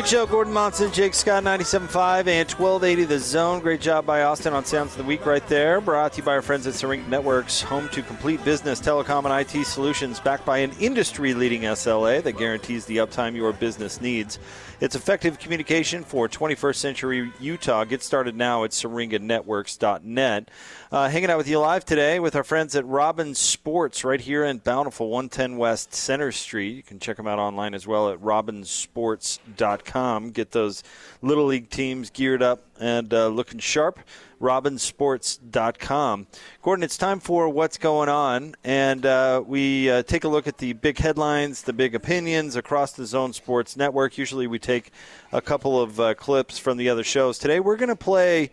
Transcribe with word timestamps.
Big 0.00 0.06
Show, 0.06 0.24
Gordon 0.24 0.54
Monson, 0.54 0.90
Jake 0.92 1.12
Scott, 1.12 1.44
97.5 1.44 2.26
and 2.26 2.50
1280 2.50 3.04
The 3.04 3.18
Zone. 3.18 3.60
Great 3.60 3.82
job 3.82 4.06
by 4.06 4.22
Austin 4.22 4.54
on 4.54 4.64
Sounds 4.64 4.92
of 4.92 4.96
the 4.96 5.04
Week 5.04 5.26
right 5.26 5.46
there. 5.46 5.78
Brought 5.78 6.14
to 6.14 6.18
you 6.18 6.22
by 6.22 6.32
our 6.32 6.40
friends 6.40 6.66
at 6.66 6.72
Syringa 6.72 7.06
Networks, 7.10 7.60
home 7.60 7.86
to 7.90 8.02
complete 8.02 8.42
business, 8.42 8.80
telecom, 8.80 9.26
and 9.26 9.46
IT 9.46 9.66
solutions, 9.66 10.18
backed 10.18 10.46
by 10.46 10.56
an 10.56 10.72
industry 10.80 11.34
leading 11.34 11.64
SLA 11.64 12.22
that 12.22 12.38
guarantees 12.38 12.86
the 12.86 12.96
uptime 12.96 13.36
your 13.36 13.52
business 13.52 14.00
needs. 14.00 14.38
It's 14.80 14.96
effective 14.96 15.38
communication 15.38 16.02
for 16.04 16.26
21st 16.26 16.76
century 16.76 17.30
Utah. 17.38 17.84
Get 17.84 18.02
started 18.02 18.34
now 18.34 18.64
at 18.64 18.70
syringanetworks.net. 18.70 20.50
Uh, 20.90 21.10
hanging 21.10 21.28
out 21.28 21.36
with 21.36 21.48
you 21.48 21.58
live 21.58 21.84
today 21.84 22.18
with 22.18 22.34
our 22.34 22.42
friends 22.42 22.74
at 22.74 22.86
Robbins 22.86 23.38
Sports 23.38 24.04
right 24.04 24.22
here 24.22 24.42
in 24.42 24.56
Bountiful, 24.56 25.10
110 25.10 25.58
West 25.58 25.92
Center 25.92 26.32
Street. 26.32 26.76
You 26.76 26.82
can 26.82 26.98
check 26.98 27.18
them 27.18 27.26
out 27.26 27.38
online 27.38 27.74
as 27.74 27.86
well 27.86 28.08
at 28.08 28.18
robbinsports.com. 28.20 30.30
Get 30.30 30.52
those 30.52 30.82
Little 31.20 31.44
League 31.44 31.68
teams 31.68 32.08
geared 32.08 32.42
up 32.42 32.64
and 32.80 33.12
uh, 33.12 33.28
looking 33.28 33.58
sharp 33.58 34.00
robbinsports.com. 34.40 36.26
Gordon, 36.62 36.82
it's 36.82 36.96
time 36.96 37.20
for 37.20 37.48
what's 37.48 37.78
going 37.78 38.08
on, 38.08 38.54
and 38.64 39.04
uh, 39.04 39.42
we 39.46 39.90
uh, 39.90 40.02
take 40.02 40.24
a 40.24 40.28
look 40.28 40.46
at 40.46 40.58
the 40.58 40.72
big 40.72 40.98
headlines, 40.98 41.62
the 41.62 41.72
big 41.72 41.94
opinions 41.94 42.56
across 42.56 42.92
the 42.92 43.06
Zone 43.06 43.32
Sports 43.32 43.76
Network. 43.76 44.18
Usually, 44.18 44.46
we 44.46 44.58
take 44.58 44.90
a 45.32 45.40
couple 45.40 45.80
of 45.80 46.00
uh, 46.00 46.14
clips 46.14 46.58
from 46.58 46.78
the 46.78 46.88
other 46.88 47.04
shows. 47.04 47.38
Today, 47.38 47.60
we're 47.60 47.76
going 47.76 47.88
to 47.90 47.96
play. 47.96 48.50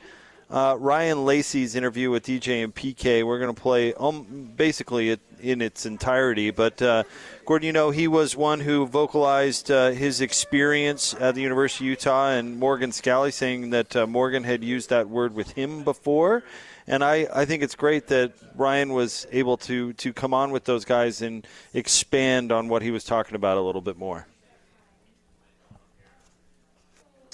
Uh, 0.49 0.77
Ryan 0.79 1.25
Lacy's 1.25 1.75
interview 1.75 2.09
with 2.09 2.25
DJ 2.25 2.63
and 2.63 2.73
PK. 2.73 3.25
We're 3.25 3.39
going 3.39 3.53
to 3.53 3.61
play 3.61 3.93
um, 3.95 4.51
basically 4.55 5.09
it 5.09 5.19
in 5.41 5.61
its 5.61 5.85
entirety. 5.85 6.51
But 6.51 6.81
uh, 6.81 7.03
Gordon, 7.45 7.65
you 7.65 7.73
know, 7.73 7.89
he 7.91 8.07
was 8.07 8.35
one 8.35 8.61
who 8.61 8.87
vocalized 8.87 9.69
uh, 9.69 9.89
his 9.89 10.21
experience 10.21 11.13
at 11.19 11.35
the 11.35 11.41
University 11.41 11.85
of 11.85 11.89
Utah, 11.89 12.29
and 12.29 12.57
Morgan 12.57 12.91
Scalley 12.91 13.33
saying 13.33 13.71
that 13.71 13.93
uh, 13.95 14.07
Morgan 14.07 14.45
had 14.45 14.63
used 14.63 14.89
that 14.89 15.09
word 15.09 15.35
with 15.35 15.51
him 15.51 15.83
before. 15.83 16.43
And 16.87 17.03
I, 17.03 17.27
I 17.35 17.43
think 17.43 17.61
it's 17.61 17.75
great 17.75 18.07
that 18.07 18.31
Ryan 18.55 18.93
was 18.93 19.27
able 19.33 19.57
to, 19.57 19.91
to 19.93 20.13
come 20.13 20.33
on 20.33 20.51
with 20.51 20.63
those 20.63 20.85
guys 20.85 21.21
and 21.21 21.45
expand 21.73 22.53
on 22.53 22.69
what 22.69 22.81
he 22.81 22.91
was 22.91 23.03
talking 23.03 23.35
about 23.35 23.57
a 23.57 23.61
little 23.61 23.81
bit 23.81 23.97
more. 23.97 24.27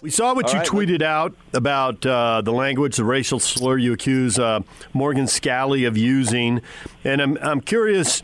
We 0.03 0.09
saw 0.09 0.33
what 0.33 0.47
All 0.47 0.51
you 0.51 0.59
right, 0.59 0.67
tweeted 0.67 1.01
out 1.01 1.33
about 1.53 2.05
uh, 2.05 2.41
the 2.41 2.51
language, 2.51 2.97
the 2.97 3.05
racial 3.05 3.39
slur 3.39 3.77
you 3.77 3.93
accuse 3.93 4.37
uh, 4.37 4.59
Morgan 4.91 5.27
Scalley 5.27 5.87
of 5.87 5.95
using. 5.95 6.61
And 7.05 7.21
I'm, 7.21 7.37
I'm 7.41 7.61
curious, 7.61 8.21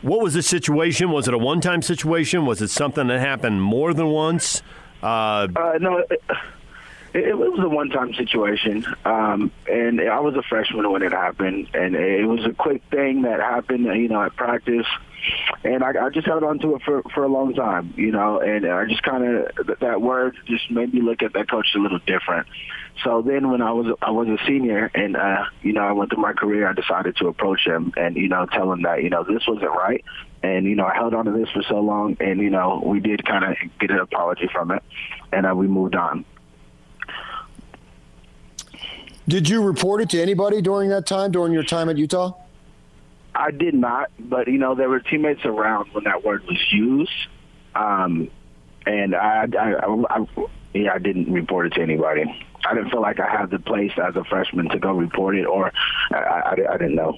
what 0.00 0.22
was 0.22 0.34
the 0.34 0.44
situation? 0.44 1.10
Was 1.10 1.26
it 1.26 1.34
a 1.34 1.38
one 1.38 1.60
time 1.60 1.82
situation? 1.82 2.46
Was 2.46 2.62
it 2.62 2.68
something 2.68 3.08
that 3.08 3.18
happened 3.18 3.60
more 3.60 3.92
than 3.92 4.06
once? 4.06 4.62
Uh, 5.02 5.48
uh 5.56 5.78
no, 5.80 6.04
it, 6.08 6.22
it, 7.14 7.36
was 7.36 7.58
a 7.64 7.68
one 7.68 7.88
time 7.88 8.14
situation. 8.14 8.86
Um, 9.04 9.50
and 9.68 10.00
I 10.00 10.20
was 10.20 10.36
a 10.36 10.42
freshman 10.44 10.88
when 10.88 11.02
it 11.02 11.10
happened. 11.10 11.68
And 11.74 11.96
it 11.96 12.28
was 12.28 12.46
a 12.46 12.52
quick 12.52 12.80
thing 12.92 13.22
that 13.22 13.40
happened, 13.40 13.86
you 13.86 14.06
know, 14.06 14.22
at 14.22 14.36
practice 14.36 14.86
and 15.64 15.82
I, 15.82 16.06
I 16.06 16.10
just 16.10 16.26
held 16.26 16.44
on 16.44 16.58
to 16.60 16.76
it 16.76 16.82
for 16.82 17.02
for 17.14 17.24
a 17.24 17.28
long 17.28 17.54
time, 17.54 17.94
you 17.96 18.12
know. 18.12 18.40
And 18.40 18.66
I 18.66 18.84
just 18.86 19.02
kind 19.02 19.24
of 19.24 19.78
that 19.80 20.00
word 20.00 20.36
just 20.46 20.70
made 20.70 20.92
me 20.92 21.00
look 21.00 21.22
at 21.22 21.32
that 21.34 21.50
coach 21.50 21.66
a 21.74 21.78
little 21.78 22.00
different. 22.06 22.46
So 23.04 23.22
then, 23.22 23.50
when 23.50 23.62
I 23.62 23.72
was 23.72 23.96
I 24.02 24.10
was 24.10 24.28
a 24.28 24.38
senior, 24.46 24.90
and 24.94 25.16
uh, 25.16 25.44
you 25.62 25.72
know, 25.72 25.82
I 25.82 25.92
went 25.92 26.10
through 26.10 26.22
my 26.22 26.32
career, 26.32 26.68
I 26.68 26.72
decided 26.72 27.16
to 27.16 27.28
approach 27.28 27.66
him 27.66 27.92
and 27.96 28.16
you 28.16 28.28
know 28.28 28.46
tell 28.46 28.72
him 28.72 28.82
that 28.82 29.02
you 29.02 29.10
know 29.10 29.24
this 29.24 29.46
wasn't 29.46 29.70
right, 29.70 30.04
and 30.42 30.64
you 30.64 30.74
know 30.74 30.86
I 30.86 30.94
held 30.94 31.14
on 31.14 31.24
to 31.26 31.32
this 31.32 31.48
for 31.50 31.62
so 31.62 31.80
long, 31.80 32.16
and 32.20 32.40
you 32.40 32.50
know 32.50 32.82
we 32.84 33.00
did 33.00 33.24
kind 33.24 33.44
of 33.44 33.56
get 33.78 33.90
an 33.90 33.98
apology 33.98 34.48
from 34.52 34.70
it, 34.70 34.82
and 35.32 35.46
uh, 35.46 35.54
we 35.54 35.66
moved 35.66 35.94
on. 35.94 36.24
Did 39.28 39.48
you 39.48 39.62
report 39.62 40.00
it 40.00 40.08
to 40.10 40.22
anybody 40.22 40.62
during 40.62 40.88
that 40.88 41.06
time, 41.06 41.30
during 41.30 41.52
your 41.52 41.62
time 41.62 41.90
at 41.90 41.98
Utah? 41.98 42.32
I 43.38 43.52
did 43.52 43.72
not, 43.72 44.10
but 44.18 44.48
you 44.48 44.58
know 44.58 44.74
there 44.74 44.88
were 44.88 44.98
teammates 44.98 45.44
around 45.44 45.92
when 45.92 46.04
that 46.04 46.24
word 46.24 46.44
was 46.44 46.58
used, 46.72 47.12
um, 47.74 48.28
and 48.84 49.14
I, 49.14 49.46
I, 49.56 49.74
I, 49.74 50.04
I, 50.10 50.26
yeah, 50.74 50.94
I 50.94 50.98
didn't 50.98 51.32
report 51.32 51.66
it 51.66 51.74
to 51.74 51.80
anybody. 51.80 52.24
I 52.68 52.74
didn't 52.74 52.90
feel 52.90 53.00
like 53.00 53.20
I 53.20 53.30
had 53.30 53.50
the 53.50 53.60
place 53.60 53.92
as 53.96 54.16
a 54.16 54.24
freshman 54.24 54.68
to 54.70 54.78
go 54.80 54.92
report 54.92 55.36
it, 55.36 55.44
or 55.44 55.72
I, 56.10 56.16
I, 56.16 56.52
I 56.74 56.76
didn't 56.78 56.96
know. 56.96 57.16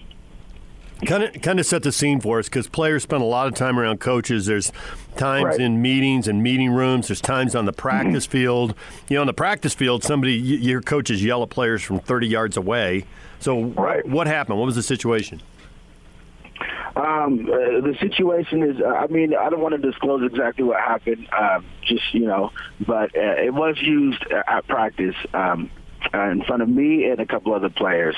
Kind 1.07 1.23
of, 1.23 1.41
kind 1.41 1.59
of 1.59 1.65
set 1.65 1.83
the 1.83 1.93
scene 1.93 2.21
for 2.21 2.39
us 2.39 2.47
because 2.51 2.69
players 2.69 3.05
spend 3.05 3.23
a 3.23 3.27
lot 3.27 3.47
of 3.47 3.55
time 3.55 3.79
around 3.79 4.01
coaches. 4.01 4.45
There's 4.45 4.71
times 5.17 5.45
right. 5.45 5.61
in 5.61 5.81
meetings 5.81 6.29
and 6.29 6.43
meeting 6.43 6.71
rooms. 6.71 7.09
There's 7.09 7.23
times 7.23 7.55
on 7.55 7.65
the 7.65 7.73
practice 7.73 8.27
mm-hmm. 8.27 8.33
field. 8.33 8.75
You 9.09 9.15
know, 9.15 9.23
on 9.23 9.27
the 9.27 9.33
practice 9.33 9.73
field, 9.73 10.05
somebody 10.05 10.35
your 10.35 10.83
coaches 10.83 11.25
yell 11.25 11.43
at 11.43 11.49
players 11.49 11.83
from 11.83 12.01
30 12.01 12.29
yards 12.29 12.59
away. 12.59 13.07
So, 13.39 13.63
right. 13.63 14.07
what 14.07 14.27
happened? 14.27 14.59
What 14.59 14.67
was 14.67 14.75
the 14.75 14.83
situation? 14.83 15.41
Um, 16.97 17.49
uh, 17.49 17.81
the 17.81 17.97
situation 18.01 18.63
is, 18.63 18.81
uh, 18.81 18.89
I 18.89 19.07
mean, 19.07 19.35
I 19.35 19.49
don't 19.49 19.61
want 19.61 19.81
to 19.81 19.91
disclose 19.91 20.25
exactly 20.25 20.65
what 20.65 20.81
happened, 20.81 21.29
uh, 21.33 21.61
just, 21.83 22.13
you 22.13 22.27
know, 22.27 22.51
but 22.85 23.17
uh, 23.17 23.37
it 23.39 23.55
was 23.55 23.81
used 23.81 24.25
at 24.31 24.67
practice 24.67 25.15
um, 25.33 25.71
in 26.13 26.43
front 26.45 26.63
of 26.63 26.69
me 26.69 27.05
and 27.05 27.21
a 27.21 27.27
couple 27.27 27.55
other 27.55 27.71
players. 27.71 28.17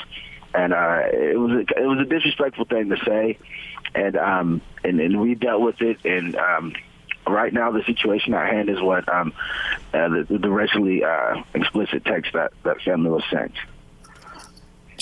And 0.55 0.73
uh, 0.73 1.01
it 1.11 1.39
was 1.39 1.51
a, 1.51 1.81
it 1.81 1.85
was 1.85 1.99
a 1.99 2.05
disrespectful 2.05 2.65
thing 2.65 2.89
to 2.89 2.97
say, 3.03 3.39
and 3.95 4.15
um, 4.15 4.61
and, 4.83 4.99
and 4.99 5.19
we 5.19 5.33
dealt 5.33 5.61
with 5.61 5.81
it. 5.81 6.05
And 6.05 6.35
um, 6.35 6.73
right 7.25 7.51
now, 7.51 7.71
the 7.71 7.83
situation 7.85 8.35
at 8.35 8.53
hand 8.53 8.69
is 8.69 8.79
what 8.79 9.11
um, 9.11 9.33
uh, 9.93 10.09
the, 10.09 10.37
the 10.37 10.51
racially 10.51 11.03
uh, 11.03 11.41
explicit 11.55 12.05
text 12.05 12.33
that 12.33 12.53
that 12.63 12.81
family 12.81 13.09
was 13.09 13.23
sent. 13.31 13.53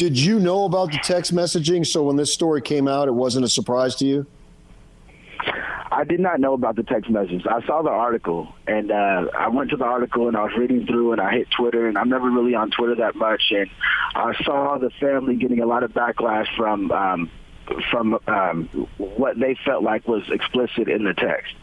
Did 0.01 0.17
you 0.17 0.39
know 0.39 0.65
about 0.65 0.91
the 0.91 0.97
text 0.97 1.31
messaging? 1.31 1.85
So 1.85 2.01
when 2.01 2.15
this 2.15 2.33
story 2.33 2.59
came 2.59 2.87
out, 2.87 3.07
it 3.07 3.13
wasn't 3.13 3.45
a 3.45 3.47
surprise 3.47 3.93
to 3.97 4.05
you? 4.07 4.25
I 5.91 6.03
did 6.05 6.19
not 6.19 6.39
know 6.39 6.53
about 6.53 6.75
the 6.75 6.81
text 6.81 7.07
messages. 7.07 7.45
I 7.45 7.63
saw 7.67 7.83
the 7.83 7.91
article, 7.91 8.51
and 8.65 8.89
uh, 8.89 9.27
I 9.37 9.49
went 9.49 9.69
to 9.69 9.77
the 9.77 9.85
article 9.85 10.27
and 10.27 10.35
I 10.35 10.45
was 10.45 10.53
reading 10.57 10.87
through, 10.87 11.11
and 11.11 11.21
I 11.21 11.33
hit 11.33 11.49
Twitter, 11.55 11.87
and 11.87 11.99
I'm 11.99 12.09
never 12.09 12.31
really 12.31 12.55
on 12.55 12.71
Twitter 12.71 12.95
that 12.95 13.15
much, 13.15 13.43
and 13.51 13.69
I 14.15 14.33
saw 14.43 14.79
the 14.79 14.89
family 14.99 15.35
getting 15.35 15.59
a 15.59 15.67
lot 15.67 15.83
of 15.83 15.91
backlash 15.91 16.47
from 16.57 16.91
um, 16.91 17.29
from 17.91 18.17
um, 18.25 18.87
what 18.97 19.39
they 19.39 19.55
felt 19.63 19.83
like 19.83 20.07
was 20.07 20.23
explicit 20.31 20.89
in 20.89 21.03
the 21.03 21.13
text. 21.13 21.53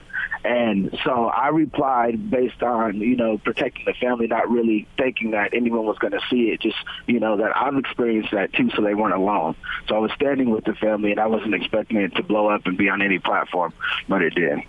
And 0.44 0.97
so 1.04 1.26
I 1.26 1.49
replied 1.49 2.31
based 2.31 2.62
on, 2.62 3.00
you 3.00 3.16
know, 3.16 3.38
protecting 3.38 3.84
the 3.84 3.94
family, 3.94 4.26
not 4.26 4.49
really 4.49 4.87
thinking 4.97 5.32
that 5.32 5.53
anyone 5.53 5.84
was 5.84 5.99
going 5.99 6.12
to 6.12 6.21
see 6.31 6.50
it, 6.50 6.60
just, 6.60 6.76
you 7.06 7.21
know, 7.21 7.37
that 7.38 7.56
I've 7.56 7.76
experienced 7.76 8.31
that 8.32 8.53
too, 8.53 8.71
so 8.71 8.82
they 8.82 8.94
weren't 8.94 9.15
alone. 9.15 9.56
So 9.88 9.97
I 9.97 9.99
was 9.99 10.12
standing 10.12 10.50
with 10.50 10.65
the 10.65 10.75
family, 10.75 11.10
and 11.10 11.21
I 11.21 11.26
wasn't 11.26 11.54
expecting 11.54 11.99
it 11.99 12.15
to 12.16 12.22
blow 12.22 12.49
up 12.49 12.66
and 12.66 12.78
be 12.78 12.88
on 12.88 13.03
any 13.03 13.19
platform, 13.19 13.72
but 14.09 14.22
it 14.22 14.34
did. 14.34 14.60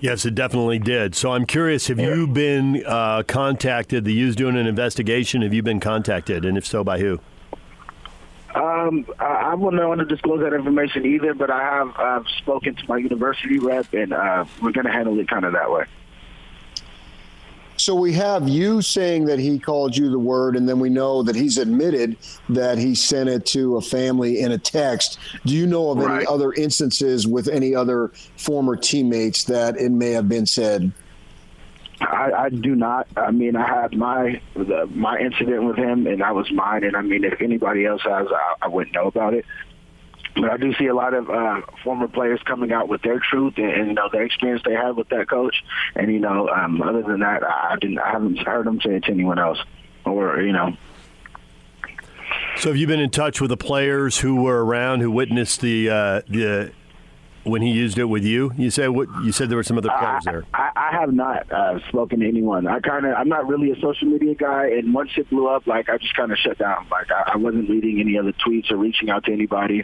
Yes, 0.00 0.26
it 0.26 0.34
definitely 0.34 0.78
did. 0.78 1.14
So 1.14 1.32
I'm 1.32 1.46
curious, 1.46 1.88
have 1.88 1.98
yeah. 1.98 2.14
you 2.14 2.26
been 2.26 2.82
uh, 2.86 3.22
contacted? 3.26 4.04
The 4.04 4.12
U's 4.12 4.36
doing 4.36 4.56
an 4.56 4.66
investigation. 4.66 5.42
Have 5.42 5.54
you 5.54 5.62
been 5.62 5.80
contacted? 5.80 6.44
And 6.44 6.58
if 6.58 6.66
so, 6.66 6.84
by 6.84 6.98
who? 6.98 7.20
Um, 8.56 9.04
I, 9.18 9.50
I 9.50 9.54
wouldn't 9.54 9.86
want 9.86 10.00
to 10.00 10.06
disclose 10.06 10.40
that 10.40 10.54
information 10.54 11.04
either, 11.04 11.34
but 11.34 11.50
I 11.50 11.60
have 11.60 11.94
I've 11.96 12.26
spoken 12.38 12.74
to 12.74 12.82
my 12.88 12.96
university 12.96 13.58
rep, 13.58 13.92
and 13.92 14.14
uh, 14.14 14.46
we're 14.62 14.72
going 14.72 14.86
to 14.86 14.92
handle 14.92 15.18
it 15.18 15.28
kind 15.28 15.44
of 15.44 15.52
that 15.52 15.70
way. 15.70 15.84
So 17.76 17.94
we 17.94 18.14
have 18.14 18.48
you 18.48 18.80
saying 18.80 19.26
that 19.26 19.38
he 19.38 19.58
called 19.58 19.94
you 19.94 20.08
the 20.08 20.18
word, 20.18 20.56
and 20.56 20.66
then 20.66 20.80
we 20.80 20.88
know 20.88 21.22
that 21.22 21.36
he's 21.36 21.58
admitted 21.58 22.16
that 22.48 22.78
he 22.78 22.94
sent 22.94 23.28
it 23.28 23.44
to 23.46 23.76
a 23.76 23.82
family 23.82 24.40
in 24.40 24.52
a 24.52 24.58
text. 24.58 25.18
Do 25.44 25.54
you 25.54 25.66
know 25.66 25.90
of 25.90 25.98
right. 25.98 26.16
any 26.16 26.26
other 26.26 26.54
instances 26.54 27.26
with 27.26 27.48
any 27.48 27.74
other 27.74 28.12
former 28.38 28.74
teammates 28.74 29.44
that 29.44 29.76
it 29.76 29.90
may 29.90 30.12
have 30.12 30.30
been 30.30 30.46
said? 30.46 30.90
I, 32.00 32.30
I 32.32 32.48
do 32.50 32.74
not. 32.74 33.08
I 33.16 33.30
mean, 33.30 33.56
I 33.56 33.66
had 33.66 33.96
my 33.96 34.40
the, 34.54 34.86
my 34.94 35.18
incident 35.18 35.64
with 35.64 35.76
him, 35.76 36.06
and 36.06 36.20
that 36.20 36.34
was 36.34 36.50
mine. 36.52 36.84
And 36.84 36.96
I 36.96 37.02
mean, 37.02 37.24
if 37.24 37.40
anybody 37.40 37.86
else 37.86 38.02
has, 38.02 38.26
I, 38.30 38.54
I 38.62 38.68
wouldn't 38.68 38.94
know 38.94 39.06
about 39.06 39.34
it. 39.34 39.46
but 40.34 40.50
I 40.50 40.56
do 40.58 40.74
see 40.74 40.86
a 40.86 40.94
lot 40.94 41.14
of 41.14 41.30
uh, 41.30 41.62
former 41.82 42.08
players 42.08 42.40
coming 42.44 42.70
out 42.72 42.88
with 42.88 43.02
their 43.02 43.18
truth 43.18 43.54
and, 43.56 43.70
and 43.70 43.86
you 43.88 43.94
know 43.94 44.08
their 44.12 44.24
experience 44.24 44.62
they 44.64 44.74
had 44.74 44.96
with 44.96 45.08
that 45.08 45.28
coach. 45.28 45.56
And 45.94 46.12
you 46.12 46.20
know, 46.20 46.48
um, 46.48 46.82
other 46.82 47.02
than 47.02 47.20
that, 47.20 47.42
I 47.42 47.76
didn't. 47.80 47.98
I 47.98 48.10
haven't 48.10 48.38
heard 48.38 48.66
them 48.66 48.80
say 48.82 48.96
it 48.96 49.04
to 49.04 49.12
anyone 49.12 49.38
else, 49.38 49.58
or 50.04 50.40
you 50.42 50.52
know. 50.52 50.76
So 52.56 52.70
have 52.70 52.76
you 52.76 52.86
been 52.86 53.00
in 53.00 53.10
touch 53.10 53.40
with 53.40 53.50
the 53.50 53.56
players 53.56 54.18
who 54.18 54.42
were 54.42 54.64
around 54.64 55.00
who 55.00 55.10
witnessed 55.10 55.60
the 55.60 55.88
uh, 55.88 56.20
the 56.28 56.72
when 57.46 57.62
he 57.62 57.70
used 57.70 57.98
it 57.98 58.04
with 58.04 58.24
you? 58.24 58.52
You 58.56 58.70
said 58.70 58.88
what 58.90 59.08
you 59.22 59.32
said 59.32 59.48
there 59.48 59.56
were 59.56 59.62
some 59.62 59.78
other 59.78 59.90
players 59.98 60.24
there. 60.24 60.44
I, 60.52 60.70
I 60.74 60.90
have 61.00 61.12
not 61.12 61.50
uh, 61.50 61.78
spoken 61.88 62.20
to 62.20 62.28
anyone. 62.28 62.66
I 62.66 62.80
kind 62.80 63.06
of 63.06 63.14
I'm 63.14 63.28
not 63.28 63.46
really 63.46 63.70
a 63.70 63.80
social 63.80 64.08
media 64.08 64.34
guy, 64.34 64.68
and 64.68 64.92
once 64.92 65.10
it 65.16 65.30
blew 65.30 65.48
up, 65.48 65.66
like 65.66 65.88
I 65.88 65.98
just 65.98 66.14
kind 66.14 66.32
of 66.32 66.38
shut 66.38 66.58
down. 66.58 66.86
Like 66.90 67.10
I, 67.10 67.32
I 67.34 67.36
wasn't 67.36 67.70
reading 67.70 68.00
any 68.00 68.18
other 68.18 68.32
tweets 68.32 68.70
or 68.70 68.76
reaching 68.76 69.10
out 69.10 69.24
to 69.24 69.32
anybody. 69.32 69.82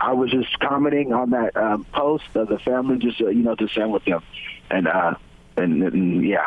I 0.00 0.12
was 0.12 0.30
just 0.30 0.58
commenting 0.60 1.12
on 1.12 1.30
that 1.30 1.56
um, 1.56 1.84
post 1.92 2.24
of 2.34 2.48
the 2.48 2.58
family, 2.58 2.98
just 2.98 3.20
uh, 3.20 3.28
you 3.28 3.42
know 3.42 3.54
to 3.56 3.68
send 3.68 3.92
with 3.92 4.04
them, 4.04 4.22
and 4.70 4.88
uh, 4.88 5.14
and, 5.56 5.82
and 5.82 6.26
yeah. 6.26 6.46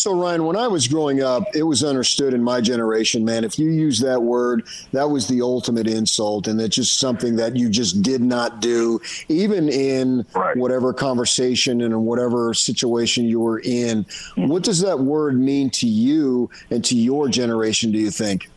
So, 0.00 0.18
Ryan, 0.18 0.46
when 0.46 0.56
I 0.56 0.66
was 0.66 0.88
growing 0.88 1.22
up, 1.22 1.44
it 1.54 1.62
was 1.62 1.84
understood 1.84 2.32
in 2.32 2.42
my 2.42 2.62
generation, 2.62 3.22
man, 3.22 3.44
if 3.44 3.58
you 3.58 3.68
use 3.68 3.98
that 3.98 4.22
word, 4.22 4.66
that 4.92 5.10
was 5.10 5.28
the 5.28 5.42
ultimate 5.42 5.86
insult. 5.86 6.48
And 6.48 6.58
it's 6.58 6.74
just 6.74 6.98
something 6.98 7.36
that 7.36 7.54
you 7.54 7.68
just 7.68 8.00
did 8.00 8.22
not 8.22 8.60
do, 8.60 8.98
even 9.28 9.68
in 9.68 10.24
right. 10.34 10.56
whatever 10.56 10.94
conversation 10.94 11.82
and 11.82 12.06
whatever 12.06 12.54
situation 12.54 13.26
you 13.26 13.40
were 13.40 13.60
in. 13.60 14.06
What 14.36 14.62
does 14.62 14.80
that 14.80 15.00
word 15.00 15.38
mean 15.38 15.68
to 15.72 15.86
you 15.86 16.48
and 16.70 16.82
to 16.86 16.96
your 16.96 17.28
generation, 17.28 17.92
do 17.92 17.98
you 17.98 18.10
think? 18.10 18.48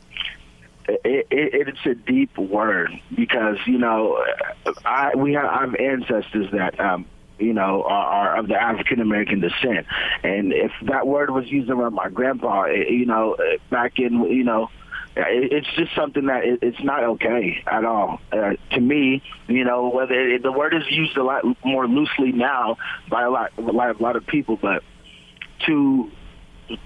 It, 0.87 1.27
it, 1.29 1.67
it's 1.67 1.85
a 1.85 1.95
deep 1.95 2.37
word 2.37 2.89
because 3.13 3.57
you 3.65 3.77
know 3.77 4.21
I 4.83 5.15
we 5.15 5.33
have 5.33 5.45
I 5.45 5.61
have 5.61 5.75
ancestors 5.75 6.51
that 6.51 6.77
um, 6.77 7.05
you 7.39 7.53
know, 7.53 7.83
are, 7.83 8.07
are 8.07 8.37
of 8.37 8.47
the 8.47 8.55
African 8.61 8.99
American 9.01 9.39
descent. 9.39 9.85
And 10.23 10.53
if 10.53 10.71
that 10.83 11.07
word 11.07 11.29
was 11.29 11.45
used 11.47 11.69
around 11.69 11.93
my 11.93 12.09
grandpa, 12.09 12.63
it, 12.63 12.89
you 12.89 13.05
know, 13.05 13.35
back 13.69 13.99
in, 13.99 14.23
you 14.23 14.43
know, 14.43 14.69
it's 15.15 15.67
just 15.75 15.93
something 15.95 16.25
that 16.25 16.41
it's 16.43 16.83
not 16.83 17.03
okay 17.03 17.63
at 17.67 17.85
all. 17.85 18.19
Uh, 18.31 18.53
to 18.71 18.79
me, 18.79 19.21
you 19.47 19.63
know, 19.63 19.89
whether 19.89 20.13
it, 20.13 20.41
the 20.41 20.51
word 20.51 20.73
is 20.73 20.83
used 20.89 21.15
a 21.17 21.23
lot 21.23 21.43
more 21.63 21.87
loosely 21.87 22.31
now 22.31 22.77
by 23.09 23.23
a 23.23 23.29
lot, 23.29 23.51
a 23.57 23.61
lot, 23.61 23.99
a 23.99 24.03
lot 24.03 24.15
of 24.15 24.25
people, 24.25 24.57
but 24.59 24.83
to, 25.67 26.11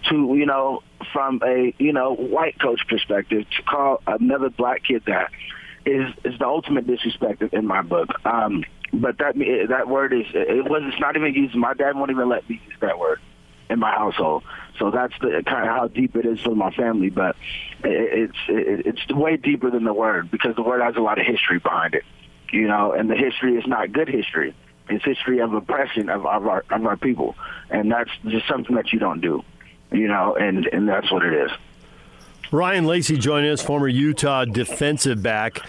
to 0.10 0.36
you 0.36 0.46
know, 0.46 0.84
from 1.14 1.42
a 1.46 1.74
you 1.78 1.94
know 1.94 2.14
white 2.16 2.60
coach 2.60 2.82
perspective, 2.90 3.46
to 3.56 3.64
call 3.64 4.02
another 4.08 4.50
black 4.50 4.84
kid 4.84 5.04
that 5.08 5.32
is 5.86 6.14
is 6.26 6.38
the 6.40 6.46
ultimate 6.46 6.86
disrespect 6.86 7.42
in 7.54 7.66
my 7.66 7.82
book. 7.82 8.10
Um, 8.26 8.64
but 8.94 9.18
that 9.18 9.36
that 9.70 9.88
word 9.88 10.14
is 10.14 10.26
it 10.34 10.70
was 10.70 10.84
it's 10.86 11.00
not 11.00 11.16
even 11.16 11.34
used. 11.34 11.56
My 11.56 11.74
dad 11.74 11.96
won't 11.96 12.12
even 12.12 12.30
let 12.30 12.48
me 12.50 12.62
use 12.66 12.78
that 12.82 13.00
word 13.00 13.20
in 13.70 13.80
my 13.80 13.92
household. 13.92 14.44
So 14.80 14.92
that's 14.92 15.14
the 15.20 15.44
kind 15.46 15.68
of 15.68 15.76
how 15.76 15.88
deep 15.88 16.16
it 16.16 16.26
is 16.26 16.40
for 16.40 16.56
my 16.56 16.72
family. 16.72 17.10
But 17.10 17.36
it, 17.84 18.30
it's 18.30 18.38
it, 18.48 18.86
it's 18.86 19.08
way 19.10 19.38
deeper 19.38 19.70
than 19.70 19.84
the 19.84 19.94
word 19.94 20.32
because 20.32 20.56
the 20.56 20.64
word 20.64 20.82
has 20.82 20.96
a 20.96 21.02
lot 21.02 21.20
of 21.20 21.26
history 21.26 21.60
behind 21.60 21.96
it. 21.96 22.04
You 22.52 22.68
know, 22.68 22.94
and 22.94 23.10
the 23.10 23.16
history 23.16 23.56
is 23.58 23.68
not 23.68 23.92
good 23.92 24.08
history. 24.08 24.56
It's 24.90 25.04
history 25.04 25.40
of 25.40 25.54
oppression 25.54 26.10
of, 26.10 26.26
of 26.26 26.48
our 26.48 26.64
of 26.70 26.86
our 26.86 26.98
people, 26.98 27.36
and 27.70 27.92
that's 27.92 28.12
just 28.26 28.48
something 28.48 28.76
that 28.76 28.94
you 28.94 29.00
don't 29.00 29.20
do. 29.20 29.44
You 29.92 30.08
know, 30.08 30.36
and 30.36 30.66
and 30.68 30.88
that's 30.88 31.12
what 31.12 31.24
it 31.24 31.34
is. 31.34 31.52
Ryan 32.52 32.86
Lacy 32.86 33.18
joining 33.18 33.52
us, 33.52 33.62
former 33.62 33.90
Utah 33.90 34.46
defensive 34.46 35.22
back. 35.22 35.60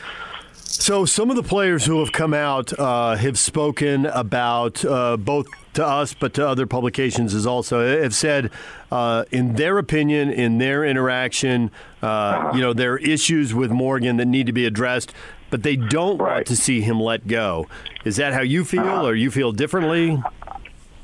So, 0.71 1.07
some 1.07 1.31
of 1.31 1.37
the 1.37 1.43
players 1.43 1.87
who 1.87 1.99
have 2.01 2.13
come 2.13 2.35
out 2.35 2.79
uh, 2.79 3.17
have 3.17 3.39
spoken 3.39 4.05
about 4.05 4.85
uh, 4.85 5.17
both 5.17 5.47
to 5.73 5.85
us, 5.85 6.13
but 6.13 6.35
to 6.35 6.47
other 6.47 6.67
publications 6.67 7.35
as 7.35 7.47
also 7.47 8.03
have 8.03 8.15
said, 8.15 8.51
uh, 8.93 9.25
in 9.31 9.55
their 9.55 9.79
opinion, 9.79 10.31
in 10.31 10.59
their 10.59 10.85
interaction, 10.85 11.71
uh, 12.03 12.51
you 12.55 12.61
know, 12.61 12.75
there 12.75 12.93
are 12.93 12.99
issues 12.99 13.55
with 13.55 13.71
Morgan 13.71 14.19
that 14.19 14.27
need 14.27 14.45
to 14.45 14.53
be 14.53 14.67
addressed, 14.67 15.15
but 15.49 15.63
they 15.63 15.75
don't 15.75 16.19
right. 16.19 16.35
want 16.35 16.47
to 16.49 16.57
see 16.57 16.83
him 16.83 17.01
let 17.01 17.27
go. 17.27 17.67
Is 18.05 18.17
that 18.17 18.35
how 18.35 18.43
you 18.43 18.67
feel, 18.67 18.83
uh-huh. 18.83 19.07
or 19.07 19.15
you 19.15 19.31
feel 19.31 19.53
differently? 19.53 20.23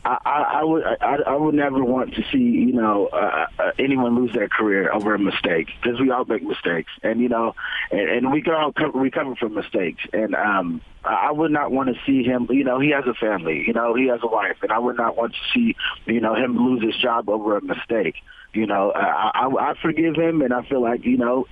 I, 0.04 0.58
I, 0.60 0.64
would 0.64 0.84
I, 0.84 1.16
I 1.26 1.34
would 1.34 1.54
never 1.54 1.82
want 1.82 2.14
to 2.14 2.22
see 2.30 2.38
you 2.38 2.72
know 2.72 3.06
uh, 3.06 3.46
uh, 3.58 3.70
anyone 3.78 4.14
lose 4.16 4.32
their 4.34 4.48
career 4.48 4.92
over 4.92 5.14
a 5.14 5.18
mistake 5.18 5.68
because 5.82 5.98
we 5.98 6.10
all 6.10 6.24
make 6.26 6.42
mistakes. 6.42 6.92
And 7.02 7.20
you 7.20 7.28
know 7.28 7.54
and, 7.90 8.10
and 8.10 8.32
we 8.32 8.42
can 8.42 8.52
all 8.52 8.72
co- 8.72 8.92
recover 8.92 9.34
from 9.36 9.54
mistakes. 9.54 10.02
And 10.12 10.34
um 10.34 10.82
I 11.04 11.32
would 11.32 11.50
not 11.50 11.70
want 11.70 11.88
to 11.88 11.94
see 12.04 12.22
him 12.22 12.48
you 12.50 12.64
know 12.64 12.80
he 12.80 12.90
has 12.90 13.04
a 13.06 13.14
family 13.14 13.64
you 13.66 13.72
know 13.72 13.94
he 13.94 14.08
has 14.08 14.20
a 14.22 14.26
wife. 14.26 14.56
And 14.62 14.72
I 14.72 14.78
would 14.78 14.96
not 14.96 15.16
want 15.16 15.32
to 15.32 15.38
see 15.54 15.76
you 16.04 16.20
know 16.20 16.34
him 16.34 16.56
lose 16.56 16.82
his 16.82 16.96
job 17.00 17.28
over 17.30 17.56
a 17.56 17.62
mistake. 17.62 18.16
You 18.52 18.66
know 18.66 18.92
I, 18.92 19.30
I, 19.34 19.70
I 19.70 19.74
forgive 19.80 20.16
him 20.16 20.42
and 20.42 20.52
I 20.52 20.62
feel 20.68 20.82
like 20.82 21.04
you 21.04 21.16
know 21.16 21.46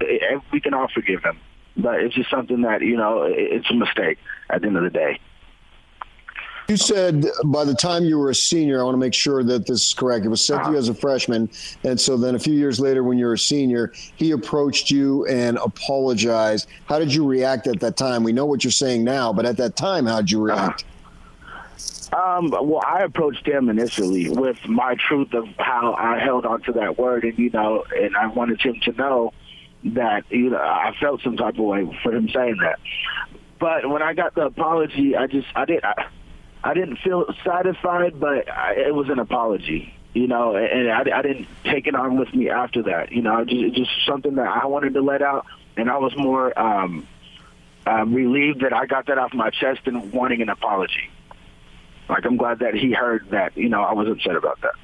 we 0.52 0.60
can 0.60 0.74
all 0.74 0.88
forgive 0.92 1.22
him. 1.22 1.38
But 1.74 2.00
it's 2.00 2.14
just 2.14 2.28
something 2.28 2.62
that 2.62 2.82
you 2.82 2.98
know 2.98 3.22
it's 3.26 3.70
a 3.70 3.74
mistake 3.74 4.18
at 4.50 4.60
the 4.60 4.66
end 4.66 4.76
of 4.76 4.82
the 4.82 4.90
day. 4.90 5.20
You 6.72 6.78
said 6.78 7.26
by 7.44 7.66
the 7.66 7.74
time 7.74 8.02
you 8.06 8.18
were 8.18 8.30
a 8.30 8.34
senior, 8.34 8.80
I 8.80 8.84
want 8.84 8.94
to 8.94 8.98
make 8.98 9.12
sure 9.12 9.44
that 9.44 9.66
this 9.66 9.88
is 9.88 9.92
correct. 9.92 10.24
It 10.24 10.30
was 10.30 10.42
sent 10.42 10.64
to 10.64 10.70
you 10.70 10.78
as 10.78 10.88
a 10.88 10.94
freshman. 10.94 11.50
And 11.84 12.00
so 12.00 12.16
then 12.16 12.34
a 12.34 12.38
few 12.38 12.54
years 12.54 12.80
later, 12.80 13.04
when 13.04 13.18
you 13.18 13.26
were 13.26 13.34
a 13.34 13.38
senior, 13.38 13.92
he 14.16 14.30
approached 14.30 14.90
you 14.90 15.26
and 15.26 15.58
apologized. 15.58 16.70
How 16.86 16.98
did 16.98 17.12
you 17.12 17.26
react 17.26 17.66
at 17.66 17.78
that 17.80 17.98
time? 17.98 18.24
We 18.24 18.32
know 18.32 18.46
what 18.46 18.64
you're 18.64 18.70
saying 18.70 19.04
now, 19.04 19.34
but 19.34 19.44
at 19.44 19.58
that 19.58 19.76
time, 19.76 20.06
how 20.06 20.22
did 20.22 20.30
you 20.30 20.40
react? 20.40 20.86
Um, 22.10 22.48
well, 22.48 22.80
I 22.86 23.02
approached 23.02 23.46
him 23.46 23.68
initially 23.68 24.30
with 24.30 24.66
my 24.66 24.94
truth 24.94 25.34
of 25.34 25.48
how 25.58 25.92
I 25.92 26.20
held 26.20 26.46
onto 26.46 26.72
that 26.72 26.98
word, 26.98 27.24
and 27.24 27.38
you 27.38 27.50
know, 27.50 27.84
and 27.94 28.16
I 28.16 28.28
wanted 28.28 28.62
him 28.62 28.80
to 28.84 28.92
know 28.92 29.34
that 29.84 30.24
you 30.30 30.48
know 30.48 30.56
I 30.56 30.94
felt 30.98 31.20
some 31.20 31.36
type 31.36 31.58
of 31.58 31.66
way 31.66 32.00
for 32.02 32.14
him 32.14 32.30
saying 32.30 32.56
that. 32.62 32.78
But 33.58 33.90
when 33.90 34.00
I 34.00 34.14
got 34.14 34.34
the 34.34 34.46
apology, 34.46 35.14
I 35.14 35.26
just 35.26 35.48
I 35.54 35.66
did. 35.66 35.84
I 36.64 36.74
didn't 36.74 36.96
feel 36.98 37.26
satisfied, 37.44 38.20
but 38.20 38.48
I, 38.48 38.74
it 38.74 38.94
was 38.94 39.08
an 39.08 39.18
apology, 39.18 39.94
you 40.14 40.28
know, 40.28 40.56
and 40.56 40.90
I, 40.90 41.18
I 41.18 41.22
didn't 41.22 41.48
take 41.64 41.86
it 41.86 41.94
on 41.94 42.16
with 42.16 42.32
me 42.34 42.50
after 42.50 42.82
that. 42.84 43.12
You 43.12 43.22
know, 43.22 43.44
just, 43.44 43.74
just 43.74 43.90
something 44.06 44.36
that 44.36 44.46
I 44.46 44.66
wanted 44.66 44.94
to 44.94 45.00
let 45.00 45.22
out, 45.22 45.46
and 45.76 45.90
I 45.90 45.98
was 45.98 46.16
more 46.16 46.56
um, 46.58 47.06
um, 47.86 48.14
relieved 48.14 48.60
that 48.60 48.72
I 48.72 48.86
got 48.86 49.06
that 49.06 49.18
off 49.18 49.34
my 49.34 49.50
chest 49.50 49.80
and 49.86 50.12
wanting 50.12 50.40
an 50.42 50.48
apology. 50.48 51.10
Like 52.08 52.24
I'm 52.24 52.36
glad 52.36 52.60
that 52.60 52.74
he 52.74 52.92
heard 52.92 53.28
that, 53.30 53.56
you 53.56 53.68
know, 53.68 53.82
I 53.82 53.92
was 53.94 54.08
upset 54.08 54.36
about 54.36 54.60
that. 54.60 54.74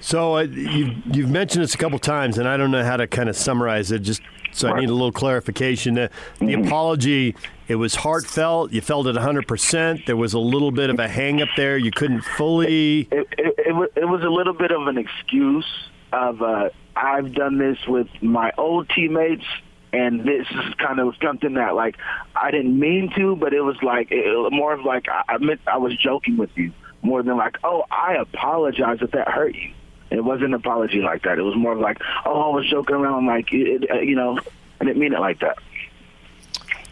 So 0.00 0.36
uh, 0.36 0.42
you've, 0.42 1.16
you've 1.16 1.30
mentioned 1.30 1.64
this 1.64 1.74
a 1.74 1.78
couple 1.78 1.98
times, 1.98 2.36
and 2.36 2.46
I 2.46 2.56
don't 2.56 2.70
know 2.70 2.84
how 2.84 2.96
to 2.96 3.06
kind 3.06 3.28
of 3.28 3.36
summarize 3.36 3.90
it. 3.90 4.00
Just 4.00 4.22
so 4.54 4.70
I 4.70 4.80
need 4.80 4.88
a 4.88 4.92
little 4.92 5.12
clarification. 5.12 5.94
The, 5.94 6.10
the 6.38 6.46
mm-hmm. 6.46 6.66
apology, 6.66 7.36
it 7.68 7.76
was 7.76 7.94
heartfelt. 7.94 8.72
You 8.72 8.80
felt 8.80 9.06
it 9.06 9.16
100%. 9.16 10.06
There 10.06 10.16
was 10.16 10.34
a 10.34 10.38
little 10.38 10.70
bit 10.70 10.90
of 10.90 10.98
a 10.98 11.08
hang 11.08 11.42
up 11.42 11.48
there. 11.56 11.76
You 11.76 11.90
couldn't 11.90 12.22
fully. 12.22 13.08
It, 13.10 13.26
it, 13.32 13.54
it, 13.58 13.92
it 13.96 14.04
was 14.04 14.22
a 14.22 14.30
little 14.30 14.54
bit 14.54 14.70
of 14.70 14.86
an 14.86 14.98
excuse 14.98 15.66
of 16.12 16.42
uh, 16.42 16.70
I've 16.96 17.34
done 17.34 17.58
this 17.58 17.78
with 17.86 18.08
my 18.22 18.52
old 18.56 18.88
teammates 18.88 19.44
and 19.92 20.20
this 20.24 20.46
is 20.50 20.74
kind 20.74 20.98
of 20.98 21.14
something 21.22 21.54
that 21.54 21.74
like 21.74 21.96
I 22.34 22.50
didn't 22.50 22.78
mean 22.78 23.12
to, 23.16 23.36
but 23.36 23.54
it 23.54 23.60
was 23.60 23.76
like 23.82 24.08
it, 24.10 24.52
more 24.52 24.72
of 24.72 24.84
like 24.84 25.08
I, 25.08 25.22
I 25.28 25.38
meant 25.38 25.60
I 25.66 25.78
was 25.78 25.96
joking 25.96 26.36
with 26.36 26.50
you 26.56 26.72
more 27.02 27.22
than 27.22 27.36
like 27.36 27.58
oh 27.62 27.84
I 27.90 28.14
apologize 28.14 28.98
if 29.00 29.12
that 29.12 29.28
hurt 29.28 29.54
you. 29.54 29.72
It 30.14 30.24
wasn't 30.24 30.46
an 30.46 30.54
apology 30.54 31.00
like 31.00 31.22
that. 31.22 31.38
It 31.38 31.42
was 31.42 31.56
more 31.56 31.72
of 31.72 31.80
like, 31.80 31.98
oh, 32.24 32.52
I 32.52 32.54
was 32.54 32.68
joking 32.70 32.96
around, 32.96 33.26
like, 33.26 33.52
it, 33.52 33.84
it, 33.84 34.04
you 34.04 34.14
know, 34.14 34.38
I 34.80 34.84
didn't 34.84 34.98
mean 34.98 35.12
it 35.12 35.20
like 35.20 35.40
that. 35.40 35.58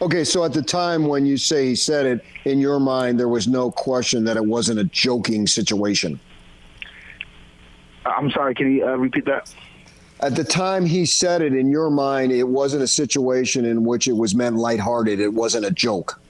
Okay, 0.00 0.25
so 0.25 0.45
at 0.45 0.52
the 0.52 0.62
time 0.62 1.07
when 1.07 1.25
you 1.25 1.37
say 1.37 1.69
he 1.69 1.76
said 1.76 2.07
it, 2.07 2.25
in 2.45 2.59
your 2.59 2.81
mind, 2.81 3.21
there 3.21 3.29
was 3.29 3.47
no 3.47 3.71
question 3.71 4.25
that 4.25 4.37
it 4.37 4.45
wasn't 4.45 4.81
a 4.81 4.85
joking 4.85 5.47
situation. 5.47 6.19
I'm 8.05 8.31
sorry, 8.33 8.55
can 8.55 8.75
you 8.75 8.85
uh, 8.85 8.97
repeat 8.97 9.25
that? 9.26 9.55
At 10.19 10.35
the 10.35 10.43
time 10.43 10.85
he 10.85 11.07
said 11.07 11.41
it, 11.41 11.55
in 11.55 11.71
your 11.71 11.91
mind, 11.91 12.33
it 12.33 12.49
wasn't 12.49 12.83
a 12.83 12.88
situation 12.88 13.64
in 13.64 13.85
which 13.85 14.09
it 14.09 14.12
was 14.12 14.35
meant 14.35 14.57
lighthearted. 14.57 15.21
It 15.21 15.33
wasn't 15.33 15.67
a 15.67 15.71
joke. 15.71 16.21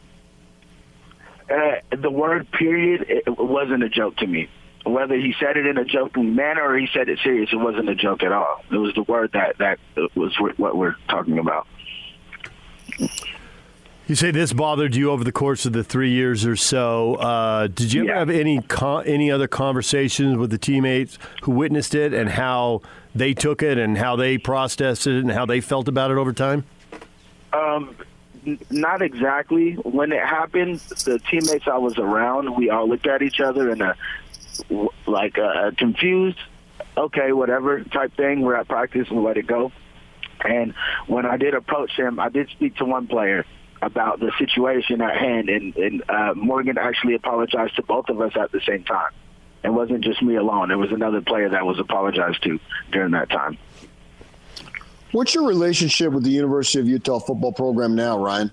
Uh, 1.51 1.77
the 1.97 2.11
word 2.11 2.51
period, 2.53 3.07
it 3.09 3.25
wasn't 3.39 3.83
a 3.83 3.89
joke 3.89 4.17
to 4.19 4.27
me 4.27 4.49
whether 4.85 5.15
he 5.15 5.35
said 5.39 5.57
it 5.57 5.67
in 5.67 5.79
a 5.79 5.85
joking 5.85 6.35
manner 6.35 6.63
or 6.63 6.77
he 6.77 6.89
said 6.93 7.09
it 7.09 7.19
serious, 7.23 7.51
it 7.53 7.57
wasn't 7.57 7.89
a 7.89 7.95
joke 7.95 8.23
at 8.23 8.33
all. 8.33 8.63
It 8.71 8.77
was 8.77 8.95
the 8.95 9.03
word 9.03 9.31
that 9.33 9.59
that 9.59 9.79
was 10.15 10.37
what 10.57 10.77
we're 10.77 10.97
talking 11.09 11.39
about. 11.39 11.67
You 14.09 14.17
say 14.17 14.33
this 14.33 14.53
bothered 14.53 14.97
you 14.97 15.11
over 15.11 15.23
the 15.23 15.33
course 15.33 15.65
of 15.65 15.73
the 15.73 15.85
three 15.85 16.11
years 16.11 16.45
or 16.45 16.57
so. 16.57 17.15
Uh, 17.15 17.69
did 17.69 17.93
you 17.93 18.03
ever 18.03 18.11
yeah. 18.11 18.19
have 18.19 18.31
any 18.31 18.61
con- 18.61 19.07
any 19.07 19.31
other 19.31 19.47
conversations 19.47 20.37
with 20.37 20.51
the 20.51 20.59
teammates 20.59 21.19
who 21.43 21.53
witnessed 21.53 21.95
it 21.95 22.13
and 22.13 22.29
how 22.29 22.83
they 23.15 23.33
took 23.33 23.63
it 23.63 23.79
and 23.79 23.97
how 23.97 24.17
they 24.17 24.39
processed 24.39 25.07
it 25.07 25.21
and 25.21 25.31
how 25.31 25.47
they 25.47 25.61
felt 25.61 25.87
about 25.87 26.11
it 26.11 26.19
over 26.19 26.33
time? 26.33 26.65
Um, 27.53 27.95
not 28.71 29.03
exactly. 29.03 29.75
When 29.75 30.11
it 30.13 30.21
happened, 30.21 30.81
the 31.05 31.21
teammates 31.31 31.69
I 31.69 31.79
was 31.79 31.97
around, 31.97 32.57
we 32.57 32.71
all 32.71 32.89
looked 32.89 33.07
at 33.07 33.23
each 33.23 33.41
other 33.41 33.71
and 33.71 33.81
a 33.83 33.97
like 35.07 35.39
a 35.39 35.73
confused, 35.77 36.39
okay, 36.97 37.33
whatever 37.33 37.83
type 37.85 38.17
thing. 38.17 38.43
We're 38.43 38.57
at 38.57 38.69
practice 38.69 39.09
and 39.11 39.23
let 39.23 39.37
it 39.37 39.47
go. 39.47 39.73
And 40.45 40.75
when 41.07 41.27
I 41.27 41.37
did 41.37 41.55
approach 41.55 41.93
him, 41.93 42.19
I 42.19 42.29
did 42.29 42.49
speak 42.51 42.77
to 42.77 42.85
one 42.85 43.07
player 43.07 43.45
about 43.81 44.21
the 44.21 44.31
situation 44.39 45.01
at 45.01 45.17
hand, 45.17 45.49
and, 45.49 45.77
and 45.77 46.03
uh, 46.09 46.35
Morgan 46.35 46.79
actually 46.79 47.15
apologized 47.15 47.77
to 47.77 47.83
both 47.83 48.09
of 48.09 48.21
us 48.21 48.33
at 48.41 48.53
the 48.53 48.61
same 48.61 48.85
time. 48.85 49.11
It 49.65 49.71
wasn't 49.71 50.05
just 50.05 50.23
me 50.23 50.37
alone. 50.37 50.71
It 50.71 50.77
was 50.77 50.91
another 50.93 51.21
player 51.21 51.49
that 51.49 51.67
was 51.67 51.79
apologized 51.79 52.43
to 52.45 52.59
during 52.91 53.13
that 53.13 53.31
time. 53.31 53.59
What's 55.13 55.35
your 55.35 55.47
relationship 55.47 56.13
with 56.13 56.25
the 56.25 56.31
University 56.31 56.81
of 56.81 56.89
Utah 56.89 57.19
football 57.19 57.53
program 57.53 57.95
now, 57.95 58.19
Ryan? 58.23 58.51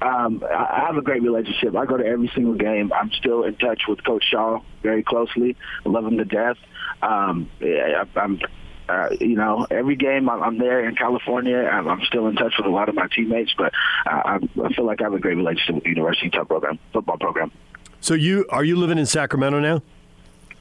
Um, 0.00 0.44
I 0.48 0.84
have 0.86 0.96
a 0.96 1.02
great 1.02 1.22
relationship. 1.22 1.76
I 1.76 1.84
go 1.84 1.96
to 1.96 2.06
every 2.06 2.30
single 2.34 2.54
game. 2.54 2.92
I'm 2.92 3.10
still 3.12 3.42
in 3.42 3.56
touch 3.56 3.82
with 3.88 4.04
Coach 4.04 4.24
Shah 4.30 4.60
very 4.82 5.02
closely. 5.02 5.56
I 5.84 5.88
love 5.88 6.06
him 6.06 6.18
to 6.18 6.24
death. 6.24 6.56
Um, 7.02 7.50
I, 7.60 8.04
I'm 8.16 8.40
uh, 8.88 9.10
you 9.20 9.36
know, 9.36 9.66
every 9.70 9.96
game 9.96 10.30
I'm, 10.30 10.42
I'm 10.42 10.58
there 10.58 10.88
in 10.88 10.94
California. 10.94 11.58
I'm, 11.58 11.86
I'm 11.88 12.02
still 12.04 12.26
in 12.26 12.36
touch 12.36 12.54
with 12.56 12.66
a 12.66 12.70
lot 12.70 12.88
of 12.88 12.94
my 12.94 13.06
teammates, 13.14 13.52
but 13.56 13.72
I, 14.06 14.38
I 14.64 14.72
feel 14.72 14.86
like 14.86 15.00
I 15.00 15.04
have 15.04 15.14
a 15.14 15.18
great 15.18 15.36
relationship 15.36 15.74
with 15.74 15.84
the 15.84 15.90
University 15.90 16.26
Utah 16.26 16.44
program, 16.44 16.78
football 16.92 17.18
program. 17.18 17.52
So 18.00 18.14
you 18.14 18.46
are 18.50 18.64
you 18.64 18.76
living 18.76 18.98
in 18.98 19.06
Sacramento 19.06 19.60
now? 19.60 19.82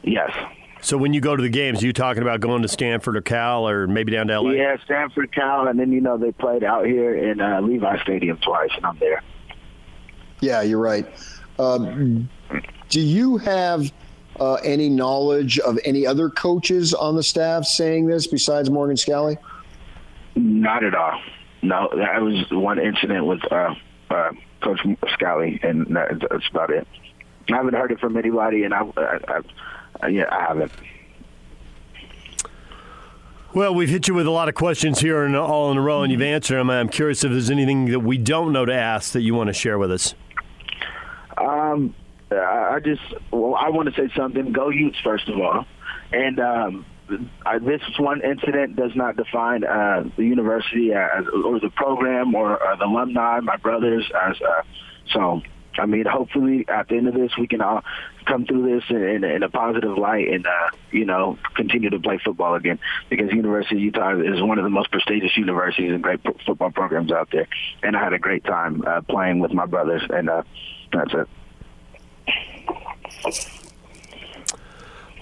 Yes. 0.03 0.32
So 0.81 0.98
when 0.98 1.13
you 1.13 1.22
go 1.22 1.36
to 1.36 1.41
the 1.41 1.50
games, 1.50 1.84
are 1.84 1.86
you 1.86 1.93
talking 1.93 2.22
about 2.22 2.39
going 2.39 2.62
to 2.62 2.67
Stanford 2.67 3.17
or 3.17 3.22
Cal 3.22 3.67
or 3.67 3.88
maybe 3.88 4.12
down 4.12 4.27
to 4.27 4.39
LA? 4.39 4.51
Yeah, 4.51 4.77
Stanford, 4.86 5.31
Cal, 5.34 5.67
and 5.67 5.79
then 5.79 5.91
you 5.91 6.01
know 6.01 6.17
they 6.17 6.31
played 6.31 6.63
out 6.63 6.86
here 6.86 7.15
in 7.15 7.41
uh, 7.41 7.62
Levi 7.62 8.01
Stadium 8.03 8.38
twice, 8.38 8.69
and 8.75 8.86
I'm 8.86 8.98
there. 9.00 9.22
Yeah, 10.39 10.62
you're 10.62 10.79
right. 10.79 11.07
Um, 11.57 12.29
do 12.89 13.01
you 13.01 13.38
have 13.38 13.91
uh, 14.39 14.55
any 14.55 14.89
knowledge 14.89 15.60
of 15.60 15.79
any 15.84 16.05
other 16.05 16.29
coaches 16.29 16.93
on 16.93 17.15
the 17.15 17.24
staff 17.24 17.65
saying 17.65 18.05
this 18.05 18.27
besides 18.27 18.69
Morgan 18.69 18.96
Scalley? 18.96 19.38
Not 20.36 20.84
at 20.84 20.93
all. 20.93 21.19
No, 21.63 21.89
that 21.96 22.22
was 22.22 22.46
one 22.51 22.79
incident 22.79 23.25
with 23.25 23.39
uh, 23.51 23.74
uh, 24.12 24.29
Coach 24.62 24.79
Scalley, 25.17 25.63
and 25.63 25.88
that's 25.96 26.48
about 26.51 26.69
it. 26.69 26.88
I 27.50 27.55
haven't 27.55 27.74
heard 27.74 27.91
it 27.91 28.00
from 28.00 28.17
anybody, 28.17 28.63
and 28.63 28.74
I, 28.74 28.81
I, 28.98 29.19
I 29.27 29.41
yeah, 30.08 30.25
I 30.32 30.42
haven't. 30.42 30.72
Well, 33.54 33.74
we've 33.74 33.89
hit 33.89 34.08
you 34.08 34.13
with 34.13 34.27
a 34.27 34.32
lot 34.32 34.50
of 34.50 34.56
questions 34.56 35.00
here 35.00 35.24
and 35.24 35.36
all 35.36 35.72
in 35.72 35.77
a 35.77 35.82
row, 35.82 36.04
and 36.04 36.12
you've 36.12 36.22
answered 36.22 36.58
them. 36.58 36.70
I'm 36.70 36.89
curious 36.89 37.24
if 37.24 37.32
there's 37.32 37.50
anything 37.50 37.86
that 37.86 38.01
we 38.01 38.18
don't 38.18 38.54
know 38.54 38.66
to 38.66 38.74
ask 38.74 39.13
that 39.13 39.22
you 39.22 39.34
want 39.34 39.48
to 39.48 39.54
share 39.54 39.80
with 39.80 39.92
us. 39.92 40.13
Um, 41.38 41.96
I 42.30 42.80
just, 42.84 43.01
well, 43.32 43.56
I 43.56 43.70
want 43.70 43.94
to 43.94 44.00
say 44.00 44.13
something. 44.16 44.51
Go 44.51 44.70
Utes, 44.70 44.98
first 45.04 45.27
of 45.30 45.39
all. 45.39 45.66
And 46.12 46.39
um, 46.39 46.86
I, 47.46 47.60
this 47.60 47.82
one 47.98 48.22
incident 48.22 48.75
does 48.75 48.92
not 48.96 49.16
define 49.16 49.63
uh, 49.63 50.04
the 50.18 50.24
university 50.24 50.94
as, 50.94 51.25
or 51.27 51.60
the 51.60 51.72
program 51.75 52.36
or, 52.36 52.62
or 52.62 52.77
the 52.77 52.86
alumni, 52.86 53.39
my 53.39 53.58
brothers. 53.58 54.06
As 54.13 54.36
uh, 54.42 54.62
so, 55.13 55.42
I 55.77 55.86
mean, 55.86 56.05
hopefully 56.05 56.65
at 56.67 56.88
the 56.88 56.96
end 56.96 57.07
of 57.07 57.13
this, 57.13 57.31
we 57.38 57.48
can 57.48 57.62
all 57.62 57.84
come 58.25 58.46
through 58.46 58.75
this 58.75 58.84
in, 58.89 59.03
in, 59.03 59.24
in 59.24 59.43
a 59.43 59.50
positive 59.50 59.98
light 59.98 60.27
and, 60.27 60.46
uh, 60.46 60.69
you 60.91 61.05
know, 61.05 61.38
continue 61.55 61.89
to 61.89 62.00
play 62.00 62.19
football 62.24 62.55
again 62.55 62.79
because 63.10 63.31
University 63.31 63.75
of 63.75 63.81
Utah 63.81 64.19
is 64.19 64.41
one 64.41 64.57
of 64.57 64.63
the 64.63 64.69
most 64.69 64.91
prestigious 64.91 65.36
universities 65.38 65.91
and 65.91 66.03
great 66.03 66.22
football 66.46 66.72
programs 66.72 67.12
out 67.12 67.29
there. 67.31 67.48
And 67.84 67.96
I 67.96 68.03
had 68.03 68.13
a 68.13 68.19
great 68.19 68.43
time 68.43 68.84
uh, 68.86 69.01
playing 69.01 69.39
with 69.39 69.51
my 69.51 69.65
brothers, 69.65 70.03
and 70.10 70.29
uh, 70.29 70.43
that's 70.91 71.13
it. 71.13 71.27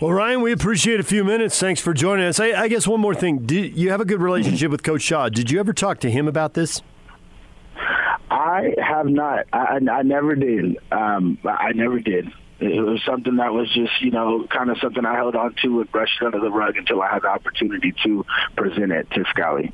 Well, 0.02 0.12
Ryan, 0.12 0.42
we 0.42 0.52
appreciate 0.52 1.00
a 1.00 1.04
few 1.04 1.24
minutes. 1.24 1.58
Thanks 1.58 1.80
for 1.80 1.94
joining 1.94 2.26
us. 2.26 2.38
I, 2.40 2.52
I 2.52 2.68
guess 2.68 2.86
one 2.86 3.00
more 3.00 3.16
thing. 3.16 3.46
Did, 3.46 3.78
you 3.78 3.92
have 3.92 4.02
a 4.02 4.06
good 4.06 4.22
relationship 4.22 4.70
with 4.70 4.84
Coach 4.84 5.02
Shah. 5.02 5.30
Did 5.30 5.50
you 5.50 5.60
ever 5.60 5.72
talk 5.72 6.00
to 6.02 6.12
him 6.12 6.28
about 6.28 6.54
this? 6.54 6.82
I 8.30 8.74
have 8.82 9.08
not. 9.08 9.46
I, 9.54 9.80
I 9.92 10.02
never 10.04 10.36
did. 10.36 10.78
Um, 10.92 11.38
I 11.44 11.74
never 11.74 12.00
did. 12.00 12.28
It 12.60 12.82
was 12.82 13.02
something 13.06 13.36
that 13.36 13.54
was 13.54 13.70
just, 13.74 14.02
you 14.02 14.12
know, 14.12 14.48
kind 14.48 14.70
of 14.70 14.78
something 14.80 15.06
I 15.06 15.16
held 15.16 15.36
on 15.36 15.56
to 15.62 15.82
and 15.82 15.92
brushed 15.92 16.22
under 16.22 16.40
the 16.40 16.50
rug 16.50 16.78
until 16.78 17.02
I 17.02 17.12
had 17.14 17.24
the 17.24 17.28
opportunity 17.28 17.94
to 18.04 18.26
present 18.56 18.92
it 18.92 19.12
to 19.12 19.26
Scalley. 19.26 19.74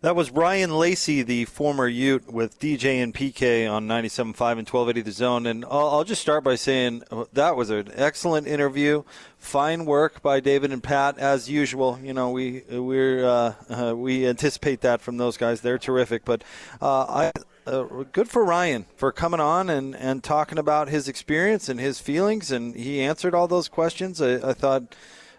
That 0.00 0.14
was 0.14 0.30
Ryan 0.30 0.78
Lacy, 0.78 1.22
the 1.22 1.44
former 1.46 1.88
Ute 1.88 2.32
with 2.32 2.60
DJ 2.60 3.02
and 3.02 3.12
PK 3.12 3.68
on 3.68 3.88
97.5 3.88 4.20
and 4.28 4.68
1280 4.68 5.00
The 5.00 5.10
Zone. 5.10 5.44
And 5.44 5.64
I'll, 5.64 5.88
I'll, 5.88 6.04
just 6.04 6.22
start 6.22 6.44
by 6.44 6.54
saying 6.54 7.02
uh, 7.10 7.24
that 7.32 7.56
was 7.56 7.70
an 7.70 7.90
excellent 7.92 8.46
interview. 8.46 9.02
Fine 9.38 9.86
work 9.86 10.22
by 10.22 10.38
David 10.38 10.70
and 10.70 10.84
Pat, 10.84 11.18
as 11.18 11.50
usual. 11.50 11.98
You 12.00 12.14
know, 12.14 12.30
we 12.30 12.62
we 12.70 13.24
uh, 13.24 13.54
uh, 13.68 13.94
we 13.96 14.24
anticipate 14.24 14.82
that 14.82 15.00
from 15.00 15.16
those 15.16 15.36
guys. 15.36 15.62
They're 15.62 15.78
terrific. 15.78 16.24
But 16.24 16.44
uh, 16.80 17.04
I. 17.08 17.32
Uh, 17.66 18.04
good 18.12 18.30
for 18.30 18.46
Ryan 18.46 18.86
for 18.96 19.12
coming 19.12 19.40
on 19.40 19.68
and, 19.68 19.94
and 19.94 20.24
talking 20.24 20.56
about 20.56 20.88
his 20.88 21.06
experience 21.06 21.68
and 21.68 21.78
his 21.78 22.00
feelings, 22.00 22.50
and 22.50 22.74
he 22.74 23.02
answered 23.02 23.34
all 23.34 23.46
those 23.46 23.68
questions. 23.68 24.22
I, 24.22 24.36
I 24.36 24.52
thought 24.54 24.94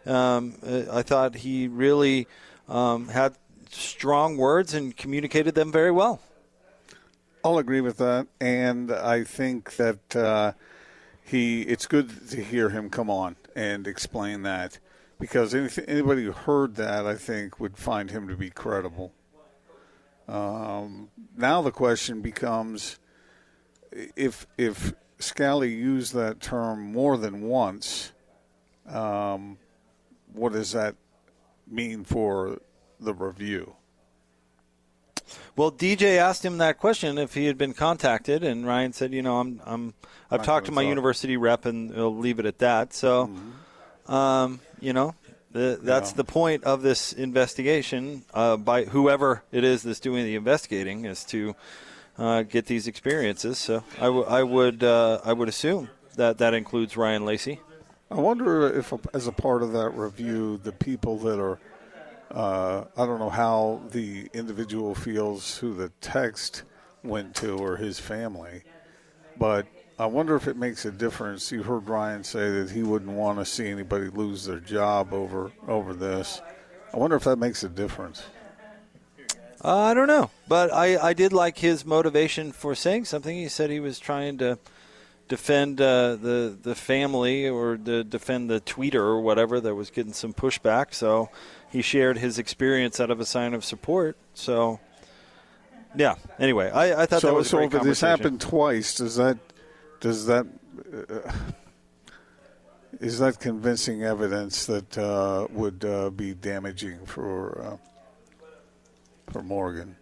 um, 0.05 0.53
I 0.91 1.01
thought 1.01 1.37
he 1.37 1.67
really 1.67 2.27
um, 2.67 3.07
had 3.07 3.35
strong 3.69 4.37
words 4.37 4.73
and 4.73 4.95
communicated 4.95 5.55
them 5.55 5.71
very 5.71 5.91
well. 5.91 6.21
I'll 7.43 7.57
agree 7.57 7.81
with 7.81 7.97
that, 7.97 8.27
and 8.41 8.91
I 8.91 9.23
think 9.23 9.77
that 9.77 10.15
uh, 10.15 10.53
he. 11.23 11.61
It's 11.61 11.87
good 11.87 12.29
to 12.31 12.43
hear 12.43 12.69
him 12.69 12.89
come 12.89 13.09
on 13.09 13.37
and 13.55 13.87
explain 13.87 14.41
that 14.43 14.79
because 15.19 15.53
anybody 15.53 16.25
who 16.25 16.31
heard 16.31 16.75
that, 16.75 17.05
I 17.05 17.15
think, 17.15 17.59
would 17.59 17.77
find 17.77 18.11
him 18.11 18.27
to 18.27 18.35
be 18.35 18.49
credible. 18.49 19.13
Um, 20.27 21.09
now 21.35 21.61
the 21.61 21.71
question 21.71 22.21
becomes 22.21 22.99
if 24.15 24.45
if 24.57 24.93
Scalley 25.19 25.71
used 25.75 26.13
that 26.13 26.39
term 26.39 26.91
more 26.91 27.17
than 27.17 27.41
once, 27.41 28.11
um, 28.87 29.57
what 30.33 30.53
does 30.53 30.73
that 30.73 30.95
mean 31.67 32.03
for 32.03 32.59
the 32.99 33.13
review? 33.13 33.75
Well, 35.55 35.71
DJ 35.71 36.17
asked 36.17 36.43
him 36.43 36.57
that 36.59 36.77
question 36.77 37.17
if 37.17 37.33
he 37.33 37.45
had 37.45 37.57
been 37.57 37.73
contacted, 37.73 38.43
and 38.43 38.65
Ryan 38.65 38.93
said, 38.93 39.13
"You 39.13 39.21
know, 39.21 39.39
I'm, 39.39 39.61
I'm 39.65 39.93
I've 40.31 40.43
talked 40.43 40.67
to 40.67 40.71
my 40.71 40.81
university 40.81 41.37
rep, 41.37 41.65
and 41.65 41.93
we'll 41.93 42.15
leave 42.15 42.39
it 42.39 42.45
at 42.45 42.59
that." 42.59 42.93
So, 42.93 43.27
mm-hmm. 43.27 44.11
um, 44.11 44.59
you 44.79 44.93
know, 44.93 45.15
the, 45.51 45.79
that's 45.81 46.11
yeah. 46.11 46.17
the 46.17 46.23
point 46.23 46.63
of 46.63 46.81
this 46.81 47.13
investigation 47.13 48.23
uh, 48.33 48.57
by 48.57 48.85
whoever 48.85 49.43
it 49.51 49.63
is 49.63 49.83
that's 49.83 49.99
doing 49.99 50.23
the 50.23 50.35
investigating 50.35 51.05
is 51.05 51.23
to 51.25 51.55
uh, 52.17 52.43
get 52.43 52.65
these 52.65 52.87
experiences. 52.87 53.57
So, 53.57 53.83
I, 53.97 54.05
w- 54.05 54.25
I 54.25 54.43
would 54.43 54.83
uh, 54.83 55.19
I 55.23 55.33
would 55.33 55.49
assume 55.49 55.89
that 56.15 56.37
that 56.37 56.53
includes 56.53 56.95
Ryan 56.95 57.25
Lacy. 57.25 57.59
I 58.11 58.15
wonder 58.15 58.67
if, 58.79 58.91
as 59.13 59.27
a 59.27 59.31
part 59.31 59.61
of 59.61 59.73
that 59.73 59.89
review, 59.89 60.59
the 60.63 60.71
people 60.71 61.17
that 61.19 61.39
are 61.39 61.59
uh, 62.31 62.85
I 62.95 63.05
don't 63.05 63.19
know 63.19 63.29
how 63.29 63.81
the 63.91 64.29
individual 64.33 64.95
feels 64.95 65.57
who 65.57 65.73
the 65.73 65.89
text 66.01 66.63
went 67.03 67.35
to 67.37 67.57
or 67.57 67.77
his 67.77 67.99
family, 67.99 68.63
but 69.37 69.65
I 69.97 70.05
wonder 70.05 70.35
if 70.35 70.47
it 70.47 70.55
makes 70.55 70.85
a 70.85 70.91
difference. 70.91 71.51
You 71.51 71.63
heard 71.63 71.89
Ryan 71.89 72.23
say 72.23 72.49
that 72.51 72.71
he 72.71 72.83
wouldn't 72.83 73.11
want 73.11 73.39
to 73.39 73.45
see 73.45 73.67
anybody 73.67 74.07
lose 74.09 74.45
their 74.45 74.59
job 74.59 75.13
over 75.13 75.51
over 75.67 75.93
this. 75.93 76.41
I 76.93 76.97
wonder 76.97 77.15
if 77.15 77.23
that 77.23 77.37
makes 77.37 77.63
a 77.63 77.69
difference. 77.69 78.23
Uh, 79.63 79.77
I 79.77 79.93
don't 79.93 80.07
know, 80.07 80.31
but 80.47 80.71
I, 80.71 81.09
I 81.09 81.13
did 81.13 81.33
like 81.33 81.57
his 81.57 81.85
motivation 81.85 82.53
for 82.53 82.75
saying 82.75 83.05
something. 83.05 83.35
He 83.35 83.49
said 83.49 83.69
he 83.69 83.81
was 83.81 83.99
trying 83.99 84.37
to 84.37 84.57
defend 85.27 85.81
uh, 85.81 86.15
the 86.15 86.57
the 86.61 86.75
family 86.75 87.47
or 87.47 87.75
to 87.77 88.03
defend 88.03 88.49
the 88.49 88.61
tweeter 88.61 88.95
or 88.95 89.19
whatever 89.19 89.59
that 89.59 89.75
was 89.75 89.89
getting 89.89 90.13
some 90.13 90.33
pushback. 90.33 90.93
So 90.93 91.29
he 91.71 91.81
shared 91.81 92.17
his 92.17 92.39
experience 92.39 92.99
out 92.99 93.11
of 93.11 93.19
a 93.19 93.25
sign 93.25 93.53
of 93.53 93.63
support. 93.63 94.17
So, 94.33 94.79
yeah. 95.95 96.15
Anyway, 96.39 96.69
I, 96.69 97.03
I 97.03 97.05
thought 97.05 97.21
so, 97.21 97.27
that 97.27 97.33
was 97.33 97.49
so. 97.49 97.59
if 97.59 97.71
this 97.83 98.01
happened 98.01 98.41
twice, 98.41 98.95
does 98.95 99.15
that 99.17 99.37
does 99.99 100.25
that 100.27 100.47
uh, 100.93 101.31
is 102.99 103.19
that 103.19 103.39
convincing 103.39 104.03
evidence 104.03 104.65
that 104.65 104.97
uh, 104.97 105.47
would 105.51 105.85
uh, 105.85 106.09
be 106.09 106.33
damaging 106.33 107.05
for 107.05 107.61
uh, 107.61 107.77
for 109.31 109.43
Morgan? 109.43 109.95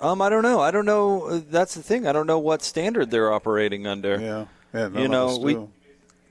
Um, 0.00 0.22
I 0.22 0.30
don't 0.30 0.42
know. 0.42 0.60
I 0.60 0.70
don't 0.70 0.86
know. 0.86 1.38
That's 1.38 1.74
the 1.74 1.82
thing. 1.82 2.06
I 2.06 2.12
don't 2.12 2.26
know 2.26 2.38
what 2.38 2.62
standard 2.62 3.10
they're 3.10 3.32
operating 3.32 3.86
under. 3.86 4.18
Yeah, 4.18 4.46
yeah. 4.72 5.00
you 5.00 5.08
know, 5.08 5.38
we, 5.38 5.58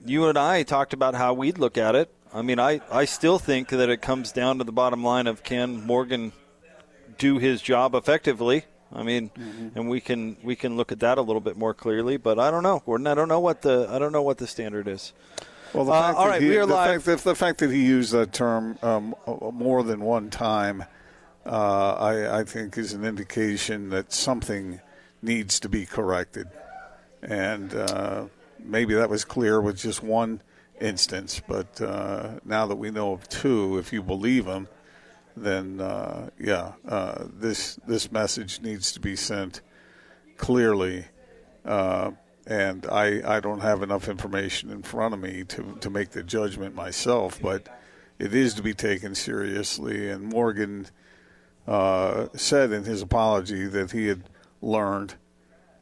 you 0.06 0.28
and 0.28 0.38
I 0.38 0.64
talked 0.64 0.94
about 0.94 1.14
how 1.14 1.34
we'd 1.34 1.60
look 1.60 1.78
at 1.78 1.96
it. 1.96 2.14
I 2.34 2.42
mean, 2.42 2.60
I, 2.60 2.82
I 2.92 3.06
still 3.06 3.40
think 3.40 3.70
that 3.70 3.90
it 3.90 4.02
comes 4.02 4.32
down 4.32 4.60
to 4.60 4.64
the 4.64 4.72
bottom 4.72 5.04
line 5.04 5.28
of 5.28 5.44
can 5.44 5.86
Morgan 5.86 6.32
do 7.18 7.38
his 7.40 7.62
job 7.62 7.96
effectively. 7.96 8.66
I 8.94 9.04
mean, 9.04 9.30
Mm-hmm. 9.38 9.78
and 9.78 9.90
we 9.90 10.02
can 10.02 10.38
we 10.44 10.56
can 10.56 10.76
look 10.78 10.92
at 10.92 11.00
that 11.02 11.18
a 11.18 11.22
little 11.22 11.42
bit 11.42 11.58
more 11.58 11.74
clearly. 11.74 12.18
But 12.18 12.40
I 12.40 12.50
don't 12.52 12.64
know, 12.64 12.82
Gordon. 12.86 13.08
I 13.08 13.14
don't 13.14 13.28
know 13.28 13.40
what 13.40 13.62
the 13.62 13.88
I 13.90 14.00
don't 14.00 14.12
know 14.12 14.22
what 14.24 14.38
the 14.38 14.48
standard 14.48 14.88
is. 14.88 15.14
Well, 15.74 15.86
the 15.86 15.92
Uh, 15.92 16.02
fact 16.02 16.18
all 16.18 16.28
that 16.30 16.42
he, 16.42 16.50
we 16.50 16.58
are 16.58 16.66
the 16.66 16.74
live. 16.74 17.04
Fact 17.04 17.24
that, 17.24 17.30
the 17.30 17.36
fact 17.36 17.60
that 17.60 17.70
he 17.72 17.84
used 17.86 18.12
that 18.14 18.34
term 18.34 18.78
um, 18.82 19.14
uh, 19.28 19.52
more 19.52 19.84
than 19.84 20.02
one 20.02 20.32
time, 20.32 20.84
uh, 21.46 21.94
I, 21.94 22.40
I 22.40 22.44
think, 22.44 22.78
is 22.78 22.94
an 22.94 23.06
indication 23.06 23.90
that 23.90 24.12
something 24.12 24.82
needs 25.22 25.60
to 25.60 25.70
be 25.70 25.86
corrected. 25.86 26.48
And 27.22 27.76
uh, 27.76 28.26
maybe 28.58 28.96
that 28.96 29.10
was 29.12 29.24
clear 29.26 29.62
with 29.62 29.78
just 29.78 30.02
one 30.02 30.42
instance, 30.82 31.42
but 31.48 31.82
uh, 31.82 32.40
now 32.46 32.66
that 32.68 32.76
we 32.76 32.92
know 32.92 33.14
of 33.14 33.28
two, 33.30 33.78
if 33.78 33.94
you 33.94 34.02
believe 34.02 34.46
him, 34.46 34.68
then 35.36 35.80
uh, 35.80 36.30
yeah, 36.40 36.74
uh, 36.88 37.26
this 37.34 37.80
this 37.88 38.12
message 38.12 38.62
needs 38.62 38.92
to 38.92 39.00
be 39.00 39.16
sent 39.16 39.62
clearly. 40.38 41.06
Uh, 41.66 42.12
and 42.48 42.88
I, 42.88 43.38
I 43.38 43.40
don't 43.40 43.60
have 43.60 43.84
enough 43.84 44.08
information 44.10 44.72
in 44.72 44.82
front 44.82 45.14
of 45.14 45.20
me 45.20 45.44
to, 45.44 45.78
to 45.82 45.90
make 45.92 46.10
the 46.12 46.24
judgment 46.24 46.74
myself, 46.74 47.40
but 47.40 47.70
it 48.18 48.34
is 48.34 48.56
to 48.56 48.64
be 48.64 48.74
taken 48.74 49.14
seriously. 49.14 50.10
And 50.10 50.24
Morgan 50.24 50.88
uh, 51.68 52.28
said 52.36 52.72
in 52.72 52.86
his 52.86 53.04
apology 53.04 53.68
that 53.68 53.92
he 53.92 54.08
had 54.08 54.24
learned 54.62 55.14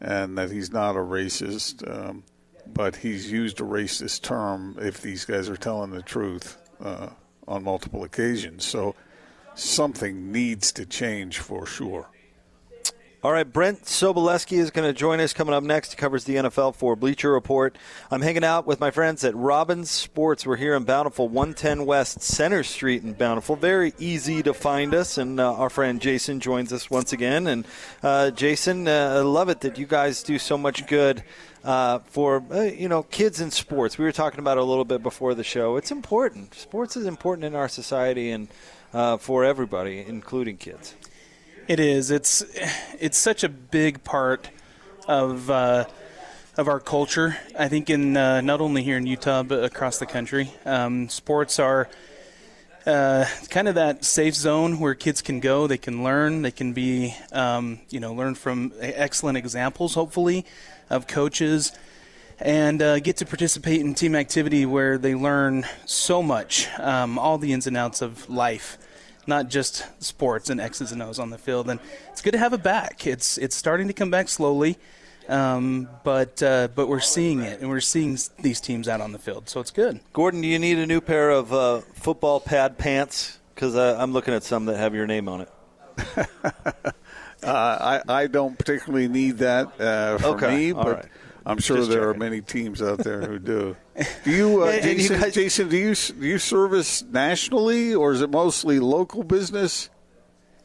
and 0.01 0.37
that 0.37 0.51
he's 0.51 0.71
not 0.71 0.95
a 0.95 0.99
racist, 0.99 1.89
um, 1.89 2.23
but 2.73 2.97
he's 2.97 3.31
used 3.31 3.59
a 3.59 3.63
racist 3.63 4.21
term 4.21 4.77
if 4.79 5.01
these 5.01 5.25
guys 5.25 5.49
are 5.49 5.57
telling 5.57 5.91
the 5.91 6.01
truth 6.01 6.57
uh, 6.79 7.09
on 7.47 7.63
multiple 7.63 8.03
occasions. 8.03 8.65
So 8.65 8.95
something 9.55 10.31
needs 10.31 10.71
to 10.73 10.85
change 10.85 11.39
for 11.39 11.65
sure. 11.65 12.09
All 13.23 13.31
right, 13.31 13.51
Brent 13.51 13.85
Sobleski 13.85 14.59
is 14.59 14.69
going 14.69 14.87
to 14.87 14.93
join 14.93 15.19
us 15.19 15.33
coming 15.33 15.55
up 15.55 15.63
next. 15.63 15.89
He 15.89 15.97
covers 15.97 16.25
the 16.25 16.35
NFL 16.35 16.75
for 16.75 16.95
Bleacher 16.95 17.31
Report. 17.31 17.75
I'm 18.11 18.21
hanging 18.21 18.43
out 18.43 18.67
with 18.67 18.79
my 18.79 18.91
friends 18.91 19.23
at 19.23 19.35
Robbins 19.35 19.89
Sports. 19.89 20.45
We're 20.45 20.55
here 20.55 20.75
in 20.75 20.83
Bountiful, 20.83 21.27
110 21.27 21.87
West 21.87 22.21
Center 22.21 22.61
Street 22.61 23.01
in 23.01 23.13
Bountiful. 23.13 23.55
Very 23.55 23.95
easy 23.97 24.43
to 24.43 24.53
find 24.53 24.93
us, 24.93 25.17
and 25.17 25.39
uh, 25.39 25.51
our 25.51 25.71
friend 25.71 25.99
Jason 25.99 26.39
joins 26.39 26.71
us 26.71 26.91
once 26.91 27.11
again. 27.11 27.47
And 27.47 27.65
uh, 28.03 28.29
Jason, 28.29 28.87
uh, 28.87 29.15
I 29.17 29.21
love 29.21 29.49
it 29.49 29.61
that 29.61 29.79
you 29.79 29.87
guys 29.87 30.21
do 30.21 30.37
so 30.37 30.55
much 30.55 30.85
good. 30.85 31.23
Uh, 31.63 31.99
for 32.05 32.43
uh, 32.51 32.61
you 32.61 32.87
know 32.87 33.01
kids 33.01 33.41
in 33.41 33.49
sports, 33.49 33.97
we 33.97 34.05
were 34.05 34.11
talking 34.11 34.39
about 34.39 34.57
it 34.57 34.61
a 34.61 34.63
little 34.63 34.85
bit 34.85 35.01
before 35.01 35.33
the 35.33 35.43
show. 35.43 35.75
It's 35.75 35.89
important. 35.89 36.53
Sports 36.53 36.95
is 36.95 37.07
important 37.07 37.45
in 37.45 37.55
our 37.55 37.67
society 37.67 38.29
and 38.29 38.47
uh, 38.93 39.17
for 39.17 39.43
everybody, 39.43 40.05
including 40.07 40.57
kids. 40.57 40.95
It 41.67 41.81
is. 41.81 42.11
It's 42.11 42.45
it's 42.97 43.17
such 43.17 43.43
a 43.43 43.49
big 43.49 44.05
part 44.05 44.49
of 45.05 45.49
uh, 45.49 45.83
of 46.55 46.69
our 46.69 46.79
culture. 46.79 47.35
I 47.59 47.67
think 47.67 47.89
in 47.89 48.15
uh, 48.15 48.39
not 48.39 48.61
only 48.61 48.83
here 48.83 48.95
in 48.95 49.05
Utah 49.05 49.43
but 49.43 49.65
across 49.65 49.97
the 49.97 50.05
country, 50.05 50.49
um, 50.63 51.09
sports 51.09 51.59
are 51.59 51.89
uh, 52.85 53.25
kind 53.49 53.67
of 53.67 53.75
that 53.75 54.05
safe 54.05 54.33
zone 54.33 54.79
where 54.79 54.95
kids 54.95 55.21
can 55.21 55.41
go. 55.41 55.67
They 55.67 55.77
can 55.77 56.05
learn. 56.05 56.41
They 56.41 56.51
can 56.51 56.71
be 56.71 57.13
um, 57.33 57.81
you 57.89 57.99
know 57.99 58.13
learn 58.13 58.35
from 58.35 58.71
excellent 58.79 59.37
examples, 59.37 59.93
hopefully, 59.93 60.45
of 60.89 61.05
coaches. 61.05 61.73
And 62.39 62.81
uh, 62.81 62.99
get 62.99 63.17
to 63.17 63.25
participate 63.25 63.81
in 63.81 63.93
team 63.93 64.15
activity 64.15 64.65
where 64.65 64.97
they 64.97 65.15
learn 65.15 65.65
so 65.85 66.23
much, 66.23 66.69
um, 66.79 67.19
all 67.19 67.37
the 67.37 67.51
ins 67.51 67.67
and 67.67 67.75
outs 67.75 68.01
of 68.01 68.29
life 68.29 68.77
not 69.27 69.49
just 69.49 69.85
sports 70.03 70.49
and 70.49 70.59
X's 70.59 70.91
and 70.91 71.01
O's 71.03 71.19
on 71.19 71.29
the 71.29 71.37
field. 71.37 71.69
And 71.69 71.79
it's 72.09 72.21
good 72.21 72.31
to 72.31 72.37
have 72.37 72.53
it 72.53 72.63
back. 72.63 73.05
It's 73.05 73.37
it's 73.37 73.55
starting 73.55 73.87
to 73.87 73.93
come 73.93 74.09
back 74.09 74.29
slowly, 74.29 74.77
um, 75.27 75.89
but 76.03 76.41
uh, 76.41 76.69
but 76.73 76.87
we're 76.87 76.99
seeing 76.99 77.41
it, 77.41 77.59
and 77.59 77.69
we're 77.69 77.79
seeing 77.81 78.17
these 78.41 78.61
teams 78.61 78.87
out 78.87 79.01
on 79.01 79.11
the 79.11 79.19
field, 79.19 79.49
so 79.49 79.59
it's 79.59 79.71
good. 79.71 79.99
Gordon, 80.13 80.41
do 80.41 80.47
you 80.47 80.59
need 80.59 80.77
a 80.77 80.85
new 80.85 81.01
pair 81.01 81.29
of 81.29 81.53
uh, 81.53 81.79
football 81.93 82.39
pad 82.39 82.77
pants? 82.77 83.39
Because 83.53 83.75
uh, 83.75 83.97
I'm 83.99 84.13
looking 84.13 84.33
at 84.33 84.43
some 84.43 84.65
that 84.65 84.77
have 84.77 84.93
your 84.95 85.07
name 85.07 85.27
on 85.27 85.41
it. 85.41 85.49
Uh, 87.43 88.01
I, 88.09 88.21
I 88.23 88.27
don't 88.27 88.57
particularly 88.57 89.07
need 89.07 89.37
that 89.37 89.67
uh, 89.79 90.17
for 90.17 90.25
Okay, 90.29 90.55
me, 90.55 90.71
but 90.71 90.87
right. 90.87 91.05
I'm 91.49 91.59
sure 91.59 91.77
Just 91.77 91.89
there 91.91 92.09
are 92.09 92.13
many 92.13 92.41
teams 92.41 92.81
out 92.81 92.99
there 92.99 93.21
who 93.21 93.39
do. 93.39 93.77
Do 94.25 94.31
you, 94.31 94.63
uh, 94.63 94.67
And- 94.67 94.75
and 94.85 94.85
you 95.01 95.07
Jason? 95.07 95.19
guys- 95.21 95.33
Jason, 95.33 95.69
do 95.69 95.77
you 95.77 95.95
do 95.95 96.27
you 96.27 96.37
service 96.39 97.03
nationally, 97.03 97.95
or 97.95 98.11
is 98.11 98.21
it 98.21 98.29
mostly 98.29 98.79
local 98.79 99.23
business? 99.23 99.89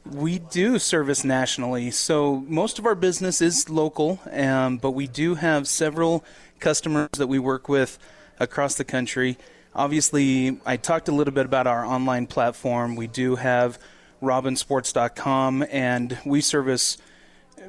We 0.04 0.40
do 0.40 0.80
service 0.80 1.22
nationally, 1.22 1.92
so 1.92 2.44
most 2.48 2.80
of 2.80 2.86
our 2.86 2.96
business 2.96 3.40
is 3.40 3.70
local, 3.70 4.18
um, 4.32 4.78
but 4.78 4.90
we 4.90 5.06
do 5.06 5.36
have 5.36 5.68
several 5.68 6.24
customers 6.58 7.08
that 7.16 7.28
we 7.28 7.38
work 7.38 7.68
with 7.68 8.00
across 8.40 8.74
the 8.74 8.84
country. 8.84 9.38
Obviously, 9.76 10.58
I 10.66 10.76
talked 10.76 11.06
a 11.08 11.12
little 11.12 11.32
bit 11.32 11.46
about 11.46 11.68
our 11.68 11.84
online 11.86 12.26
platform. 12.26 12.96
We 12.96 13.06
do 13.06 13.36
have 13.36 13.78
robbinsports.com, 14.20 15.64
and 15.70 16.18
we 16.24 16.40
service 16.40 16.96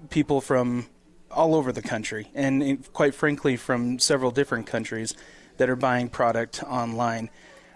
people 0.10 0.42
from 0.42 0.88
all 1.36 1.56
over 1.56 1.72
the 1.72 1.82
country, 1.82 2.30
and 2.34 2.92
quite 2.94 3.16
frankly, 3.16 3.58
from 3.58 4.00
several 4.00 4.32
different 4.32 4.68
countries 4.68 5.16
that 5.58 5.70
are 5.70 5.76
buying 5.76 6.10
product 6.10 6.64
online. 6.64 7.30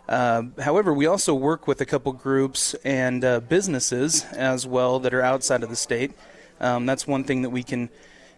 Uh, 0.08 0.44
however, 0.60 0.94
we 0.94 1.06
also 1.06 1.34
work 1.34 1.68
with 1.68 1.82
a 1.82 1.86
couple 1.86 2.14
groups 2.14 2.74
and 2.86 3.26
uh, 3.26 3.40
businesses 3.42 4.24
as 4.32 4.66
well 4.66 5.00
that 5.00 5.14
are 5.14 5.22
outside 5.22 5.64
of 5.64 5.70
the 5.70 5.76
state. 5.76 6.12
Um, 6.60 6.86
that's 6.86 7.06
one 7.06 7.24
thing 7.24 7.42
that 7.42 7.50
we 7.50 7.64
can 7.64 7.90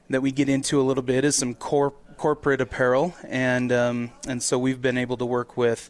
that 0.09 0.21
we 0.21 0.31
get 0.31 0.49
into 0.49 0.81
a 0.81 0.83
little 0.83 1.03
bit 1.03 1.23
is 1.23 1.35
some 1.35 1.53
cor- 1.53 1.93
corporate 2.17 2.59
apparel, 2.59 3.13
and 3.27 3.71
um, 3.71 4.11
and 4.27 4.41
so 4.41 4.57
we've 4.57 4.81
been 4.81 4.97
able 4.97 5.17
to 5.17 5.25
work 5.25 5.55
with 5.55 5.89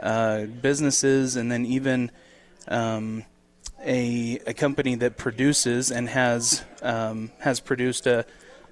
uh, 0.00 0.44
businesses 0.44 1.34
and 1.34 1.50
then 1.50 1.66
even 1.66 2.10
um, 2.68 3.24
a 3.84 4.38
a 4.46 4.54
company 4.54 4.94
that 4.94 5.16
produces 5.16 5.90
and 5.90 6.08
has 6.08 6.64
um, 6.82 7.32
has 7.40 7.58
produced 7.58 8.06
a 8.06 8.24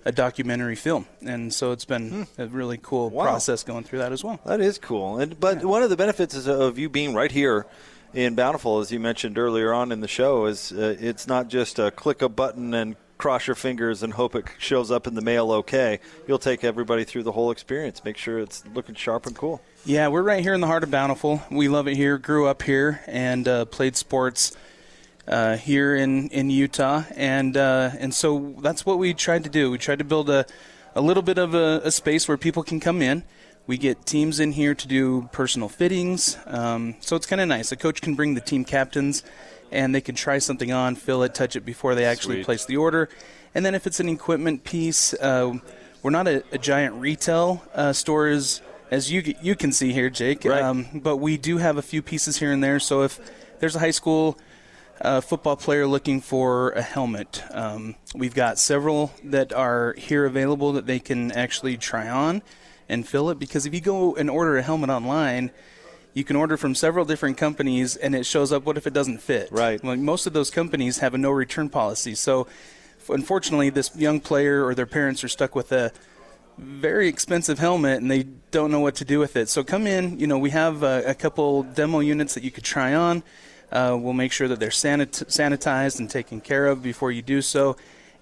a 0.07 0.13
documentary 0.13 0.77
film, 0.77 1.05
and 1.27 1.53
so 1.53 1.73
it's 1.73 1.85
been 1.85 2.27
a 2.39 2.47
really 2.47 2.79
cool 2.81 3.11
Wow. 3.11 3.25
process 3.25 3.63
going 3.65 3.83
through 3.85 3.99
that 3.99 4.13
as 4.13 4.23
well. 4.23 4.39
That 4.47 4.61
is 4.61 4.79
cool. 4.79 5.19
And 5.19 5.39
but 5.39 5.65
one 5.65 5.83
of 5.83 5.91
the 5.91 5.97
benefits 5.97 6.35
is 6.35 6.47
of 6.49 6.79
you 6.79 6.89
being 6.89 7.13
right 7.13 7.31
here 7.33 7.67
in 8.15 8.35
Bountiful, 8.37 8.79
as 8.79 8.93
you 8.93 9.01
mentioned 9.01 9.37
earlier 9.37 9.75
on 9.75 9.91
in 9.93 10.01
the 10.01 10.09
show, 10.09 10.47
is 10.47 10.71
uh, 10.73 10.97
it's 11.01 11.27
not 11.27 11.49
just 11.49 11.79
a 11.81 11.91
click 11.91 12.23
a 12.23 12.29
button 12.29 12.73
and 12.73 12.95
cross 13.19 13.47
your 13.49 13.57
fingers 13.57 14.03
and 14.03 14.13
hope 14.13 14.35
it 14.37 14.45
shows 14.59 14.91
up 14.91 15.07
in 15.07 15.15
the 15.15 15.23
mail 15.23 15.51
okay. 15.51 15.99
You'll 16.29 16.39
take 16.39 16.63
everybody 16.63 17.03
through 17.05 17.25
the 17.25 17.33
whole 17.33 17.51
experience, 17.51 18.05
make 18.05 18.17
sure 18.17 18.39
it's 18.39 18.63
looking 18.75 18.95
sharp 18.95 19.27
and 19.27 19.35
cool. 19.35 19.61
Yeah, 19.85 20.09
we're 20.09 20.23
right 20.23 20.43
here 20.43 20.55
in 20.55 20.61
the 20.61 20.67
heart 20.69 20.85
of 20.85 20.91
Bountiful. 20.91 21.43
We 21.51 21.69
love 21.69 21.89
it 21.89 21.97
here. 21.97 22.17
Grew 22.19 22.47
up 22.47 22.63
here 22.63 23.01
and 23.07 23.49
uh, 23.49 23.65
played 23.65 23.97
sports 23.97 24.57
uh, 25.29 25.57
here 25.57 25.95
in, 25.95 26.29
in 26.29 26.51
Utah, 26.51 27.05
and 27.15 27.57
uh, 27.57 27.91
and 27.99 28.15
so 28.15 28.55
that's 28.61 28.87
what 28.87 28.99
we 28.99 29.15
tried 29.15 29.45
to 29.45 29.51
do. 29.51 29.71
We 29.71 29.79
tried 29.79 29.99
to 29.99 30.05
build 30.05 30.31
a 30.31 30.47
a 30.95 31.01
little 31.01 31.23
bit 31.23 31.39
of 31.39 31.55
a, 31.55 31.81
a 31.85 31.91
space 31.91 32.29
where 32.29 32.37
people 32.37 32.63
can 32.63 32.81
come 32.81 33.03
in. 33.03 33.23
We 33.67 33.77
get 33.79 34.07
teams 34.07 34.39
in 34.39 34.53
here 34.53 34.75
to 34.75 34.87
do 34.87 35.29
personal 35.33 35.69
fittings, 35.69 36.39
um, 36.47 36.95
so 37.01 37.17
it's 37.17 37.27
kind 37.27 37.41
of 37.41 37.49
nice. 37.49 37.73
A 37.73 37.77
coach 37.77 38.01
can 38.01 38.15
bring 38.15 38.35
the 38.35 38.41
team 38.41 38.65
captains, 38.65 39.25
and 39.73 39.95
they 39.95 40.01
can 40.01 40.15
try 40.15 40.39
something 40.39 40.73
on, 40.73 40.95
feel 40.95 41.23
it, 41.25 41.35
touch 41.35 41.57
it 41.57 41.65
before 41.65 41.97
they 41.97 42.05
actually 42.05 42.37
Sweet. 42.37 42.45
place 42.45 42.65
the 42.65 42.77
order. 42.77 43.09
And 43.55 43.65
then 43.67 43.75
if 43.75 43.87
it's 43.87 43.99
an 44.01 44.09
equipment 44.09 44.63
piece, 44.65 45.15
uh, 45.15 45.55
we're 46.03 46.11
not 46.11 46.29
a, 46.29 46.45
a 46.53 46.59
giant 46.59 46.95
retail 46.97 47.65
uh, 47.75 47.93
store 47.93 48.29
as, 48.29 48.61
as 48.91 49.11
you 49.11 49.35
you 49.43 49.57
can 49.57 49.73
see 49.73 49.93
here, 49.93 50.11
Jake. 50.11 50.45
Right. 50.45 50.63
Um, 50.63 50.87
but 50.95 51.17
we 51.17 51.37
do 51.37 51.59
have 51.59 51.77
a 51.77 51.83
few 51.83 52.03
pieces 52.03 52.37
here 52.37 52.53
and 52.53 52.63
there. 52.63 52.79
So 52.79 53.03
if 53.03 53.19
there's 53.59 53.75
a 53.75 53.81
high 53.81 53.91
school 53.91 54.39
uh, 55.01 55.21
football 55.21 55.57
player 55.57 55.87
looking 55.87 56.21
for 56.21 56.71
a 56.71 56.83
helmet, 56.83 57.43
um, 57.51 57.97
we've 58.15 58.35
got 58.35 58.59
several 58.59 59.13
that 59.25 59.53
are 59.53 59.95
here 59.99 60.25
available 60.25 60.73
that 60.73 60.87
they 60.87 60.99
can 60.99 61.33
actually 61.33 61.77
try 61.77 62.09
on 62.09 62.43
and 62.89 63.07
fill 63.07 63.31
it. 63.31 63.39
Because 63.39 63.67
if 63.67 63.75
you 63.75 63.81
go 63.81 64.15
and 64.17 64.31
order 64.31 64.57
a 64.57 64.63
helmet 64.63 64.91
online, 64.91 65.51
you 66.17 66.25
can 66.25 66.35
order 66.35 66.57
from 66.57 66.75
several 66.75 67.05
different 67.05 67.37
companies 67.37 67.95
and 67.95 68.15
it 68.15 68.25
shows 68.25 68.51
up 68.51 68.65
what 68.65 68.79
if 68.79 68.87
it 68.87 68.95
doesn't 68.95 69.19
fit 69.19 69.49
Right. 69.53 69.83
well, 69.85 69.97
most 69.97 70.27
of 70.27 70.33
those 70.33 70.51
companies 70.51 70.99
have 70.99 71.13
a 71.13 71.19
no 71.19 71.31
return 71.31 71.69
policy 71.69 72.15
so 72.15 72.47
unfortunately 73.11 73.69
this 73.69 73.95
young 73.95 74.21
player 74.21 74.65
or 74.65 74.75
their 74.75 74.87
parents 74.87 75.23
are 75.23 75.29
stuck 75.29 75.55
with 75.55 75.73
a 75.73 75.93
very 76.57 77.07
expensive 77.07 77.59
helmet 77.59 78.01
and 78.01 78.11
they 78.11 78.23
don't 78.51 78.71
know 78.71 78.81
what 78.81 78.95
to 78.95 79.05
do 79.05 79.19
with 79.19 79.37
it 79.37 79.51
so 79.51 79.63
come 79.63 79.87
in 79.87 80.19
you 80.19 80.27
know 80.27 80.39
we 80.39 80.49
have 80.49 80.83
a, 80.83 81.03
a 81.07 81.15
couple 81.15 81.63
demo 81.63 82.01
units 82.01 82.33
that 82.33 82.43
you 82.43 82.51
could 82.51 82.65
try 82.65 82.95
on 82.95 83.23
uh, 83.73 83.97
we'll 83.99 84.13
make 84.13 84.33
sure 84.33 84.49
that 84.49 84.61
they're 84.61 84.71
sanit- 84.71 85.27
sanitized 85.27 85.99
and 85.99 86.09
taken 86.09 86.41
care 86.41 86.67
of 86.67 86.83
before 86.83 87.11
you 87.11 87.23
do 87.23 87.43
so 87.43 87.77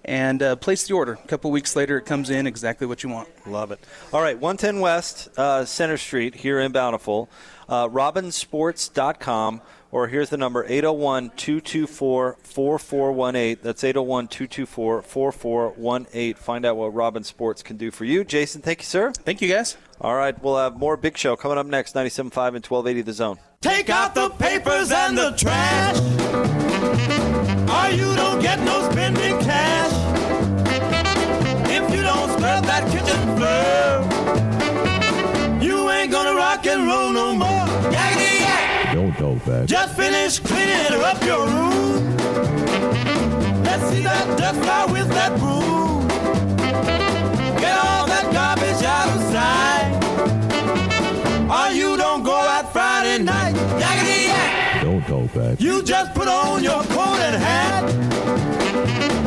and 0.05 0.41
uh, 0.43 0.55
place 0.55 0.87
the 0.87 0.93
order. 0.93 1.13
A 1.13 1.27
couple 1.27 1.51
weeks 1.51 1.75
later, 1.75 1.97
it 1.97 2.05
comes 2.05 2.29
in 2.29 2.47
exactly 2.47 2.87
what 2.87 3.03
you 3.03 3.09
want. 3.09 3.27
Love 3.47 3.71
it. 3.71 3.79
All 4.13 4.21
right, 4.21 4.39
110 4.39 4.79
West 4.79 5.29
uh, 5.37 5.65
Center 5.65 5.97
Street 5.97 6.35
here 6.35 6.59
in 6.59 6.71
Bountiful. 6.71 7.29
Uh, 7.67 7.89
robbinsports.com 7.89 9.61
or 9.95 10.09
here's 10.09 10.29
the 10.29 10.35
number 10.35 10.65
801 10.67 11.31
224 11.37 12.35
4418. 12.43 13.59
That's 13.63 13.81
801 13.81 14.27
224 14.27 15.01
4418. 15.01 16.33
Find 16.33 16.65
out 16.65 16.75
what 16.75 16.93
Robbins 16.93 17.27
Sports 17.27 17.63
can 17.63 17.77
do 17.77 17.91
for 17.91 18.03
you. 18.03 18.25
Jason, 18.25 18.61
thank 18.61 18.81
you, 18.81 18.85
sir. 18.85 19.13
Thank 19.13 19.41
you, 19.41 19.47
guys. 19.47 19.77
All 20.01 20.15
right, 20.15 20.37
we'll 20.43 20.57
have 20.57 20.75
more 20.75 20.97
Big 20.97 21.17
Show 21.17 21.37
coming 21.37 21.57
up 21.57 21.65
next 21.65 21.95
97.5 21.95 22.25
and 22.25 22.65
1280 22.65 23.01
The 23.03 23.13
Zone. 23.13 23.39
Take 23.61 23.89
out 23.89 24.13
the 24.13 24.31
papers 24.31 24.91
and 24.91 25.17
the 25.17 25.31
trash, 25.31 25.97
or 27.71 27.95
you 27.95 28.13
don't 28.17 28.41
get 28.41 28.59
no 28.59 28.84
Don't 39.35 39.45
back. 39.45 39.65
Just 39.67 39.95
finish 39.95 40.39
cleaning 40.39 41.01
up 41.03 41.23
your 41.23 41.45
room. 41.45 42.17
Let's 43.63 43.89
see 43.89 44.01
that 44.03 44.37
dust 44.37 44.61
fly 44.61 44.85
with 44.85 45.09
that 45.09 45.37
broom. 45.39 46.07
Get 47.57 47.77
all 47.77 48.07
that 48.07 48.31
garbage 48.31 48.83
out 48.83 49.09
of 49.15 49.21
sight. 49.33 49.93
Or 51.49 51.73
you 51.73 51.97
don't 51.97 52.23
go 52.23 52.35
out 52.35 52.71
Friday 52.71 53.23
night. 53.23 53.55
Yakety 53.55 54.27
yak. 54.27 54.83
Don't 54.83 55.05
talk 55.05 55.33
back. 55.33 55.59
You 55.59 55.83
just 55.83 56.13
put 56.13 56.27
on 56.27 56.63
your 56.63 56.83
coat 56.83 57.19
and 57.19 57.35
hat. 57.43 59.24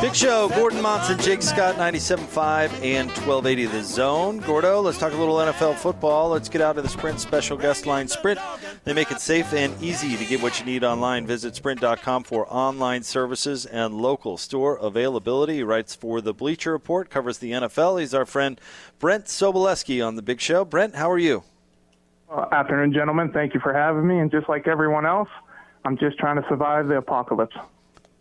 Big 0.00 0.14
Show, 0.14 0.48
Gordon 0.50 0.80
Monson, 0.80 1.18
Jake 1.18 1.42
Scott, 1.42 1.74
97.5 1.74 2.84
and 2.84 3.08
1280 3.08 3.66
The 3.66 3.82
Zone. 3.82 4.38
Gordo, 4.38 4.80
let's 4.80 4.96
talk 4.96 5.12
a 5.12 5.16
little 5.16 5.34
NFL 5.36 5.74
football. 5.74 6.28
Let's 6.28 6.48
get 6.48 6.60
out 6.60 6.78
of 6.78 6.84
the 6.84 6.88
Sprint 6.88 7.18
special 7.18 7.56
guest 7.56 7.84
line. 7.84 8.06
Sprint, 8.06 8.38
they 8.84 8.92
make 8.92 9.10
it 9.10 9.20
safe 9.20 9.52
and 9.52 9.74
easy 9.82 10.16
to 10.16 10.24
get 10.24 10.40
what 10.40 10.60
you 10.60 10.66
need 10.66 10.84
online. 10.84 11.26
Visit 11.26 11.56
sprint.com 11.56 12.22
for 12.22 12.46
online 12.48 13.02
services 13.02 13.66
and 13.66 13.92
local 13.92 14.36
store 14.36 14.76
availability. 14.76 15.56
He 15.56 15.62
writes 15.64 15.96
for 15.96 16.20
the 16.20 16.32
Bleacher 16.32 16.70
Report, 16.70 17.10
covers 17.10 17.38
the 17.38 17.50
NFL. 17.50 17.98
He's 17.98 18.14
our 18.14 18.24
friend 18.24 18.60
Brent 19.00 19.24
Sobleski 19.24 20.06
on 20.06 20.14
The 20.14 20.22
Big 20.22 20.40
Show. 20.40 20.64
Brent, 20.64 20.94
how 20.94 21.10
are 21.10 21.18
you? 21.18 21.42
Afternoon, 22.52 22.92
gentlemen. 22.92 23.32
Thank 23.32 23.52
you 23.52 23.58
for 23.58 23.74
having 23.74 24.06
me. 24.06 24.20
And 24.20 24.30
just 24.30 24.48
like 24.48 24.68
everyone 24.68 25.06
else, 25.06 25.28
I'm 25.84 25.98
just 25.98 26.18
trying 26.18 26.40
to 26.40 26.48
survive 26.48 26.86
the 26.86 26.98
apocalypse. 26.98 27.56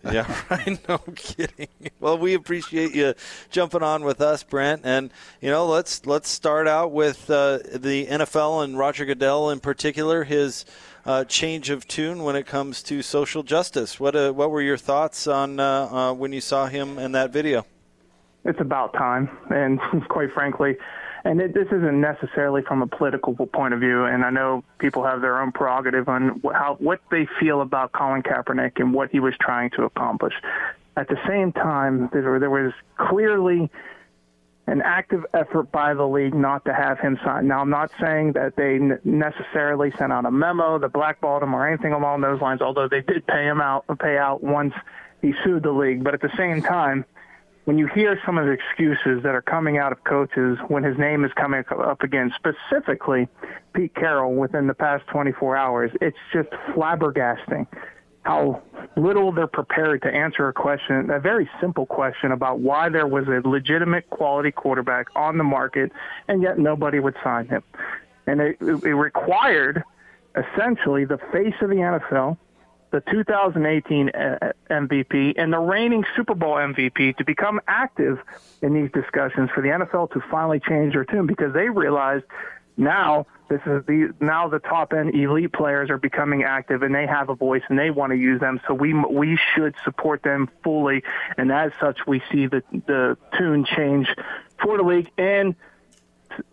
Yeah, 0.11 0.41
right. 0.49 0.79
No 0.87 0.99
kidding. 1.15 1.67
Well, 1.99 2.17
we 2.17 2.33
appreciate 2.33 2.93
you 2.95 3.13
jumping 3.49 3.83
on 3.83 4.03
with 4.03 4.21
us, 4.21 4.43
Brent. 4.43 4.81
And 4.85 5.11
you 5.41 5.49
know, 5.49 5.65
let's 5.65 6.05
let's 6.05 6.29
start 6.29 6.67
out 6.67 6.91
with 6.91 7.29
uh, 7.29 7.59
the 7.73 8.05
NFL 8.05 8.63
and 8.63 8.77
Roger 8.77 9.05
Goodell 9.05 9.49
in 9.49 9.59
particular. 9.59 10.23
His 10.23 10.65
uh, 11.05 11.23
change 11.23 11.69
of 11.69 11.87
tune 11.87 12.23
when 12.23 12.35
it 12.35 12.45
comes 12.45 12.83
to 12.83 13.01
social 13.01 13.41
justice. 13.41 13.99
What 13.99 14.15
uh, 14.15 14.31
what 14.31 14.51
were 14.51 14.61
your 14.61 14.77
thoughts 14.77 15.25
on 15.25 15.59
uh, 15.59 15.63
uh, 15.63 16.13
when 16.13 16.31
you 16.31 16.41
saw 16.41 16.67
him 16.67 16.99
in 16.99 17.13
that 17.13 17.33
video? 17.33 17.65
It's 18.45 18.61
about 18.61 18.93
time. 18.93 19.29
And 19.49 19.79
quite 20.09 20.31
frankly, 20.31 20.77
and 21.27 21.41
it, 21.41 21.53
this 21.53 21.67
isn't 21.67 21.99
necessarily 21.99 22.61
from 22.61 22.81
a 22.81 22.87
political 22.87 23.35
point 23.47 23.73
of 23.73 23.81
view. 23.81 24.05
And 24.05 24.23
I 24.23 24.29
know 24.29 24.63
people 24.79 25.03
have 25.03 25.19
their 25.19 25.41
own 25.41 25.51
prerogative 25.51 26.07
on 26.07 26.41
how 26.53 26.77
what 26.79 27.01
they 27.11 27.27
feel 27.37 27.59
about 27.59 27.91
Colin 27.91 28.23
Kaepernick 28.23 28.79
and 28.79 28.93
what 28.93 29.11
he 29.11 29.19
was 29.19 29.33
trying 29.37 29.69
to 29.71 29.83
accomplish. 29.83 30.33
At 30.95 31.09
the 31.09 31.17
same 31.27 31.51
time, 31.51 32.09
there, 32.13 32.39
there 32.39 32.49
was 32.49 32.71
clearly 32.95 33.69
an 34.67 34.81
active 34.81 35.25
effort 35.33 35.69
by 35.69 35.93
the 35.93 36.07
league 36.07 36.33
not 36.33 36.63
to 36.63 36.73
have 36.73 36.97
him 36.99 37.19
sign. 37.25 37.47
Now, 37.47 37.59
I'm 37.59 37.69
not 37.69 37.91
saying 37.99 38.33
that 38.33 38.55
they 38.55 38.79
necessarily 39.03 39.91
sent 39.97 40.13
out 40.13 40.25
a 40.25 40.31
memo 40.31 40.79
that 40.79 40.93
blackballed 40.93 41.43
him 41.43 41.53
or 41.53 41.67
anything 41.67 41.91
along 41.91 42.21
those 42.21 42.39
lines, 42.39 42.61
although 42.61 42.87
they 42.87 43.01
did 43.01 43.27
pay 43.27 43.43
him 43.43 43.59
out, 43.59 43.83
pay 43.99 44.17
out 44.17 44.41
once 44.41 44.73
he 45.21 45.33
sued 45.43 45.63
the 45.63 45.71
league. 45.71 46.05
But 46.05 46.13
at 46.13 46.21
the 46.21 46.31
same 46.37 46.61
time, 46.61 47.03
when 47.67 47.77
you 47.77 47.85
hear 47.85 48.17
some 48.25 48.37
of 48.37 48.45
the 48.45 48.51
excuses 48.53 49.23
that 49.23 49.35
are 49.35 49.41
coming 49.41 49.77
out 49.77 49.91
of 49.91 50.01
coaches 50.05 50.57
when 50.69 50.83
his 50.83 50.97
name 50.97 51.25
is 51.25 51.33
coming 51.33 51.65
up 51.69 52.01
again, 52.01 52.33
specifically 52.33 53.27
Pete 53.73 53.93
Carroll 53.93 54.35
within 54.35 54.67
the 54.67 54.73
past 54.73 55.05
24 55.07 55.57
hours, 55.57 55.91
it's 55.99 56.15
just 56.31 56.47
flabbergasting 56.69 57.67
how 58.23 58.61
little 58.95 59.33
they're 59.33 59.47
prepared 59.47 60.01
to 60.03 60.07
answer 60.07 60.47
a 60.47 60.53
question, 60.53 61.09
a 61.09 61.19
very 61.19 61.49
simple 61.59 61.85
question 61.85 62.31
about 62.31 62.59
why 62.59 62.87
there 62.87 63.05
was 63.05 63.27
a 63.27 63.45
legitimate 63.45 64.09
quality 64.11 64.49
quarterback 64.49 65.07
on 65.13 65.37
the 65.37 65.43
market 65.43 65.91
and 66.29 66.41
yet 66.41 66.57
nobody 66.57 67.01
would 67.01 67.15
sign 67.21 67.49
him. 67.49 67.63
And 68.27 68.39
it, 68.39 68.57
it 68.61 68.95
required 68.95 69.83
essentially 70.37 71.03
the 71.03 71.17
face 71.33 71.55
of 71.59 71.67
the 71.69 71.75
NFL, 71.75 72.37
the 72.91 73.01
2018 73.01 74.09
uh, 74.09 74.51
MVP, 74.69 75.33
and 75.37 75.51
the 75.51 75.59
reigning 75.59 76.05
Super 76.15 76.35
Bowl 76.35 76.55
MVP 76.55 77.17
to 77.17 77.25
become 77.25 77.59
active 77.67 78.19
in 78.61 78.73
these 78.73 78.91
discussions 78.91 79.49
for 79.53 79.61
the 79.61 79.69
NFL 79.69 80.11
to 80.11 80.21
finally 80.31 80.59
change 80.59 80.93
their 80.93 81.05
tune 81.05 81.27
because 81.27 81.53
they 81.53 81.69
realized 81.69 82.23
now 82.77 83.25
this 83.49 83.61
is 83.65 83.85
the 83.85 84.13
now 84.19 84.47
the 84.47 84.59
top 84.59 84.93
end 84.93 85.15
elite 85.15 85.51
players 85.51 85.89
are 85.89 85.97
becoming 85.97 86.43
active 86.43 86.83
and 86.83 86.93
they 86.93 87.07
have 87.07 87.29
a 87.29 87.35
voice 87.35 87.63
and 87.69 87.79
they 87.79 87.89
want 87.89 88.11
to 88.11 88.17
use 88.17 88.39
them. 88.39 88.59
So 88.67 88.73
we 88.73 88.93
we 88.93 89.37
should 89.55 89.75
support 89.83 90.21
them 90.21 90.49
fully. 90.63 91.03
And 91.37 91.51
as 91.51 91.71
such 91.79 91.99
we 92.05 92.21
see 92.31 92.47
the 92.47 92.61
the 92.71 93.17
tune 93.37 93.65
change 93.65 94.07
for 94.61 94.77
the 94.77 94.83
league. 94.83 95.09
And 95.17 95.55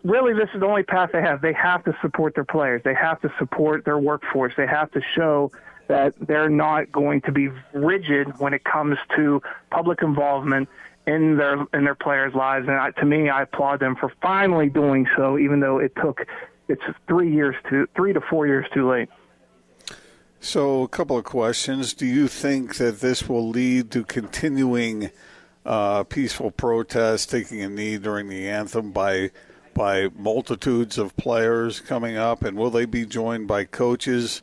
really 0.03 0.33
this 0.33 0.49
is 0.53 0.61
the 0.61 0.65
only 0.65 0.83
path 0.83 1.11
they 1.13 1.21
have. 1.21 1.41
They 1.41 1.53
have 1.53 1.83
to 1.83 1.95
support 2.01 2.33
their 2.33 2.45
players. 2.45 2.81
They 2.83 2.95
have 2.95 3.21
to 3.21 3.31
support 3.37 3.85
their 3.85 3.99
workforce. 3.99 4.53
They 4.55 4.67
have 4.67 4.91
to 4.91 5.01
show 5.15 5.51
that 5.87 6.13
they're 6.19 6.49
not 6.49 6.91
going 6.91 7.21
to 7.21 7.31
be 7.31 7.49
rigid 7.73 8.39
when 8.39 8.53
it 8.53 8.63
comes 8.63 8.97
to 9.15 9.41
public 9.71 10.01
involvement 10.01 10.69
in 11.07 11.37
their 11.37 11.65
in 11.73 11.83
their 11.83 11.95
players' 11.95 12.33
lives. 12.33 12.67
And 12.67 12.77
I, 12.77 12.91
to 12.91 13.05
me, 13.05 13.29
I 13.29 13.43
applaud 13.43 13.79
them 13.79 13.95
for 13.95 14.11
finally 14.21 14.69
doing 14.69 15.07
so, 15.15 15.37
even 15.37 15.59
though 15.59 15.79
it 15.79 15.93
took 16.01 16.25
it's 16.67 16.81
three 17.07 17.33
years 17.33 17.55
to 17.69 17.87
three 17.95 18.13
to 18.13 18.21
four 18.21 18.47
years 18.47 18.65
too 18.73 18.89
late. 18.89 19.09
So, 20.39 20.83
a 20.83 20.87
couple 20.87 21.17
of 21.17 21.25
questions. 21.25 21.93
Do 21.93 22.05
you 22.05 22.27
think 22.27 22.75
that 22.75 22.99
this 22.99 23.27
will 23.27 23.49
lead 23.49 23.91
to 23.91 24.03
continuing 24.03 25.09
uh, 25.65 26.03
peaceful 26.03 26.51
protests, 26.51 27.25
taking 27.25 27.61
a 27.61 27.69
knee 27.69 27.97
during 27.97 28.29
the 28.29 28.47
anthem 28.47 28.91
by 28.91 29.31
by 29.73 30.09
multitudes 30.15 30.97
of 30.97 31.15
players 31.17 31.81
coming 31.81 32.15
up, 32.15 32.43
and 32.43 32.57
will 32.57 32.69
they 32.69 32.85
be 32.85 33.05
joined 33.05 33.47
by 33.47 33.65
coaches? 33.65 34.41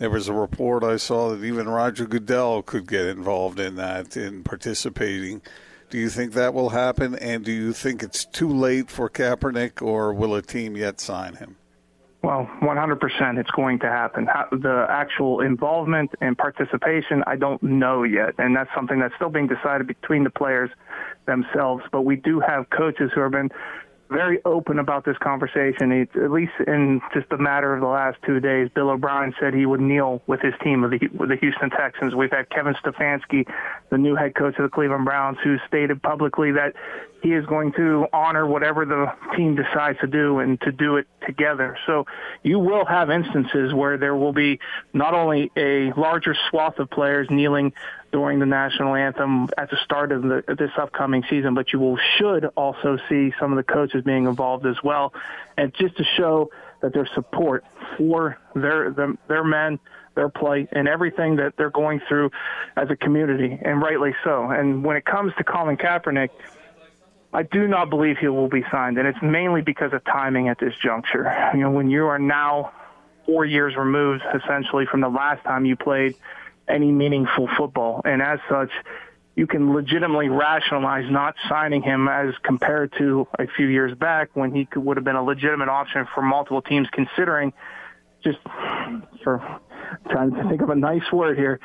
There 0.00 0.08
was 0.08 0.28
a 0.28 0.32
report 0.32 0.82
I 0.82 0.96
saw 0.96 1.28
that 1.28 1.44
even 1.44 1.68
Roger 1.68 2.06
Goodell 2.06 2.62
could 2.62 2.88
get 2.88 3.04
involved 3.04 3.60
in 3.60 3.76
that, 3.76 4.16
in 4.16 4.42
participating. 4.42 5.42
Do 5.90 5.98
you 5.98 6.08
think 6.08 6.32
that 6.32 6.54
will 6.54 6.70
happen? 6.70 7.14
And 7.16 7.44
do 7.44 7.52
you 7.52 7.74
think 7.74 8.02
it's 8.02 8.24
too 8.24 8.48
late 8.48 8.90
for 8.90 9.10
Kaepernick, 9.10 9.82
or 9.82 10.14
will 10.14 10.34
a 10.34 10.40
team 10.40 10.74
yet 10.74 11.00
sign 11.00 11.34
him? 11.34 11.56
Well, 12.22 12.48
100% 12.62 13.38
it's 13.38 13.50
going 13.50 13.78
to 13.80 13.88
happen. 13.88 14.24
The 14.52 14.86
actual 14.88 15.40
involvement 15.40 16.12
and 16.22 16.36
participation, 16.36 17.22
I 17.26 17.36
don't 17.36 17.62
know 17.62 18.02
yet. 18.02 18.36
And 18.38 18.56
that's 18.56 18.70
something 18.74 19.00
that's 19.00 19.14
still 19.16 19.28
being 19.28 19.48
decided 19.48 19.86
between 19.86 20.24
the 20.24 20.30
players 20.30 20.70
themselves. 21.26 21.84
But 21.92 22.02
we 22.02 22.16
do 22.16 22.40
have 22.40 22.70
coaches 22.70 23.10
who 23.14 23.20
have 23.20 23.32
been 23.32 23.50
very 24.10 24.40
open 24.44 24.78
about 24.78 25.04
this 25.04 25.16
conversation. 25.18 25.92
It's, 25.92 26.14
at 26.16 26.30
least 26.30 26.52
in 26.66 27.00
just 27.14 27.26
a 27.30 27.38
matter 27.38 27.74
of 27.74 27.80
the 27.80 27.86
last 27.86 28.18
two 28.26 28.40
days, 28.40 28.68
Bill 28.74 28.90
O'Brien 28.90 29.34
said 29.40 29.54
he 29.54 29.66
would 29.66 29.80
kneel 29.80 30.22
with 30.26 30.40
his 30.40 30.54
team 30.62 30.84
of 30.84 30.90
the, 30.90 30.98
the 30.98 31.36
Houston 31.40 31.70
Texans. 31.70 32.14
We've 32.14 32.30
had 32.30 32.50
Kevin 32.50 32.74
Stefanski, 32.74 33.46
the 33.90 33.98
new 33.98 34.16
head 34.16 34.34
coach 34.34 34.56
of 34.58 34.64
the 34.64 34.68
Cleveland 34.68 35.04
Browns, 35.04 35.38
who 35.42 35.56
stated 35.66 36.02
publicly 36.02 36.52
that 36.52 36.74
he 37.22 37.32
is 37.32 37.44
going 37.46 37.72
to 37.72 38.06
honor 38.12 38.46
whatever 38.46 38.84
the 38.84 39.12
team 39.36 39.54
decides 39.54 39.98
to 40.00 40.06
do 40.06 40.38
and 40.38 40.60
to 40.62 40.72
do 40.72 40.96
it 40.96 41.06
together. 41.26 41.76
So 41.86 42.06
you 42.42 42.58
will 42.58 42.84
have 42.84 43.10
instances 43.10 43.74
where 43.74 43.98
there 43.98 44.16
will 44.16 44.32
be 44.32 44.58
not 44.92 45.14
only 45.14 45.50
a 45.56 45.92
larger 45.92 46.34
swath 46.48 46.78
of 46.78 46.90
players 46.90 47.28
kneeling 47.30 47.72
during 48.12 48.38
the 48.38 48.46
national 48.46 48.94
anthem 48.94 49.48
at 49.56 49.70
the 49.70 49.76
start 49.84 50.12
of 50.12 50.22
the, 50.22 50.42
this 50.58 50.70
upcoming 50.78 51.22
season, 51.28 51.54
but 51.54 51.72
you 51.72 51.78
will 51.78 51.98
should 52.18 52.46
also 52.56 52.98
see 53.08 53.32
some 53.38 53.52
of 53.52 53.56
the 53.56 53.72
coaches 53.72 54.02
being 54.04 54.26
involved 54.26 54.66
as 54.66 54.76
well, 54.82 55.12
and 55.56 55.72
just 55.74 55.96
to 55.96 56.04
show 56.16 56.50
that 56.80 56.92
their 56.92 57.08
support 57.14 57.64
for 57.96 58.38
their 58.54 58.90
their, 58.90 59.12
their 59.28 59.44
men, 59.44 59.78
their 60.14 60.28
plight, 60.28 60.68
and 60.72 60.88
everything 60.88 61.36
that 61.36 61.54
they're 61.56 61.70
going 61.70 62.00
through 62.08 62.30
as 62.76 62.90
a 62.90 62.96
community, 62.96 63.58
and 63.62 63.80
rightly 63.80 64.14
so. 64.24 64.50
And 64.50 64.82
when 64.82 64.96
it 64.96 65.04
comes 65.04 65.32
to 65.38 65.44
Colin 65.44 65.76
Kaepernick. 65.76 66.30
I 67.32 67.44
do 67.44 67.68
not 67.68 67.90
believe 67.90 68.18
he 68.18 68.28
will 68.28 68.48
be 68.48 68.64
signed, 68.70 68.98
and 68.98 69.06
it's 69.06 69.22
mainly 69.22 69.62
because 69.62 69.92
of 69.92 70.04
timing 70.04 70.48
at 70.48 70.58
this 70.58 70.74
juncture. 70.82 71.32
You 71.54 71.60
know, 71.60 71.70
when 71.70 71.88
you 71.90 72.06
are 72.06 72.18
now 72.18 72.72
four 73.24 73.44
years 73.44 73.76
removed, 73.76 74.24
essentially, 74.34 74.86
from 74.86 75.00
the 75.00 75.08
last 75.08 75.44
time 75.44 75.64
you 75.64 75.76
played 75.76 76.16
any 76.68 76.90
meaningful 76.90 77.48
football, 77.56 78.02
and 78.04 78.20
as 78.20 78.40
such, 78.48 78.70
you 79.36 79.46
can 79.46 79.72
legitimately 79.72 80.28
rationalize 80.28 81.08
not 81.08 81.36
signing 81.48 81.82
him 81.82 82.08
as 82.08 82.34
compared 82.42 82.92
to 82.98 83.28
a 83.38 83.46
few 83.46 83.66
years 83.66 83.96
back 83.96 84.30
when 84.34 84.52
he 84.52 84.64
could, 84.64 84.84
would 84.84 84.96
have 84.96 85.04
been 85.04 85.16
a 85.16 85.22
legitimate 85.22 85.68
option 85.68 86.06
for 86.12 86.22
multiple 86.22 86.62
teams 86.62 86.88
considering 86.90 87.52
just 88.24 88.38
for 89.22 89.60
trying 90.10 90.34
to 90.34 90.48
think 90.48 90.60
of 90.60 90.70
a 90.70 90.74
nice 90.74 91.10
word 91.12 91.38
here 91.38 91.60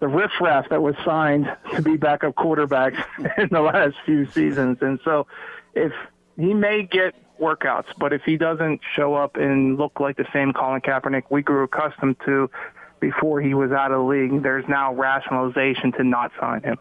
the 0.00 0.08
riffraff 0.08 0.68
that 0.70 0.82
was 0.82 0.94
signed 1.04 1.54
to 1.74 1.82
be 1.82 1.96
backup 1.96 2.34
quarterbacks 2.34 3.02
in 3.38 3.48
the 3.50 3.60
last 3.60 3.96
few 4.04 4.26
seasons. 4.30 4.78
And 4.80 4.98
so 5.04 5.26
if 5.74 5.92
he 6.36 6.54
may 6.54 6.82
get 6.82 7.14
workouts 7.40 7.86
but 7.98 8.12
if 8.12 8.22
he 8.22 8.36
doesn't 8.36 8.80
show 8.94 9.14
up 9.14 9.36
and 9.36 9.78
look 9.78 9.98
like 9.98 10.16
the 10.16 10.26
same 10.32 10.52
Colin 10.52 10.82
Kaepernick 10.82 11.24
we 11.30 11.40
grew 11.40 11.64
accustomed 11.64 12.16
to 12.26 12.50
before 13.00 13.40
he 13.40 13.54
was 13.54 13.72
out 13.72 13.90
of 13.92 13.98
the 13.98 14.04
league 14.04 14.42
there's 14.42 14.68
now 14.68 14.92
rationalization 14.92 15.90
to 15.92 16.04
not 16.04 16.30
sign 16.38 16.62
him 16.62 16.76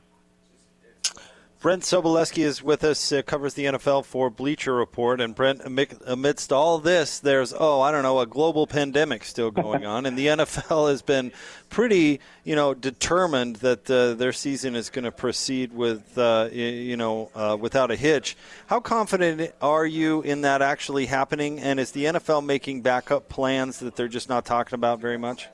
Brent 1.62 1.84
Sobleski 1.84 2.44
is 2.44 2.64
with 2.64 2.86
us, 2.86 3.12
uh, 3.12 3.22
covers 3.22 3.54
the 3.54 3.66
NFL 3.66 4.06
for 4.06 4.30
Bleacher 4.30 4.74
Report. 4.74 5.20
And 5.20 5.36
Brent, 5.36 5.62
amidst 6.06 6.54
all 6.54 6.78
this, 6.78 7.20
there's, 7.20 7.54
oh, 7.58 7.82
I 7.82 7.92
don't 7.92 8.04
know, 8.04 8.22
a 8.22 8.26
global 8.26 8.66
pandemic 8.66 9.26
still 9.26 9.52
going 9.52 9.86
on. 9.86 10.06
and 10.06 10.18
the 10.18 10.28
NFL 10.28 10.90
has 10.90 11.02
been 11.02 11.34
pretty, 11.70 12.22
you 12.46 12.56
know, 12.56 12.74
determined 12.74 13.58
that 13.58 13.92
uh, 13.92 14.14
their 14.14 14.32
season 14.32 14.74
is 14.74 14.90
going 14.90 15.04
to 15.04 15.12
proceed 15.12 15.74
with, 15.74 16.18
uh, 16.18 16.48
you 16.50 16.96
know, 16.96 17.30
uh, 17.36 17.58
without 17.60 17.92
a 17.92 17.98
hitch. 17.98 18.38
How 18.68 18.80
confident 18.80 19.54
are 19.62 19.86
you 19.86 20.22
in 20.22 20.40
that 20.42 20.62
actually 20.62 21.08
happening? 21.08 21.60
And 21.60 21.78
is 21.78 21.92
the 21.92 22.06
NFL 22.06 22.46
making 22.46 22.84
backup 22.84 23.28
plans 23.28 23.80
that 23.80 23.98
they're 23.98 24.08
just 24.08 24.30
not 24.30 24.46
talking 24.46 24.76
about 24.76 25.02
very 25.02 25.18
much? 25.18 25.50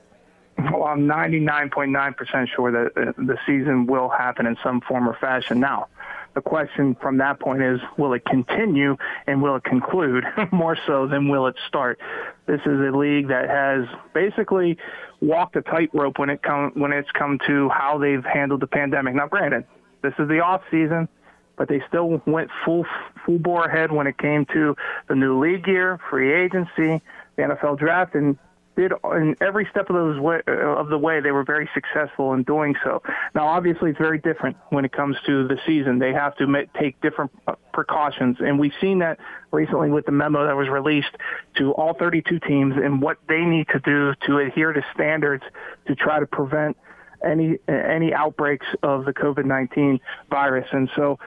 Well, 0.58 0.84
I'm 0.84 1.06
99.9% 1.06 2.48
sure 2.48 2.70
that 2.70 2.96
uh, 2.96 3.12
the 3.18 3.36
season 3.44 3.86
will 3.86 4.08
happen 4.08 4.46
in 4.46 4.56
some 4.62 4.80
form 4.80 5.08
or 5.08 5.14
fashion. 5.14 5.60
Now, 5.60 5.88
the 6.36 6.42
question 6.42 6.94
from 7.00 7.16
that 7.16 7.40
point 7.40 7.62
is, 7.62 7.80
will 7.96 8.12
it 8.12 8.22
continue 8.26 8.94
and 9.26 9.40
will 9.40 9.56
it 9.56 9.64
conclude 9.64 10.22
more 10.52 10.76
so 10.86 11.08
than 11.08 11.28
will 11.28 11.46
it 11.46 11.56
start? 11.66 11.98
This 12.46 12.60
is 12.60 12.78
a 12.78 12.94
league 12.94 13.28
that 13.28 13.48
has 13.48 13.86
basically 14.12 14.76
walked 15.22 15.56
a 15.56 15.62
tightrope 15.62 16.18
when 16.18 16.28
it 16.28 16.42
come 16.42 16.72
when 16.74 16.92
it's 16.92 17.10
come 17.18 17.38
to 17.46 17.70
how 17.70 17.98
they've 17.98 18.22
handled 18.22 18.60
the 18.60 18.66
pandemic. 18.66 19.14
Now, 19.14 19.26
granted, 19.26 19.64
this 20.02 20.12
is 20.18 20.28
the 20.28 20.40
off 20.40 20.60
season, 20.70 21.08
but 21.56 21.70
they 21.70 21.82
still 21.88 22.20
went 22.26 22.50
full 22.66 22.84
full 23.24 23.38
bore 23.38 23.64
ahead 23.64 23.90
when 23.90 24.06
it 24.06 24.18
came 24.18 24.44
to 24.52 24.76
the 25.08 25.14
new 25.14 25.42
league 25.42 25.66
year, 25.66 25.98
free 26.10 26.34
agency, 26.34 27.02
the 27.36 27.42
NFL 27.42 27.78
draft, 27.78 28.14
and 28.14 28.36
did 28.76 28.92
in 29.04 29.36
every 29.40 29.66
step 29.70 29.88
of 29.90 29.96
those 29.96 30.20
way, 30.20 30.40
uh, 30.46 30.52
of 30.52 30.88
the 30.88 30.98
way 30.98 31.20
they 31.20 31.32
were 31.32 31.44
very 31.44 31.68
successful 31.74 32.32
in 32.34 32.42
doing 32.42 32.74
so. 32.84 33.02
Now, 33.34 33.48
obviously, 33.48 33.90
it's 33.90 33.98
very 33.98 34.18
different 34.18 34.56
when 34.70 34.84
it 34.84 34.92
comes 34.92 35.16
to 35.26 35.48
the 35.48 35.58
season. 35.66 35.98
They 35.98 36.12
have 36.12 36.36
to 36.36 36.46
make, 36.46 36.72
take 36.74 37.00
different 37.00 37.32
uh, 37.46 37.54
precautions, 37.72 38.36
and 38.40 38.58
we've 38.58 38.74
seen 38.80 39.00
that 39.00 39.18
recently 39.50 39.90
with 39.90 40.06
the 40.06 40.12
memo 40.12 40.46
that 40.46 40.56
was 40.56 40.68
released 40.68 41.16
to 41.56 41.72
all 41.72 41.94
32 41.94 42.38
teams 42.40 42.74
and 42.76 43.00
what 43.00 43.18
they 43.28 43.40
need 43.40 43.66
to 43.68 43.80
do 43.80 44.14
to 44.26 44.38
adhere 44.38 44.72
to 44.72 44.84
standards 44.94 45.42
to 45.86 45.94
try 45.94 46.20
to 46.20 46.26
prevent 46.26 46.76
any 47.24 47.58
any 47.68 48.12
outbreaks 48.12 48.66
of 48.82 49.04
the 49.04 49.12
COVID-19 49.12 50.00
virus. 50.30 50.66
And 50.72 50.90
so 50.94 51.18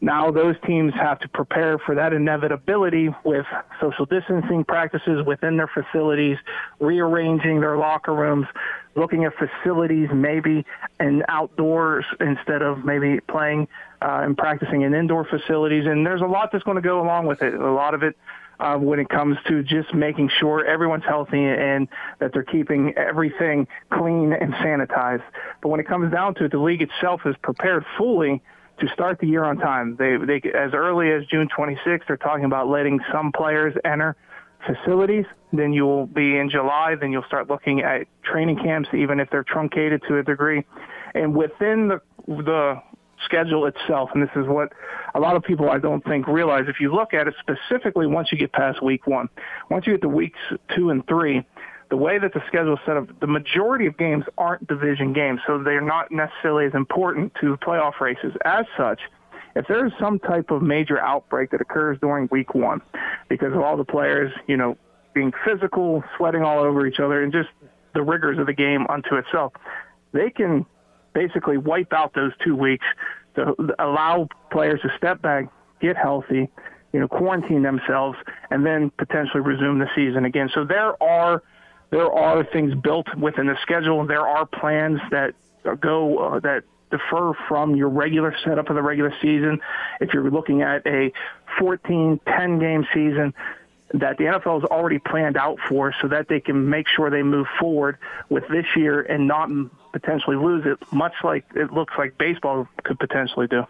now 0.00 0.30
those 0.30 0.54
teams 0.64 0.94
have 0.94 1.18
to 1.20 1.28
prepare 1.28 1.78
for 1.78 1.94
that 1.96 2.12
inevitability 2.12 3.08
with 3.24 3.46
social 3.80 4.06
distancing 4.06 4.64
practices 4.64 5.24
within 5.26 5.56
their 5.56 5.66
facilities, 5.68 6.36
rearranging 6.78 7.60
their 7.60 7.76
locker 7.76 8.14
rooms, 8.14 8.46
looking 8.94 9.24
at 9.24 9.32
facilities 9.34 10.08
maybe 10.14 10.64
and 11.00 11.24
outdoors 11.28 12.04
instead 12.20 12.62
of 12.62 12.84
maybe 12.84 13.18
playing 13.28 13.66
uh, 14.00 14.20
and 14.22 14.36
practicing 14.38 14.82
in 14.82 14.94
indoor 14.94 15.24
facilities. 15.24 15.86
And 15.86 16.06
there's 16.06 16.22
a 16.22 16.26
lot 16.26 16.50
that's 16.52 16.64
going 16.64 16.76
to 16.76 16.82
go 16.82 17.00
along 17.00 17.26
with 17.26 17.42
it. 17.42 17.54
A 17.54 17.72
lot 17.72 17.94
of 17.94 18.04
it 18.04 18.16
uh, 18.60 18.76
when 18.76 19.00
it 19.00 19.08
comes 19.08 19.36
to 19.48 19.62
just 19.62 19.92
making 19.94 20.30
sure 20.38 20.64
everyone's 20.64 21.04
healthy 21.04 21.44
and 21.44 21.88
that 22.20 22.32
they're 22.32 22.44
keeping 22.44 22.92
everything 22.96 23.66
clean 23.92 24.32
and 24.32 24.52
sanitized. 24.54 25.22
But 25.60 25.70
when 25.70 25.80
it 25.80 25.88
comes 25.88 26.12
down 26.12 26.34
to 26.36 26.44
it, 26.44 26.52
the 26.52 26.58
league 26.58 26.82
itself 26.82 27.22
is 27.24 27.34
prepared 27.42 27.84
fully 27.96 28.42
to 28.80 28.88
start 28.88 29.18
the 29.20 29.26
year 29.26 29.44
on 29.44 29.56
time. 29.58 29.96
They, 29.98 30.16
they 30.16 30.36
as 30.50 30.72
early 30.72 31.10
as 31.12 31.24
June 31.26 31.48
26th, 31.56 32.02
they're 32.06 32.16
talking 32.16 32.44
about 32.44 32.68
letting 32.68 33.00
some 33.12 33.32
players 33.32 33.74
enter 33.84 34.16
facilities. 34.66 35.24
Then 35.52 35.72
you 35.72 35.86
will 35.86 36.06
be 36.06 36.36
in 36.36 36.50
July. 36.50 36.94
Then 37.00 37.12
you'll 37.12 37.24
start 37.24 37.48
looking 37.48 37.80
at 37.80 38.06
training 38.22 38.56
camps, 38.56 38.88
even 38.92 39.20
if 39.20 39.30
they're 39.30 39.44
truncated 39.44 40.02
to 40.08 40.18
a 40.18 40.22
degree. 40.22 40.64
And 41.14 41.34
within 41.34 41.88
the 41.88 42.00
the 42.26 42.82
schedule 43.24 43.66
itself, 43.66 44.10
and 44.14 44.22
this 44.22 44.30
is 44.36 44.46
what 44.46 44.72
a 45.14 45.20
lot 45.20 45.34
of 45.34 45.42
people 45.42 45.70
I 45.70 45.78
don't 45.78 46.04
think 46.04 46.26
realize. 46.28 46.64
If 46.68 46.80
you 46.80 46.94
look 46.94 47.14
at 47.14 47.26
it 47.26 47.34
specifically, 47.40 48.06
once 48.06 48.30
you 48.30 48.38
get 48.38 48.52
past 48.52 48.82
week 48.82 49.06
one, 49.06 49.28
once 49.70 49.86
you 49.86 49.94
get 49.94 50.02
to 50.02 50.08
weeks 50.08 50.38
two 50.76 50.90
and 50.90 51.06
three, 51.08 51.44
the 51.90 51.96
way 51.96 52.18
that 52.18 52.34
the 52.34 52.42
schedule 52.46 52.74
is 52.74 52.80
set 52.84 52.96
up, 52.96 53.08
the 53.20 53.26
majority 53.26 53.86
of 53.86 53.96
games 53.96 54.24
aren't 54.36 54.66
division 54.66 55.12
games, 55.12 55.40
so 55.46 55.62
they're 55.62 55.80
not 55.80 56.10
necessarily 56.10 56.66
as 56.66 56.74
important 56.74 57.32
to 57.40 57.56
playoff 57.58 57.98
races. 58.00 58.32
As 58.44 58.66
such, 58.76 59.00
if 59.56 59.66
there's 59.66 59.92
some 59.98 60.18
type 60.18 60.50
of 60.50 60.62
major 60.62 61.00
outbreak 61.00 61.50
that 61.50 61.60
occurs 61.60 61.98
during 62.00 62.28
week 62.30 62.54
one, 62.54 62.82
because 63.28 63.52
of 63.54 63.60
all 63.60 63.76
the 63.76 63.84
players, 63.84 64.32
you 64.46 64.56
know, 64.56 64.76
being 65.14 65.32
physical, 65.44 66.04
sweating 66.16 66.42
all 66.42 66.60
over 66.60 66.86
each 66.86 67.00
other, 67.00 67.22
and 67.22 67.32
just 67.32 67.48
the 67.94 68.02
rigors 68.02 68.38
of 68.38 68.46
the 68.46 68.52
game 68.52 68.86
unto 68.88 69.16
itself, 69.16 69.52
they 70.12 70.30
can 70.30 70.66
basically 71.14 71.56
wipe 71.56 71.92
out 71.92 72.12
those 72.14 72.32
two 72.44 72.54
weeks 72.54 72.84
to 73.34 73.54
allow 73.78 74.28
players 74.52 74.80
to 74.82 74.90
step 74.96 75.22
back, 75.22 75.48
get 75.80 75.96
healthy, 75.96 76.48
you 76.92 77.00
know, 77.00 77.08
quarantine 77.08 77.62
themselves, 77.62 78.16
and 78.50 78.64
then 78.64 78.90
potentially 78.98 79.40
resume 79.40 79.78
the 79.78 79.88
season 79.96 80.24
again. 80.24 80.50
So 80.54 80.64
there 80.64 81.02
are 81.02 81.42
there 81.90 82.12
are 82.12 82.44
things 82.44 82.74
built 82.74 83.06
within 83.16 83.46
the 83.46 83.56
schedule. 83.62 84.06
There 84.06 84.26
are 84.26 84.46
plans 84.46 85.00
that 85.10 85.34
go 85.80 86.18
uh, 86.18 86.40
that 86.40 86.64
defer 86.90 87.32
from 87.48 87.76
your 87.76 87.88
regular 87.88 88.34
setup 88.44 88.70
of 88.70 88.76
the 88.76 88.82
regular 88.82 89.12
season. 89.20 89.60
If 90.00 90.12
you're 90.12 90.30
looking 90.30 90.62
at 90.62 90.86
a 90.86 91.12
14, 91.58 92.20
10 92.26 92.58
game 92.58 92.86
season 92.94 93.34
that 93.94 94.18
the 94.18 94.24
NFL 94.24 94.60
has 94.60 94.70
already 94.70 94.98
planned 94.98 95.36
out 95.36 95.58
for 95.68 95.94
so 96.02 96.08
that 96.08 96.28
they 96.28 96.40
can 96.40 96.68
make 96.68 96.86
sure 96.88 97.08
they 97.08 97.22
move 97.22 97.46
forward 97.58 97.98
with 98.28 98.44
this 98.48 98.66
year 98.76 99.00
and 99.00 99.26
not 99.26 99.48
potentially 99.92 100.36
lose 100.36 100.64
it, 100.66 100.78
much 100.92 101.14
like 101.24 101.44
it 101.54 101.72
looks 101.72 101.94
like 101.96 102.18
baseball 102.18 102.68
could 102.84 102.98
potentially 102.98 103.46
do. 103.46 103.66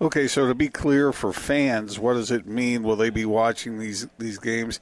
Okay, 0.00 0.28
so 0.28 0.46
to 0.46 0.54
be 0.54 0.68
clear 0.68 1.10
for 1.10 1.32
fans, 1.32 1.98
what 1.98 2.14
does 2.14 2.30
it 2.30 2.46
mean? 2.46 2.82
Will 2.82 2.96
they 2.96 3.10
be 3.10 3.24
watching 3.24 3.78
these 3.78 4.06
these 4.18 4.38
games 4.38 4.78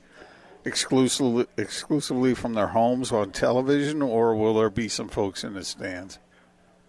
exclusively 0.64 1.46
exclusively 1.56 2.34
from 2.34 2.54
their 2.54 2.68
homes 2.68 3.12
on 3.12 3.30
television, 3.30 4.02
or 4.02 4.34
will 4.34 4.54
there 4.54 4.70
be 4.70 4.88
some 4.88 5.08
folks 5.08 5.44
in 5.44 5.54
the 5.54 5.64
stands? 5.64 6.18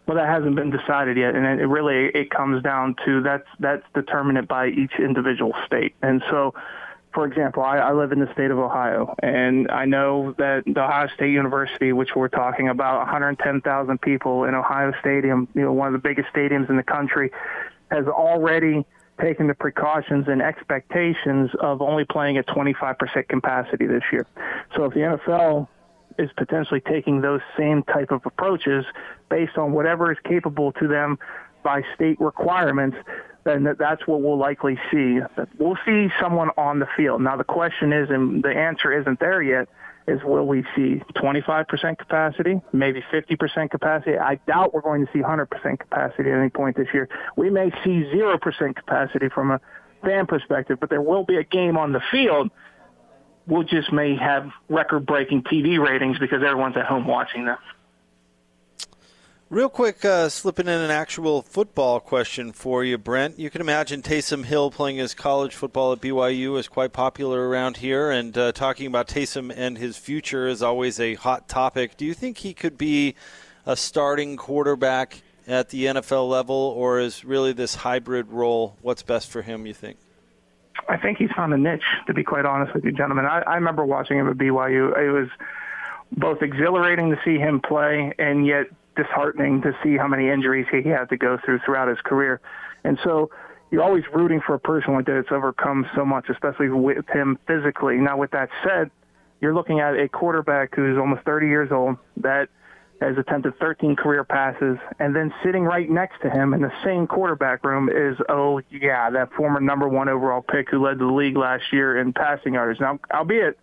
Well, 0.07 0.17
that 0.17 0.27
hasn't 0.27 0.55
been 0.55 0.69
decided 0.69 1.17
yet, 1.17 1.35
and 1.35 1.59
it 1.59 1.65
really 1.65 2.11
it 2.13 2.29
comes 2.29 2.61
down 2.61 2.95
to 3.05 3.21
that's 3.21 3.47
that's 3.59 3.83
determined 3.95 4.47
by 4.47 4.67
each 4.67 4.93
individual 4.99 5.53
state. 5.65 5.95
And 6.03 6.21
so, 6.29 6.53
for 7.11 7.25
example, 7.25 7.63
I, 7.63 7.77
I 7.77 7.93
live 7.93 8.11
in 8.11 8.19
the 8.19 8.31
state 8.33 8.51
of 8.51 8.59
Ohio, 8.59 9.15
and 9.23 9.69
I 9.71 9.85
know 9.85 10.35
that 10.37 10.63
the 10.65 10.83
Ohio 10.83 11.07
State 11.07 11.31
University, 11.31 11.91
which 11.91 12.09
we're 12.15 12.27
talking 12.27 12.69
about, 12.69 12.99
110,000 12.99 14.01
people 14.01 14.43
in 14.43 14.53
Ohio 14.53 14.93
Stadium, 14.99 15.47
you 15.55 15.61
know, 15.61 15.73
one 15.73 15.87
of 15.87 15.93
the 15.93 16.07
biggest 16.07 16.31
stadiums 16.31 16.69
in 16.69 16.77
the 16.77 16.83
country, 16.83 17.31
has 17.89 18.05
already 18.05 18.85
taking 19.21 19.47
the 19.47 19.53
precautions 19.53 20.27
and 20.27 20.41
expectations 20.41 21.51
of 21.59 21.81
only 21.81 22.05
playing 22.05 22.37
at 22.37 22.47
25% 22.47 23.27
capacity 23.27 23.85
this 23.85 24.03
year. 24.11 24.25
So 24.75 24.85
if 24.85 24.93
the 24.93 24.99
NFL 24.99 25.67
is 26.17 26.29
potentially 26.37 26.81
taking 26.81 27.21
those 27.21 27.41
same 27.57 27.83
type 27.83 28.11
of 28.11 28.25
approaches 28.25 28.85
based 29.29 29.57
on 29.57 29.71
whatever 29.71 30.11
is 30.11 30.17
capable 30.23 30.71
to 30.73 30.87
them 30.87 31.17
by 31.63 31.81
state 31.93 32.19
requirements, 32.19 32.97
then 33.43 33.75
that's 33.77 34.05
what 34.07 34.21
we'll 34.21 34.37
likely 34.37 34.77
see. 34.91 35.19
We'll 35.57 35.77
see 35.85 36.09
someone 36.19 36.49
on 36.57 36.79
the 36.79 36.87
field. 36.97 37.21
Now 37.21 37.37
the 37.37 37.43
question 37.43 37.93
is, 37.93 38.09
and 38.09 38.43
the 38.43 38.49
answer 38.49 38.91
isn't 38.91 39.19
there 39.19 39.41
yet, 39.41 39.69
is 40.07 40.19
will 40.23 40.45
we 40.45 40.63
see 40.75 41.01
25% 41.15 41.97
capacity, 41.97 42.61
maybe 42.71 43.03
50% 43.11 43.71
capacity? 43.71 44.17
I 44.17 44.35
doubt 44.47 44.73
we're 44.73 44.81
going 44.81 45.05
to 45.05 45.11
see 45.11 45.19
100% 45.19 45.79
capacity 45.79 46.29
at 46.29 46.37
any 46.37 46.49
point 46.49 46.77
this 46.77 46.87
year. 46.93 47.09
We 47.35 47.49
may 47.49 47.71
see 47.83 48.03
0% 48.13 48.75
capacity 48.75 49.29
from 49.29 49.51
a 49.51 49.59
fan 50.03 50.27
perspective, 50.27 50.77
but 50.79 50.89
there 50.89 51.01
will 51.01 51.23
be 51.25 51.37
a 51.37 51.43
game 51.43 51.77
on 51.77 51.91
the 51.91 52.01
field. 52.11 52.51
We'll 53.47 53.63
just 53.63 53.91
may 53.91 54.15
have 54.15 54.49
record-breaking 54.69 55.43
TV 55.43 55.79
ratings 55.79 56.19
because 56.19 56.41
everyone's 56.43 56.77
at 56.77 56.85
home 56.85 57.07
watching 57.07 57.45
them. 57.45 57.57
Real 59.51 59.69
quick, 59.69 60.03
uh, 60.03 60.27
slipping 60.27 60.65
in 60.67 60.73
an 60.73 60.89
actual 60.89 61.43
football 61.43 61.99
question 61.99 62.51
for 62.51 62.83
you, 62.83 62.97
Brent. 62.97 63.37
You 63.37 63.51
can 63.51 63.61
imagine 63.61 64.01
Taysom 64.01 64.43
Hill 64.43 64.71
playing 64.71 64.97
his 64.97 65.13
college 65.13 65.53
football 65.53 65.93
at 65.93 66.01
BYU 66.01 66.57
is 66.57 66.67
quite 66.67 66.93
popular 66.93 67.47
around 67.47 67.77
here, 67.77 68.09
and 68.09 68.35
uh, 68.35 68.53
talking 68.53 68.87
about 68.87 69.07
Taysom 69.07 69.53
and 69.55 69.77
his 69.77 69.97
future 69.97 70.47
is 70.47 70.63
always 70.63 70.99
a 70.99 71.13
hot 71.13 71.47
topic. 71.47 71.95
Do 71.95 72.05
you 72.05 72.15
think 72.15 72.39
he 72.39 72.55
could 72.55 72.75
be 72.75 73.13
a 73.67 73.75
starting 73.75 74.35
quarterback 74.35 75.21
at 75.47 75.69
the 75.69 75.85
NFL 75.85 76.27
level, 76.27 76.55
or 76.55 76.99
is 76.99 77.23
really 77.23 77.53
this 77.53 77.75
hybrid 77.75 78.31
role 78.31 78.75
what's 78.81 79.03
best 79.03 79.29
for 79.29 79.43
him? 79.43 79.67
You 79.67 79.75
think? 79.75 79.97
I 80.89 80.97
think 80.97 81.19
he's 81.19 81.31
found 81.35 81.53
a 81.53 81.57
niche. 81.57 81.83
To 82.07 82.15
be 82.15 82.23
quite 82.23 82.45
honest 82.45 82.73
with 82.73 82.83
you, 82.83 82.91
gentlemen, 82.91 83.27
I, 83.27 83.41
I 83.41 83.55
remember 83.55 83.85
watching 83.85 84.17
him 84.17 84.27
at 84.27 84.37
BYU. 84.37 84.97
It 84.97 85.11
was 85.11 85.29
both 86.13 86.41
exhilarating 86.41 87.11
to 87.11 87.19
see 87.23 87.37
him 87.37 87.61
play, 87.61 88.11
and 88.17 88.47
yet 88.47 88.65
disheartening 88.95 89.61
to 89.61 89.77
see 89.83 89.97
how 89.97 90.07
many 90.07 90.29
injuries 90.29 90.67
he 90.71 90.89
had 90.89 91.09
to 91.09 91.17
go 91.17 91.37
through 91.43 91.59
throughout 91.65 91.87
his 91.87 91.99
career. 92.03 92.41
And 92.83 92.99
so 93.03 93.29
you're 93.71 93.83
always 93.83 94.03
rooting 94.13 94.41
for 94.45 94.53
a 94.53 94.59
person 94.59 94.93
like 94.93 95.05
that 95.05 95.13
that's 95.13 95.31
overcome 95.31 95.87
so 95.95 96.05
much, 96.05 96.29
especially 96.29 96.69
with 96.69 97.07
him 97.09 97.37
physically. 97.47 97.97
Now, 97.97 98.17
with 98.17 98.31
that 98.31 98.49
said, 98.63 98.91
you're 99.41 99.53
looking 99.53 99.79
at 99.79 99.95
a 99.95 100.07
quarterback 100.07 100.75
who's 100.75 100.97
almost 100.97 101.23
30 101.23 101.47
years 101.47 101.71
old 101.71 101.97
that 102.17 102.49
has 103.01 103.17
attempted 103.17 103.57
13 103.59 103.95
career 103.95 104.23
passes, 104.23 104.77
and 104.99 105.15
then 105.15 105.33
sitting 105.43 105.63
right 105.63 105.89
next 105.89 106.21
to 106.21 106.29
him 106.29 106.53
in 106.53 106.61
the 106.61 106.71
same 106.83 107.05
quarterback 107.07 107.65
room 107.65 107.89
is, 107.89 108.17
oh, 108.29 108.61
yeah, 108.71 109.09
that 109.09 109.31
former 109.33 109.59
number 109.59 109.87
one 109.89 110.07
overall 110.07 110.41
pick 110.41 110.69
who 110.69 110.81
led 110.81 110.99
the 110.99 111.05
league 111.05 111.35
last 111.35 111.63
year 111.73 111.99
in 111.99 112.13
passing 112.13 112.53
yards. 112.53 112.79
Now, 112.79 112.99
albeit 113.13 113.59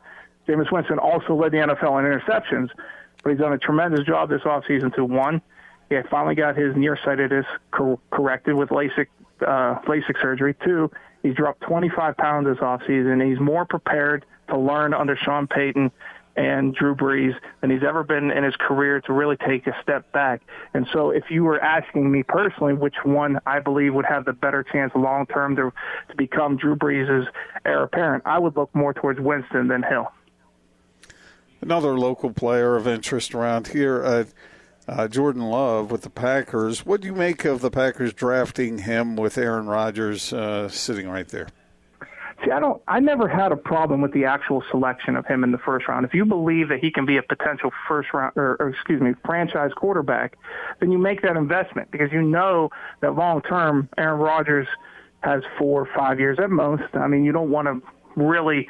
Jameis 0.47 0.71
Winston 0.71 0.99
also 0.99 1.35
led 1.35 1.53
the 1.53 1.59
NFL 1.59 1.99
in 1.99 2.05
interceptions, 2.05 2.69
but 3.23 3.31
he's 3.31 3.39
done 3.39 3.53
a 3.53 3.59
tremendous 3.59 4.05
job 4.05 4.29
this 4.29 4.43
offseason 4.43 4.95
to 4.97 5.05
one, 5.05 5.41
he 5.89 5.97
finally 6.11 6.35
got 6.35 6.57
his 6.57 6.75
nearsightedness 6.77 7.47
cor- 7.71 7.99
corrected 8.11 8.55
with 8.55 8.71
LASIK 8.71 9.07
uh, 9.43 9.81
LASIK 9.87 10.21
surgery. 10.21 10.55
Two, 10.65 10.91
he's 11.23 11.35
dropped 11.35 11.61
25 11.63 12.17
pounds 12.17 12.47
this 12.47 12.59
offseason. 12.59 13.29
He's 13.29 13.41
more 13.41 13.65
prepared 13.65 14.25
to 14.49 14.59
learn 14.59 14.95
under 14.95 15.17
Sean 15.17 15.47
Payton 15.47 15.91
and 16.37 16.75
Drew 16.75 16.95
Brees 16.95 17.35
than 17.61 17.71
he's 17.71 17.83
ever 17.83 18.03
been 18.03 18.31
in 18.31 18.43
his 18.43 18.57
career 18.57 19.01
to 19.03 19.13
really 19.13 19.37
take 19.37 19.67
a 19.67 19.77
step 19.83 20.11
back. 20.13 20.41
And 20.73 20.87
so 20.93 21.11
if 21.11 21.25
you 21.31 21.45
were 21.45 21.61
asking 21.61 22.11
me 22.11 22.23
personally 22.23 22.73
which 22.73 22.95
one 23.05 23.39
I 23.45 23.61
believe 23.61 23.95
would 23.95 24.07
have 24.07 24.25
the 24.25 24.33
better 24.33 24.63
chance 24.63 24.93
long 24.95 25.27
term 25.27 25.57
to, 25.57 25.73
to 26.09 26.17
become 26.17 26.57
Drew 26.57 26.75
Brees' 26.75 27.27
heir 27.65 27.83
apparent, 27.83 28.23
I 28.27 28.39
would 28.39 28.57
look 28.57 28.75
more 28.75 28.95
towards 28.95 29.21
Winston 29.21 29.69
than 29.69 29.83
Hill. 29.83 30.11
Another 31.63 31.97
local 31.97 32.33
player 32.33 32.75
of 32.75 32.89
interest 32.89 33.37
around 33.37 33.69
here, 33.69 34.05
uh, 34.05 34.25
uh, 34.89 35.07
Jordan 35.07 35.43
Love 35.43 35.93
with 35.93 36.03
the 36.03 36.11
Packers. 36.11 36.85
What 36.85 37.01
do 37.01 37.07
you 37.07 37.15
make 37.15 37.45
of 37.45 37.61
the 37.61 37.71
Packers 37.71 38.13
drafting 38.13 38.79
him 38.79 39.15
with 39.15 39.39
Aaron 39.39 39.69
Rodgers 39.69 40.33
uh, 40.33 40.69
sitting 40.69 41.09
right 41.09 41.29
there? 41.29 41.47
See, 42.45 42.51
I 42.51 42.59
don't. 42.59 42.83
I 42.89 42.99
never 42.99 43.29
had 43.29 43.53
a 43.53 43.57
problem 43.57 44.01
with 44.01 44.13
the 44.13 44.25
actual 44.25 44.65
selection 44.73 45.15
of 45.15 45.25
him 45.25 45.45
in 45.45 45.53
the 45.53 45.59
first 45.59 45.87
round. 45.87 46.05
If 46.05 46.15
you 46.15 46.25
believe 46.25 46.69
that 46.71 46.81
he 46.81 46.91
can 46.91 47.07
be 47.07 47.17
a 47.17 47.23
potential 47.23 47.71
first 47.87 48.13
round, 48.13 48.33
or, 48.35 48.57
or 48.59 48.71
excuse 48.71 49.01
me, 49.01 49.15
franchise 49.25 49.71
quarterback, 49.77 50.37
then 50.81 50.91
you 50.91 50.99
make 50.99 51.23
that 51.23 51.37
investment 51.37 51.93
because 51.93 52.11
you 52.11 52.23
know 52.23 52.71
that 53.03 53.15
long 53.15 53.41
term, 53.43 53.89
Aaron 53.97 54.19
Rodgers 54.19 54.67
has 55.21 55.45
four 55.57 55.83
or 55.83 55.89
five 55.95 56.19
years 56.19 56.41
at 56.41 56.51
most. 56.51 56.83
I 56.95 57.07
mean, 57.07 57.25
you 57.25 57.31
don't 57.31 57.51
want 57.51 57.69
to 57.69 57.81
really 58.21 58.69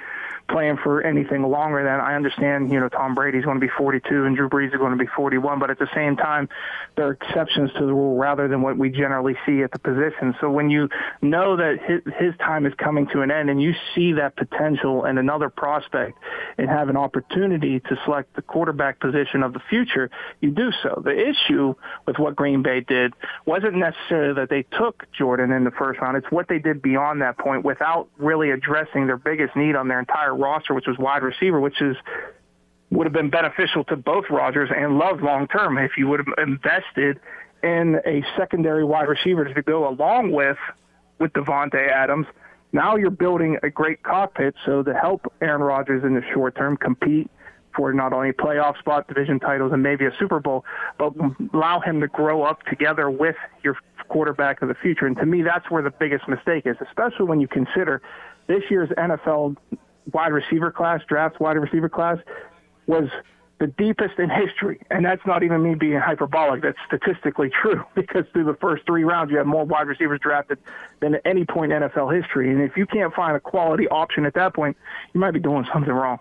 playing 0.49 0.79
for 0.83 1.03
anything 1.03 1.43
longer 1.43 1.83
than 1.83 2.01
I 2.01 2.15
understand, 2.15 2.73
you 2.73 2.81
know, 2.81 2.89
Tom 2.89 3.15
Brady's 3.15 3.45
going 3.45 3.61
to 3.61 3.67
be 3.67 3.73
42 3.77 4.25
and 4.25 4.37
Drew 4.37 4.49
Brees 4.49 4.73
is 4.73 4.79
going 4.79 4.93
to 4.93 5.03
be 5.03 5.09
41, 5.17 5.59
but 5.59 5.71
at 5.71 5.79
the 5.79 5.89
same 5.95 6.17
time, 6.17 6.49
there 6.97 7.07
are 7.07 7.13
exceptions 7.13 7.71
to 7.75 7.81
the 7.81 7.93
rule 7.93 8.17
rather 8.17 8.49
than 8.49 8.63
what 8.63 8.77
we 8.77 8.91
generally 8.91 9.37
see 9.47 9.63
at 9.63 9.73
the 9.73 9.79
position. 9.79 10.35
So 10.41 10.51
when 10.51 10.71
you 10.71 10.89
know 11.21 11.57
that 11.57 11.79
his, 11.83 12.01
his 12.19 12.37
time 12.39 12.67
is 12.67 12.75
coming 12.75 13.07
to 13.09 13.23
an 13.23 13.31
end 13.31 13.51
and 13.51 13.63
you 13.63 13.73
see 13.95 14.13
that 14.13 14.37
potential 14.37 15.05
and 15.05 15.19
another 15.19 15.49
prospect 15.49 16.19
and 16.59 16.69
have 16.69 16.89
an 16.89 16.97
opportunity 16.97 17.81
to 17.81 17.97
select 18.05 18.35
the 18.37 18.43
quarterback 18.43 19.01
position 19.01 19.43
of 19.43 19.53
the 19.53 19.61
future, 19.71 20.11
you 20.41 20.51
do 20.51 20.71
so. 20.83 21.03
The 21.05 21.17
issue 21.17 21.75
with 22.07 22.19
what 22.19 22.37
Green 22.37 22.63
Bay 22.63 22.81
did 22.81 23.15
wasn't 23.47 23.77
necessarily 23.77 24.35
that 24.35 24.51
they 24.51 24.63
took 24.77 25.07
Jordan 25.13 25.53
in 25.53 25.65
the 25.65 25.71
first 25.71 26.01
round. 26.01 26.17
It's 26.17 26.31
what 26.31 26.49
they 26.49 26.59
did 26.59 26.83
beyond 26.83 27.23
that 27.23 27.39
point 27.39 27.65
without 27.65 28.09
really 28.19 28.51
addressing 28.51 29.07
their 29.07 29.17
biggest 29.17 29.57
need 29.57 29.77
on 29.77 29.89
their 29.89 30.01
entire 30.01 30.35
roster, 30.43 30.75
which 30.75 30.87
was 30.87 30.99
wide 30.99 31.23
receiver, 31.23 31.61
which 31.61 31.81
is 31.81 31.97
would 32.91 33.07
have 33.07 33.15
been 33.15 33.31
beneficial 33.31 33.85
to 33.85 33.97
both 33.97 34.25
Rodgers 34.29 34.69
and 34.75 34.99
Love 34.99 35.23
long 35.23 35.49
term 35.49 35.79
if 35.79 35.93
you 35.97 36.09
would 36.09 36.21
have 36.21 36.47
invested 36.47 37.19
in 37.63 38.01
a 38.05 38.23
secondary 38.37 38.85
wide 38.85 39.09
receiver 39.09 39.45
to 39.45 39.63
go 39.63 39.89
along 39.89 40.33
with 40.33 40.59
with 41.19 41.33
Davante 41.33 41.89
Adams. 41.89 42.27
Now 42.73 42.97
you're 42.97 43.11
building 43.11 43.59
a 43.63 43.71
great 43.71 44.03
cockpit 44.03 44.55
so 44.67 44.83
to 44.83 44.95
help 44.95 45.33
Aaron 45.41 45.63
Rodgers 45.63 46.05
in 46.05 46.15
the 46.15 46.23
short 46.35 46.57
term 46.57 46.77
compete 46.77 47.31
for 47.75 47.93
not 47.93 48.13
only 48.13 48.33
playoff 48.33 48.79
spot, 48.79 49.09
division 49.09 49.41
titles, 49.41 49.73
and 49.73 49.83
maybe 49.83 50.05
a 50.05 50.11
Super 50.19 50.41
Bowl, 50.41 50.65
but 50.99 51.13
allow 51.55 51.81
him 51.81 52.01
to 52.01 52.09
grow 52.09 52.43
up 52.43 52.63
together 52.67 53.11
with 53.11 53.37
your 53.63 53.77
quarterback 54.09 54.61
of 54.61 54.69
the 54.69 54.75
future. 54.75 55.07
And 55.07 55.17
to 55.17 55.27
me, 55.27 55.43
that's 55.43 55.71
where 55.71 55.83
the 55.83 55.91
biggest 55.91 56.29
mistake 56.29 56.67
is, 56.67 56.77
especially 56.87 57.27
when 57.27 57.41
you 57.41 57.49
consider 57.49 58.03
this 58.47 58.63
year's 58.71 58.91
NFL 58.91 59.57
wide 60.13 60.33
receiver 60.33 60.71
class, 60.71 61.01
draft 61.09 61.41
wide 61.41 61.57
receiver 61.57 61.89
class, 61.89 62.19
was 62.87 63.09
the 63.59 63.69
deepest 63.69 64.19
in 64.19 64.29
history. 64.29 64.81
And 64.91 65.05
that's 65.05 65.25
not 65.25 65.45
even 65.45 65.63
me 65.63 65.75
being 65.77 66.01
hyperbolic. 66.01 66.63
That's 66.63 66.79
statistically 66.87 67.49
true 67.51 67.85
because 67.95 68.25
through 68.33 68.45
the 68.45 68.57
first 68.61 68.85
three 68.87 69.05
rounds, 69.05 69.31
you 69.31 69.39
have 69.39 69.47
more 69.47 69.65
wide 69.65 69.87
receivers 69.87 70.21
drafted 70.21 70.59
than 71.01 71.15
at 71.15 71.23
any 71.25 71.45
point 71.45 71.73
in 71.73 71.83
NFL 71.83 72.15
history. 72.15 72.51
And 72.51 72.61
if 72.61 72.77
you 72.77 72.87
can't 72.87 73.15
find 73.15 73.37
a 73.37 73.41
quality 73.41 73.87
option 73.89 74.27
at 74.27 74.35
that 74.35 74.55
point, 74.55 74.77
you 75.15 75.21
might 75.21 75.31
be 75.31 75.41
doing 75.41 75.65
something 75.73 75.93
wrong. 75.93 76.19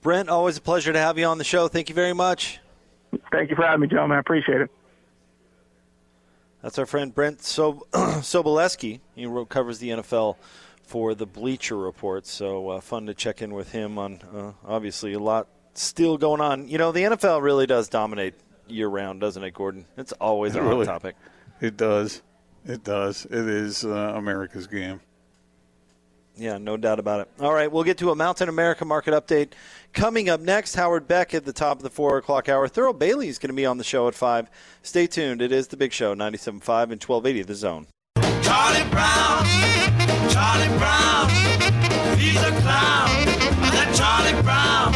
Brent, 0.00 0.28
always 0.28 0.56
a 0.56 0.60
pleasure 0.60 0.92
to 0.92 0.98
have 0.98 1.16
you 1.16 1.26
on 1.26 1.38
the 1.38 1.44
show. 1.44 1.68
Thank 1.68 1.88
you 1.88 1.94
very 1.94 2.12
much. 2.12 2.58
Thank 3.30 3.50
you 3.50 3.56
for 3.56 3.62
having 3.62 3.82
me, 3.82 3.86
gentlemen. 3.86 4.16
I 4.16 4.20
appreciate 4.20 4.60
it. 4.62 4.70
That's 6.60 6.78
our 6.78 6.86
friend 6.86 7.14
Brent 7.14 7.42
Sob- 7.42 7.84
Sobleski. 7.92 9.00
He 9.14 9.44
covers 9.48 9.78
the 9.78 9.90
NFL 9.90 10.36
for 10.92 11.14
the 11.14 11.24
Bleacher 11.24 11.78
Report. 11.78 12.26
So 12.26 12.68
uh, 12.68 12.80
fun 12.82 13.06
to 13.06 13.14
check 13.14 13.40
in 13.40 13.54
with 13.54 13.72
him 13.72 13.96
on 13.96 14.20
uh, 14.36 14.52
obviously 14.62 15.14
a 15.14 15.18
lot 15.18 15.48
still 15.72 16.18
going 16.18 16.42
on. 16.42 16.68
You 16.68 16.76
know, 16.76 16.92
the 16.92 17.04
NFL 17.04 17.40
really 17.40 17.66
does 17.66 17.88
dominate 17.88 18.34
year 18.68 18.88
round, 18.88 19.18
doesn't 19.18 19.42
it, 19.42 19.54
Gordon? 19.54 19.86
It's 19.96 20.12
always 20.12 20.54
a 20.54 20.60
really, 20.62 20.84
hot 20.84 21.00
topic. 21.00 21.16
It 21.62 21.78
does. 21.78 22.20
It 22.66 22.84
does. 22.84 23.24
It 23.24 23.32
is 23.32 23.86
uh, 23.86 23.88
America's 23.88 24.66
game. 24.66 25.00
Yeah, 26.36 26.58
no 26.58 26.76
doubt 26.76 26.98
about 26.98 27.20
it. 27.20 27.28
All 27.40 27.54
right, 27.54 27.72
we'll 27.72 27.84
get 27.84 27.96
to 27.98 28.10
a 28.10 28.14
Mountain 28.14 28.50
America 28.50 28.84
market 28.84 29.14
update 29.14 29.52
coming 29.94 30.28
up 30.28 30.40
next. 30.40 30.74
Howard 30.74 31.08
Beck 31.08 31.32
at 31.32 31.46
the 31.46 31.54
top 31.54 31.78
of 31.78 31.82
the 31.84 31.90
four 31.90 32.18
o'clock 32.18 32.50
hour. 32.50 32.68
Thurl 32.68 32.98
Bailey 32.98 33.28
is 33.28 33.38
going 33.38 33.48
to 33.48 33.56
be 33.56 33.64
on 33.64 33.78
the 33.78 33.84
show 33.84 34.08
at 34.08 34.14
five. 34.14 34.50
Stay 34.82 35.06
tuned. 35.06 35.40
It 35.40 35.52
is 35.52 35.68
the 35.68 35.78
Big 35.78 35.94
Show, 35.94 36.14
97.5 36.14 36.52
and 36.90 37.02
1280 37.02 37.42
The 37.44 37.54
Zone. 37.54 37.86
Charlie 38.52 38.90
Brown, 38.90 39.46
Charlie 40.28 40.76
Brown, 40.76 41.30
he's 42.18 42.36
a 42.36 42.50
clown. 42.60 43.08
That 43.72 43.94
Charlie 43.96 44.42
Brown, 44.42 44.92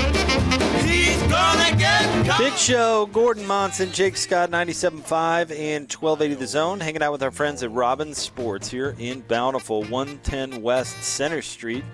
he's 0.85 1.17
gonna 1.23 1.75
get 1.79 2.27
caught. 2.27 2.39
Big 2.39 2.55
Show, 2.57 3.07
Gordon 3.07 3.47
Monson, 3.47 3.91
Jake 3.93 4.19
Scott, 4.19 4.51
97.5 4.51 5.51
and 5.59 5.91
1280 5.91 6.35
The 6.35 6.47
Zone, 6.47 6.81
hanging 6.81 7.03
out 7.03 7.13
with 7.13 7.23
our 7.23 7.31
friends 7.31 7.63
at 7.63 7.73
Robbins 7.73 8.19
Sports 8.19 8.71
here 8.71 8.95
in 8.99 9.23
Bountiful, 9.23 9.85
110 9.85 10.61
West 10.61 11.03
Center 11.03 11.41
Street. 11.41 11.85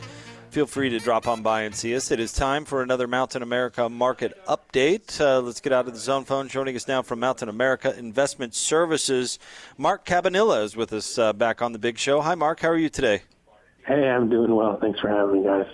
Feel 0.53 0.67
free 0.67 0.91
to 0.91 0.99
drop 0.99 1.27
on 1.27 1.41
by 1.41 1.63
and 1.63 1.75
see 1.75 1.97
us. 1.97 2.11
It 2.11 2.21
is 2.21 2.31
time 2.31 2.67
for 2.67 2.83
another 2.83 3.07
Mountain 3.07 3.43
America 3.43 3.89
market 3.89 4.39
update. 4.47 5.19
Uh, 5.19 5.41
let's 5.41 5.63
get 5.63 5.73
out 5.73 5.89
of 5.89 5.95
the 5.95 5.99
zone 5.99 6.27
phone. 6.27 6.47
Joining 6.47 6.77
us 6.77 6.87
now 6.87 7.01
from 7.01 7.21
Mountain 7.21 7.49
America 7.49 7.99
Investment 7.99 8.55
Services, 8.55 9.39
Mark 9.79 10.05
Cabanilla 10.05 10.63
is 10.63 10.77
with 10.77 10.93
us 10.93 11.17
uh, 11.17 11.33
back 11.33 11.63
on 11.63 11.73
the 11.73 11.79
Big 11.79 11.97
Show. 11.97 12.21
Hi, 12.21 12.35
Mark. 12.35 12.61
How 12.61 12.69
are 12.69 12.77
you 12.77 12.91
today? 12.91 13.23
Hey, 13.87 14.11
I'm 14.11 14.29
doing 14.29 14.55
well. 14.55 14.79
Thanks 14.79 15.01
for 15.01 15.09
having 15.09 15.41
me, 15.41 15.49
guys. 15.49 15.67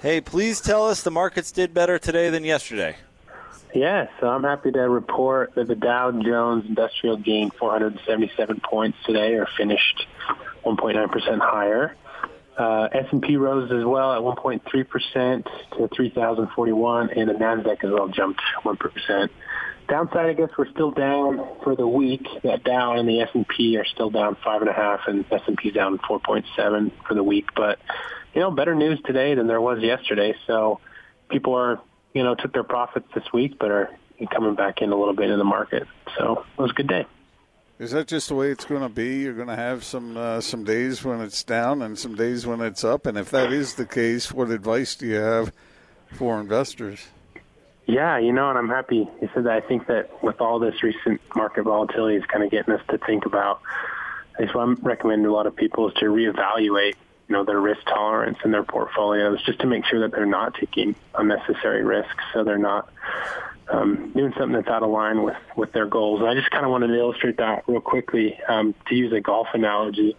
Hey, 0.00 0.20
please 0.20 0.60
tell 0.60 0.86
us 0.86 1.02
the 1.02 1.10
markets 1.10 1.50
did 1.50 1.74
better 1.74 1.98
today 1.98 2.30
than 2.30 2.44
yesterday. 2.44 2.94
Yes, 3.74 4.08
so 4.20 4.28
I'm 4.28 4.44
happy 4.44 4.70
to 4.70 4.88
report 4.88 5.56
that 5.56 5.66
the 5.66 5.74
Dow 5.74 6.12
Jones 6.12 6.66
Industrial 6.68 7.16
gained 7.16 7.52
477 7.54 8.60
points 8.60 8.96
today, 9.04 9.34
or 9.34 9.48
finished 9.56 10.06
1.9% 10.64 11.40
higher. 11.40 11.96
Uh, 12.58 12.88
S&P 12.90 13.36
rose 13.36 13.70
as 13.70 13.84
well 13.84 14.12
at 14.12 14.20
1.3% 14.20 15.44
to 15.76 15.88
3,041, 15.94 17.10
and 17.10 17.28
the 17.28 17.34
Nasdaq 17.34 17.84
as 17.84 17.90
well 17.92 18.08
jumped 18.08 18.40
1%. 18.64 19.28
Downside, 19.88 20.26
I 20.26 20.32
guess 20.32 20.50
we're 20.58 20.68
still 20.70 20.90
down 20.90 21.38
for 21.62 21.76
the 21.76 21.86
week. 21.86 22.26
That 22.42 22.64
Dow 22.64 22.96
and 22.98 23.08
the 23.08 23.20
S&P 23.20 23.78
are 23.78 23.86
still 23.86 24.10
down 24.10 24.36
five 24.44 24.60
and 24.60 24.68
a 24.68 24.72
half, 24.72 25.00
and 25.06 25.24
S&P 25.30 25.70
down 25.70 25.98
4.7 25.98 26.92
for 27.06 27.14
the 27.14 27.22
week. 27.22 27.46
But 27.54 27.78
you 28.34 28.40
know, 28.40 28.50
better 28.50 28.74
news 28.74 29.00
today 29.06 29.34
than 29.34 29.46
there 29.46 29.60
was 29.60 29.80
yesterday. 29.80 30.34
So 30.46 30.80
people 31.30 31.54
are, 31.54 31.80
you 32.12 32.22
know, 32.22 32.34
took 32.34 32.52
their 32.52 32.64
profits 32.64 33.06
this 33.14 33.24
week, 33.32 33.58
but 33.58 33.70
are 33.70 33.90
coming 34.32 34.56
back 34.56 34.82
in 34.82 34.90
a 34.90 34.96
little 34.96 35.14
bit 35.14 35.30
in 35.30 35.38
the 35.38 35.44
market. 35.44 35.86
So 36.18 36.44
it 36.58 36.60
was 36.60 36.72
a 36.72 36.74
good 36.74 36.88
day. 36.88 37.06
Is 37.78 37.92
that 37.92 38.08
just 38.08 38.28
the 38.28 38.34
way 38.34 38.50
it's 38.50 38.64
going 38.64 38.82
to 38.82 38.88
be? 38.88 39.20
You're 39.20 39.34
going 39.34 39.48
to 39.48 39.56
have 39.56 39.84
some 39.84 40.16
uh, 40.16 40.40
some 40.40 40.64
days 40.64 41.04
when 41.04 41.20
it's 41.20 41.44
down 41.44 41.80
and 41.80 41.96
some 41.96 42.16
days 42.16 42.44
when 42.44 42.60
it's 42.60 42.82
up. 42.82 43.06
And 43.06 43.16
if 43.16 43.30
that 43.30 43.52
is 43.52 43.74
the 43.74 43.86
case, 43.86 44.32
what 44.32 44.50
advice 44.50 44.96
do 44.96 45.06
you 45.06 45.14
have 45.14 45.52
for 46.14 46.40
investors? 46.40 47.06
Yeah, 47.86 48.18
you 48.18 48.32
know, 48.32 48.50
and 48.50 48.58
I'm 48.58 48.68
happy 48.68 49.08
you 49.22 49.30
said 49.32 49.44
that. 49.44 49.52
I 49.52 49.60
think 49.60 49.86
that 49.86 50.22
with 50.24 50.40
all 50.40 50.58
this 50.58 50.82
recent 50.82 51.20
market 51.36 51.62
volatility, 51.62 52.16
it's 52.16 52.26
kind 52.26 52.42
of 52.42 52.50
getting 52.50 52.74
us 52.74 52.82
to 52.90 52.98
think 52.98 53.26
about. 53.26 53.60
That's 54.38 54.52
what 54.52 54.62
I'm 54.62 54.74
recommending 54.82 55.26
a 55.26 55.32
lot 55.32 55.46
of 55.46 55.54
people 55.54 55.88
is 55.88 55.94
to 55.94 56.06
reevaluate, 56.06 56.94
you 57.28 57.34
know, 57.34 57.44
their 57.44 57.60
risk 57.60 57.84
tolerance 57.86 58.38
in 58.44 58.50
their 58.50 58.64
portfolios, 58.64 59.40
just 59.44 59.60
to 59.60 59.66
make 59.68 59.84
sure 59.86 60.00
that 60.00 60.10
they're 60.10 60.26
not 60.26 60.54
taking 60.54 60.96
unnecessary 61.14 61.84
risks, 61.84 62.24
so 62.34 62.42
they're 62.42 62.58
not 62.58 62.92
um, 63.70 64.12
doing 64.14 64.32
something 64.38 64.52
that's 64.52 64.68
out 64.68 64.82
of 64.82 64.90
line 64.90 65.22
with 65.22 65.36
with 65.56 65.72
their 65.72 65.86
goals. 65.86 66.22
I 66.22 66.34
just 66.34 66.50
kind 66.50 66.64
of 66.64 66.70
wanted 66.70 66.88
to 66.88 66.98
illustrate 66.98 67.36
that 67.38 67.64
real 67.66 67.80
quickly 67.80 68.38
um, 68.48 68.74
to 68.88 68.94
use 68.94 69.12
a 69.12 69.20
golf 69.20 69.48
analogy. 69.54 70.16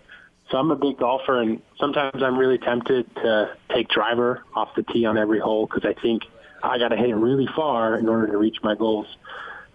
So 0.50 0.58
I'm 0.58 0.72
a 0.72 0.76
big 0.76 0.97
golfer, 0.97 1.41
and 1.41 1.62
sometimes 1.80 2.24
I'm 2.24 2.38
really 2.38 2.58
tempted 2.58 3.14
to 3.16 3.56
take 3.74 3.89
driver 3.89 4.43
off 4.56 4.70
the 4.76 4.84
tee 4.84 5.06
on 5.06 5.18
every 5.18 5.39
hole 5.39 5.68
because 5.68 5.86
I 5.86 6.00
think 6.00 6.24
I 6.64 6.80
got 6.80 6.89
to 6.89 6.97
hit 6.97 7.10
it 7.10 7.16
really 7.16 7.47
far 7.56 7.97
in 7.97 8.10
order 8.10 8.28
to 8.28 8.38
reach 8.38 8.58
my 8.64 8.76
goals. 8.76 9.08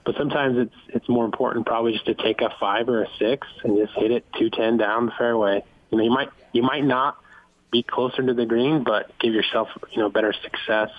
But 0.04 0.16
sometimes 0.16 0.58
it's 0.58 0.74
it's 0.88 1.08
more 1.08 1.24
important 1.24 1.66
probably 1.66 1.92
just 1.92 2.06
to 2.06 2.14
take 2.14 2.40
a 2.40 2.50
five 2.60 2.88
or 2.88 3.04
a 3.04 3.08
six 3.18 3.46
and 3.62 3.76
just 3.78 3.96
hit 3.96 4.10
it 4.10 4.24
210 4.34 4.76
down 4.76 5.06
the 5.06 5.12
fairway. 5.16 5.64
You 5.90 5.98
know, 5.98 6.04
you 6.04 6.10
might 6.10 6.30
you 6.52 6.62
might 6.62 6.84
not 6.84 7.18
be 7.70 7.82
closer 7.82 8.22
to 8.22 8.34
the 8.34 8.44
green, 8.44 8.84
but 8.84 9.10
give 9.18 9.32
yourself 9.32 9.68
you 9.92 9.98
know 9.98 10.10
better 10.10 10.34
success. 10.42 10.90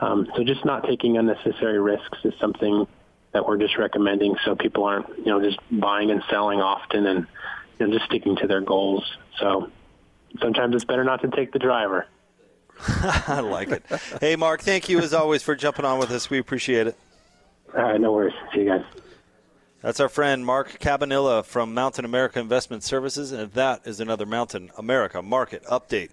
Um, 0.00 0.28
so 0.34 0.44
just 0.44 0.64
not 0.64 0.84
taking 0.84 1.16
unnecessary 1.18 1.78
risks 1.78 2.18
is 2.24 2.32
something 2.40 2.86
that 3.32 3.46
we're 3.46 3.58
just 3.58 3.76
recommending, 3.76 4.34
so 4.44 4.56
people 4.56 4.84
aren't 4.84 5.08
you 5.18 5.26
know 5.26 5.40
just 5.40 5.58
buying 5.70 6.10
and 6.10 6.22
selling 6.30 6.60
often 6.60 7.06
and 7.06 7.26
you 7.78 7.86
know 7.86 7.92
just 7.92 8.06
sticking 8.06 8.36
to 8.36 8.46
their 8.46 8.60
goals. 8.60 9.04
So 9.38 9.70
sometimes 10.40 10.74
it's 10.74 10.84
better 10.84 11.04
not 11.04 11.22
to 11.22 11.28
take 11.28 11.52
the 11.52 11.58
driver. 11.58 12.06
I 13.28 13.40
like 13.40 13.68
it. 13.68 13.84
Hey, 14.20 14.36
Mark, 14.36 14.62
thank 14.62 14.88
you 14.88 15.00
as 15.00 15.12
always 15.12 15.42
for 15.42 15.54
jumping 15.54 15.84
on 15.84 15.98
with 15.98 16.10
us. 16.10 16.30
We 16.30 16.38
appreciate 16.38 16.86
it. 16.86 16.96
All 17.76 17.82
right, 17.82 18.00
no 18.00 18.12
worries. 18.12 18.34
See 18.54 18.60
you 18.60 18.68
guys. 18.68 18.84
That's 19.82 20.00
our 20.00 20.08
friend 20.08 20.44
Mark 20.44 20.78
Cabanilla 20.78 21.44
from 21.44 21.72
Mountain 21.72 22.04
America 22.04 22.38
Investment 22.40 22.82
Services, 22.82 23.32
and 23.32 23.52
that 23.52 23.86
is 23.86 24.00
another 24.00 24.26
Mountain 24.26 24.70
America 24.76 25.22
market 25.22 25.64
update. 25.64 26.10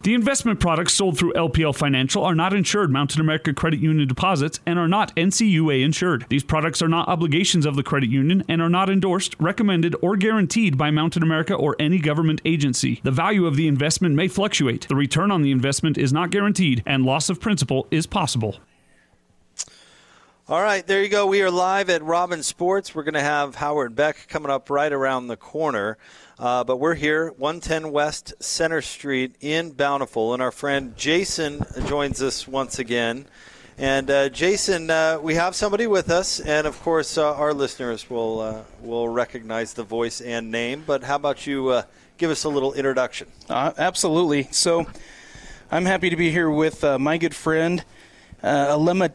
The 0.00 0.14
investment 0.14 0.60
products 0.60 0.94
sold 0.94 1.18
through 1.18 1.32
LPL 1.32 1.74
Financial 1.74 2.24
are 2.24 2.34
not 2.34 2.54
insured 2.54 2.92
Mountain 2.92 3.20
America 3.20 3.52
Credit 3.52 3.80
Union 3.80 4.06
deposits 4.06 4.60
and 4.64 4.78
are 4.78 4.86
not 4.86 5.14
NCUA 5.16 5.82
insured. 5.82 6.24
These 6.28 6.44
products 6.44 6.80
are 6.80 6.88
not 6.88 7.08
obligations 7.08 7.66
of 7.66 7.74
the 7.74 7.82
credit 7.82 8.08
union 8.08 8.44
and 8.48 8.62
are 8.62 8.68
not 8.68 8.88
endorsed, 8.88 9.34
recommended, 9.40 9.96
or 10.00 10.16
guaranteed 10.16 10.78
by 10.78 10.92
Mountain 10.92 11.24
America 11.24 11.52
or 11.52 11.74
any 11.80 11.98
government 11.98 12.40
agency. 12.44 13.00
The 13.02 13.10
value 13.10 13.44
of 13.44 13.56
the 13.56 13.66
investment 13.66 14.14
may 14.14 14.28
fluctuate. 14.28 14.86
The 14.86 14.94
return 14.94 15.32
on 15.32 15.42
the 15.42 15.50
investment 15.50 15.98
is 15.98 16.12
not 16.12 16.30
guaranteed, 16.30 16.84
and 16.86 17.04
loss 17.04 17.28
of 17.28 17.40
principal 17.40 17.88
is 17.90 18.06
possible. 18.06 18.58
All 20.50 20.62
right, 20.62 20.86
there 20.86 21.02
you 21.02 21.10
go. 21.10 21.26
We 21.26 21.42
are 21.42 21.50
live 21.50 21.90
at 21.90 22.02
Robbins 22.02 22.46
Sports. 22.46 22.94
We're 22.94 23.02
going 23.02 23.12
to 23.12 23.20
have 23.20 23.56
Howard 23.56 23.94
Beck 23.94 24.28
coming 24.28 24.50
up 24.50 24.70
right 24.70 24.90
around 24.90 25.26
the 25.26 25.36
corner. 25.36 25.98
Uh, 26.38 26.64
but 26.64 26.78
we're 26.78 26.94
here, 26.94 27.34
110 27.36 27.92
West 27.92 28.32
Center 28.40 28.80
Street 28.80 29.36
in 29.42 29.72
Bountiful, 29.72 30.32
and 30.32 30.42
our 30.42 30.50
friend 30.50 30.96
Jason 30.96 31.66
joins 31.84 32.22
us 32.22 32.48
once 32.48 32.78
again. 32.78 33.26
And 33.76 34.10
uh, 34.10 34.30
Jason, 34.30 34.88
uh, 34.88 35.18
we 35.20 35.34
have 35.34 35.54
somebody 35.54 35.86
with 35.86 36.10
us, 36.10 36.40
and 36.40 36.66
of 36.66 36.80
course, 36.80 37.18
uh, 37.18 37.34
our 37.34 37.52
listeners 37.52 38.08
will 38.08 38.40
uh, 38.40 38.62
will 38.80 39.06
recognize 39.06 39.74
the 39.74 39.84
voice 39.84 40.22
and 40.22 40.50
name. 40.50 40.82
But 40.86 41.02
how 41.04 41.16
about 41.16 41.46
you 41.46 41.68
uh, 41.68 41.82
give 42.16 42.30
us 42.30 42.44
a 42.44 42.48
little 42.48 42.72
introduction? 42.72 43.28
absolutely. 43.50 44.48
So, 44.50 44.86
I'm 45.70 45.84
happy 45.84 46.08
to 46.08 46.16
be 46.16 46.30
here 46.30 46.48
with 46.48 46.82
my 46.82 47.18
good 47.18 47.34
friend 47.34 47.84
uh, 48.42 48.76
Alema 48.76 49.12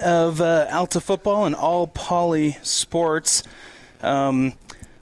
Of 0.00 0.40
Alta 0.40 1.00
Football 1.00 1.46
and 1.46 1.54
All 1.54 1.86
Poly 1.86 2.58
Sports. 2.62 3.42
Um, 4.02 4.52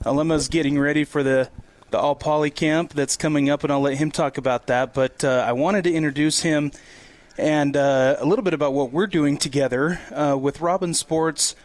Alema's 0.03 0.47
getting 0.47 0.79
ready 0.79 1.03
for 1.03 1.23
the 1.23 1.49
the 1.91 1.99
All 1.99 2.15
Poly 2.15 2.49
camp 2.49 2.93
that's 2.93 3.15
coming 3.15 3.49
up, 3.49 3.63
and 3.63 3.71
I'll 3.71 3.81
let 3.81 3.97
him 3.97 4.11
talk 4.11 4.37
about 4.37 4.67
that. 4.67 4.93
But 4.93 5.23
uh, 5.23 5.45
I 5.47 5.53
wanted 5.53 5.83
to 5.85 5.93
introduce 5.93 6.41
him 6.41 6.71
and 7.37 7.75
uh, 7.75 8.17
a 8.19 8.25
little 8.25 8.43
bit 8.43 8.53
about 8.53 8.73
what 8.73 8.91
we're 8.91 9.07
doing 9.07 9.37
together 9.37 9.99
uh, 10.11 10.37
with 10.37 10.61
Robbins 10.61 10.99
Sports 10.99 11.55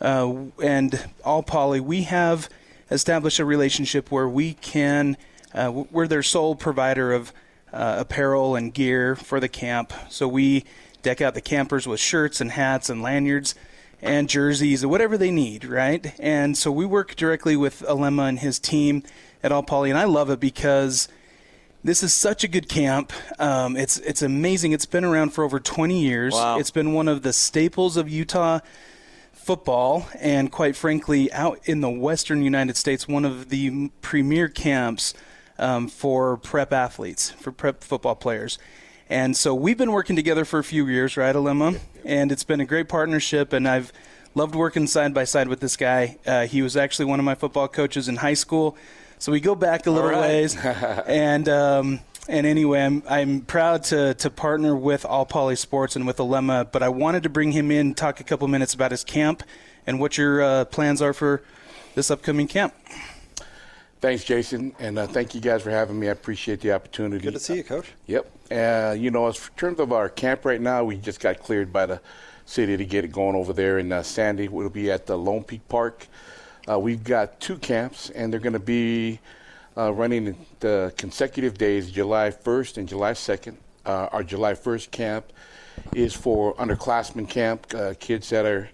uh, 0.00 0.34
and 0.62 1.06
All 1.24 1.42
Poly. 1.42 1.80
We 1.80 2.02
have 2.02 2.48
established 2.90 3.38
a 3.38 3.44
relationship 3.44 4.10
where 4.10 4.28
we 4.28 4.54
can, 4.54 5.16
uh, 5.52 5.84
we're 5.90 6.06
their 6.06 6.22
sole 6.22 6.54
provider 6.54 7.12
of 7.12 7.32
uh, 7.72 7.96
apparel 7.98 8.54
and 8.54 8.72
gear 8.72 9.16
for 9.16 9.40
the 9.40 9.48
camp. 9.48 9.92
So 10.08 10.28
we 10.28 10.64
deck 11.04 11.20
out 11.20 11.34
the 11.34 11.40
campers 11.40 11.86
with 11.86 12.00
shirts 12.00 12.40
and 12.40 12.50
hats 12.50 12.90
and 12.90 13.00
lanyards 13.00 13.54
and 14.02 14.28
jerseys 14.28 14.82
or 14.82 14.88
whatever 14.88 15.16
they 15.16 15.30
need, 15.30 15.64
right? 15.64 16.14
And 16.18 16.58
so 16.58 16.72
we 16.72 16.84
work 16.84 17.14
directly 17.14 17.56
with 17.56 17.80
Alema 17.82 18.28
and 18.28 18.40
his 18.40 18.58
team 18.58 19.04
at 19.42 19.52
All 19.52 19.62
Poly, 19.62 19.90
and 19.90 19.98
I 19.98 20.04
love 20.04 20.30
it 20.30 20.40
because 20.40 21.08
this 21.84 22.02
is 22.02 22.12
such 22.12 22.42
a 22.42 22.48
good 22.48 22.68
camp. 22.68 23.12
Um, 23.38 23.76
it's 23.76 23.98
it's 23.98 24.22
amazing. 24.22 24.72
It's 24.72 24.86
been 24.86 25.04
around 25.04 25.30
for 25.30 25.44
over 25.44 25.60
20 25.60 26.00
years. 26.00 26.32
Wow. 26.32 26.58
It's 26.58 26.70
been 26.70 26.92
one 26.92 27.08
of 27.08 27.22
the 27.22 27.32
staples 27.32 27.96
of 27.96 28.08
Utah 28.08 28.60
football, 29.32 30.08
and 30.18 30.50
quite 30.50 30.74
frankly, 30.74 31.30
out 31.32 31.60
in 31.64 31.82
the 31.82 31.90
Western 31.90 32.42
United 32.42 32.76
States, 32.76 33.06
one 33.06 33.24
of 33.24 33.50
the 33.50 33.90
premier 34.00 34.48
camps 34.48 35.12
um, 35.58 35.88
for 35.88 36.38
prep 36.38 36.72
athletes, 36.72 37.30
for 37.30 37.52
prep 37.52 37.84
football 37.84 38.14
players. 38.14 38.58
And 39.10 39.36
so 39.36 39.54
we've 39.54 39.76
been 39.76 39.92
working 39.92 40.16
together 40.16 40.44
for 40.44 40.58
a 40.58 40.64
few 40.64 40.86
years, 40.86 41.16
right, 41.16 41.34
Alema? 41.34 41.78
And 42.04 42.32
it's 42.32 42.44
been 42.44 42.60
a 42.60 42.64
great 42.64 42.88
partnership, 42.88 43.52
and 43.52 43.68
I've 43.68 43.92
loved 44.34 44.54
working 44.54 44.86
side 44.86 45.12
by 45.12 45.24
side 45.24 45.48
with 45.48 45.60
this 45.60 45.76
guy. 45.76 46.16
Uh, 46.26 46.46
he 46.46 46.62
was 46.62 46.76
actually 46.76 47.06
one 47.06 47.18
of 47.18 47.24
my 47.24 47.34
football 47.34 47.68
coaches 47.68 48.08
in 48.08 48.16
high 48.16 48.34
school, 48.34 48.76
so 49.18 49.30
we 49.30 49.40
go 49.40 49.54
back 49.54 49.86
a 49.86 49.90
little 49.90 50.10
right. 50.10 50.20
ways. 50.20 50.56
and 50.64 51.48
um, 51.48 52.00
and 52.28 52.46
anyway, 52.46 52.80
I'm 52.80 53.02
I'm 53.08 53.40
proud 53.42 53.84
to 53.84 54.14
to 54.14 54.30
partner 54.30 54.74
with 54.74 55.04
All 55.04 55.26
Poly 55.26 55.56
Sports 55.56 55.96
and 55.96 56.06
with 56.06 56.16
Alema. 56.16 56.70
But 56.70 56.82
I 56.82 56.88
wanted 56.88 57.22
to 57.24 57.28
bring 57.28 57.52
him 57.52 57.70
in, 57.70 57.94
talk 57.94 58.20
a 58.20 58.24
couple 58.24 58.48
minutes 58.48 58.74
about 58.74 58.90
his 58.90 59.04
camp 59.04 59.42
and 59.86 60.00
what 60.00 60.16
your 60.16 60.42
uh, 60.42 60.64
plans 60.64 61.02
are 61.02 61.12
for 61.12 61.42
this 61.94 62.10
upcoming 62.10 62.48
camp. 62.48 62.74
Thanks, 64.00 64.24
Jason, 64.24 64.74
and 64.78 64.98
uh, 64.98 65.06
thank 65.06 65.34
you 65.34 65.40
guys 65.40 65.62
for 65.62 65.70
having 65.70 65.98
me. 65.98 66.08
I 66.08 66.12
appreciate 66.12 66.60
the 66.60 66.72
opportunity. 66.72 67.22
Good 67.22 67.34
to 67.34 67.40
see 67.40 67.56
you, 67.56 67.64
Coach. 67.64 67.92
Yep. 68.06 68.33
Uh, 68.50 68.94
you 68.98 69.10
know, 69.10 69.26
in 69.26 69.34
terms 69.56 69.80
of 69.80 69.92
our 69.92 70.08
camp 70.08 70.44
right 70.44 70.60
now, 70.60 70.84
we 70.84 70.96
just 70.96 71.20
got 71.20 71.38
cleared 71.38 71.72
by 71.72 71.86
the 71.86 72.00
city 72.44 72.76
to 72.76 72.84
get 72.84 73.04
it 73.04 73.12
going 73.12 73.34
over 73.34 73.52
there 73.52 73.78
in 73.78 73.90
uh, 73.90 74.02
Sandy. 74.02 74.48
We'll 74.48 74.68
be 74.68 74.90
at 74.90 75.06
the 75.06 75.16
Lone 75.16 75.44
Peak 75.44 75.66
Park. 75.68 76.06
Uh, 76.68 76.78
we've 76.78 77.02
got 77.02 77.40
two 77.40 77.56
camps, 77.56 78.10
and 78.10 78.32
they're 78.32 78.40
going 78.40 78.52
to 78.52 78.58
be 78.58 79.18
uh, 79.76 79.92
running 79.92 80.36
the 80.60 80.92
consecutive 80.96 81.56
days, 81.56 81.90
July 81.90 82.30
1st 82.30 82.78
and 82.78 82.88
July 82.88 83.12
2nd. 83.12 83.56
Uh, 83.86 84.08
our 84.12 84.22
July 84.22 84.52
1st 84.52 84.90
camp 84.90 85.32
is 85.94 86.14
for 86.14 86.54
underclassmen 86.56 87.28
camp, 87.28 87.66
uh, 87.74 87.94
kids 87.98 88.30
that 88.30 88.46
are, 88.46 88.68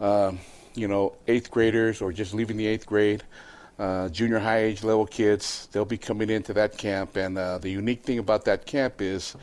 um, 0.00 0.38
you 0.74 0.88
know, 0.88 1.14
eighth 1.28 1.50
graders 1.50 2.00
or 2.00 2.12
just 2.12 2.32
leaving 2.32 2.56
the 2.56 2.66
eighth 2.66 2.86
grade 2.86 3.22
uh, 3.80 4.10
junior 4.10 4.38
high 4.38 4.58
age 4.58 4.84
level 4.84 5.06
kids. 5.06 5.66
They'll 5.72 5.86
be 5.86 5.96
coming 5.96 6.28
into 6.28 6.52
that 6.52 6.76
camp, 6.76 7.16
and 7.16 7.38
uh, 7.38 7.56
the 7.58 7.70
unique 7.70 8.04
thing 8.04 8.18
about 8.18 8.44
that 8.44 8.66
camp 8.66 9.00
is 9.00 9.34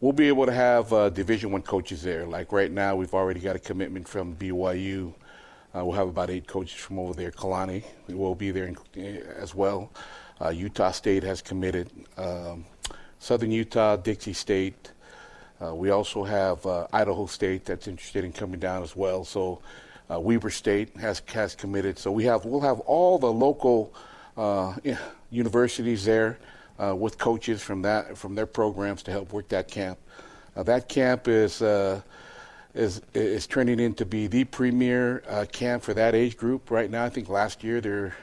we'll 0.00 0.12
be 0.12 0.26
able 0.26 0.46
to 0.46 0.52
have 0.52 0.92
uh, 0.92 1.10
Division 1.10 1.52
One 1.52 1.62
coaches 1.62 2.02
there. 2.02 2.26
Like 2.26 2.50
right 2.50 2.72
now, 2.72 2.96
we've 2.96 3.14
already 3.14 3.38
got 3.38 3.54
a 3.54 3.60
commitment 3.60 4.08
from 4.08 4.34
BYU. 4.34 5.14
Uh, 5.74 5.84
we'll 5.84 5.92
have 5.92 6.08
about 6.08 6.28
eight 6.28 6.48
coaches 6.48 6.78
from 6.78 6.98
over 6.98 7.14
there. 7.14 7.30
Kalani 7.30 7.84
will 8.08 8.34
be 8.34 8.50
there 8.50 8.66
in, 8.66 8.76
eh, 8.96 9.20
as 9.38 9.54
well. 9.54 9.92
Uh, 10.40 10.48
Utah 10.48 10.90
State 10.90 11.22
has 11.22 11.40
committed. 11.40 11.88
Um, 12.16 12.64
Southern 13.20 13.52
Utah, 13.52 13.94
Dixie 13.94 14.32
State. 14.32 14.90
Uh, 15.64 15.72
we 15.72 15.90
also 15.90 16.24
have 16.24 16.66
Idaho 16.92 17.26
State 17.26 17.64
that's 17.64 17.86
interested 17.86 18.24
in 18.24 18.32
coming 18.32 18.58
down 18.58 18.82
as 18.82 18.96
well. 18.96 19.24
So 19.24 19.60
uh, 20.10 20.20
Weber 20.20 20.50
State 20.50 20.96
has 20.96 21.22
has 21.26 21.54
committed. 21.54 21.98
So 21.98 22.10
we 22.10 22.24
have 22.24 22.44
we'll 22.44 22.60
have 22.60 22.80
all 22.80 23.18
the 23.18 23.32
local 23.32 23.94
uh, 24.36 24.74
universities 25.30 26.04
there 26.04 26.38
uh, 26.78 26.94
with 26.96 27.18
coaches 27.18 27.62
from 27.62 27.82
that 27.82 28.16
from 28.16 28.34
their 28.34 28.46
programs 28.46 29.02
to 29.04 29.10
help 29.10 29.32
work 29.32 29.48
that 29.48 29.68
camp. 29.68 29.98
Uh, 30.56 30.62
that 30.64 30.88
camp 30.88 31.28
is. 31.28 31.62
Uh, 31.62 32.00
is 32.74 33.02
is 33.12 33.46
turning 33.46 33.78
into 33.78 34.06
be 34.06 34.26
the 34.26 34.44
premier 34.44 35.22
uh, 35.28 35.44
camp 35.52 35.82
for 35.82 35.92
that 35.92 36.14
age 36.14 36.38
group 36.38 36.70
right 36.70 36.90
now. 36.90 37.04
I 37.04 37.10
think 37.10 37.28
last 37.28 37.62
year 37.62 37.82
there 37.82 38.16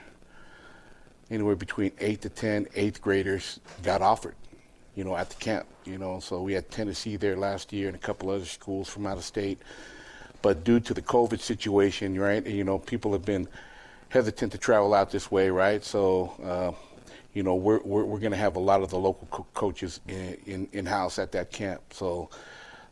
anywhere 1.30 1.56
between 1.56 1.92
eight 2.00 2.22
to 2.22 2.30
10 2.30 2.68
eighth 2.76 3.02
graders 3.02 3.60
got 3.84 4.02
offered, 4.02 4.36
you 4.96 5.04
know, 5.04 5.16
at 5.16 5.30
the 5.30 5.36
camp. 5.36 5.68
You 5.86 5.98
know, 5.98 6.20
so 6.20 6.42
we 6.42 6.54
had 6.54 6.70
Tennessee 6.72 7.16
there 7.16 7.36
last 7.36 7.72
year 7.72 7.88
and 7.88 7.96
a 7.96 8.00
couple 8.00 8.30
other 8.30 8.46
schools 8.46 8.90
from 8.90 9.06
out 9.06 9.18
of 9.18 9.24
state. 9.24 9.60
But 10.42 10.64
due 10.64 10.80
to 10.80 10.94
the 10.94 11.02
COVID 11.02 11.40
situation, 11.40 12.18
right, 12.20 12.46
you 12.46 12.64
know, 12.64 12.80
people 12.80 13.12
have 13.14 13.26
been 13.26 13.48
hesitant 14.10 14.52
to 14.54 14.58
travel 14.58 14.94
out 14.94 15.12
this 15.12 15.30
way, 15.30 15.50
right? 15.50 15.84
So, 15.84 16.34
uh, 16.44 16.72
you 17.34 17.44
know, 17.44 17.56
we're, 17.56 17.80
we're, 17.84 18.06
we're 18.06 18.20
going 18.20 18.32
to 18.32 18.38
have 18.38 18.56
a 18.56 18.60
lot 18.60 18.82
of 18.82 18.90
the 18.90 18.98
local 18.98 19.28
co- 19.30 19.46
coaches 19.54 20.00
in, 20.08 20.68
in, 20.72 20.86
house 20.86 21.20
at 21.20 21.32
that 21.34 21.52
camp. 21.52 21.82
So 21.92 22.30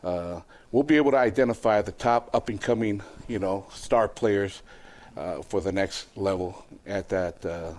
uh, 0.04 0.42
we'll 0.72 0.84
be 0.84 0.98
able 0.98 1.12
to 1.12 1.18
identify 1.18 1.82
the 1.82 1.92
top 1.92 2.30
up 2.36 2.50
and 2.50 2.62
coming, 2.62 3.02
you 3.28 3.40
know, 3.40 3.66
star 3.72 4.08
players 4.08 4.62
uh, 5.16 5.42
for 5.42 5.60
the 5.60 5.72
next 5.72 6.16
level 6.16 6.66
at 6.86 7.10
that 7.10 7.44
uh, 7.46 7.74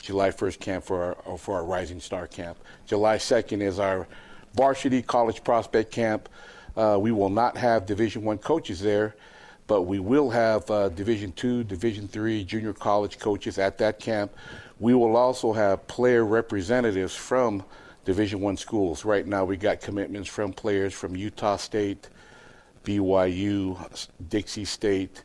July 0.00 0.30
1st 0.30 0.60
camp 0.60 0.84
for 0.84 1.16
our, 1.24 1.38
for 1.38 1.56
our 1.56 1.64
Rising 1.64 2.00
Star 2.00 2.26
camp. 2.26 2.58
July 2.86 3.16
2nd 3.16 3.62
is 3.62 3.78
our 3.78 4.06
varsity 4.54 5.02
college 5.02 5.42
prospect 5.44 5.90
camp. 5.90 6.28
Uh, 6.76 6.98
we 7.00 7.12
will 7.12 7.30
not 7.30 7.56
have 7.56 7.86
Division 7.86 8.22
One 8.24 8.38
coaches 8.38 8.80
there, 8.80 9.14
but 9.66 9.82
we 9.82 9.98
will 9.98 10.30
have 10.30 10.70
uh, 10.70 10.88
Division 10.90 11.32
Two, 11.32 11.64
Division 11.64 12.08
Three 12.08 12.44
junior 12.44 12.72
college 12.72 13.18
coaches 13.18 13.58
at 13.58 13.78
that 13.78 13.98
camp. 13.98 14.32
We 14.78 14.94
will 14.94 15.16
also 15.16 15.52
have 15.52 15.86
player 15.86 16.24
representatives 16.24 17.14
from 17.14 17.64
Division 18.04 18.40
One 18.40 18.56
schools. 18.56 19.04
Right 19.04 19.26
now, 19.26 19.44
we 19.44 19.56
got 19.56 19.80
commitments 19.80 20.28
from 20.28 20.52
players 20.52 20.94
from 20.94 21.14
Utah 21.16 21.56
State, 21.56 22.08
BYU, 22.84 24.08
Dixie 24.28 24.64
State. 24.64 25.24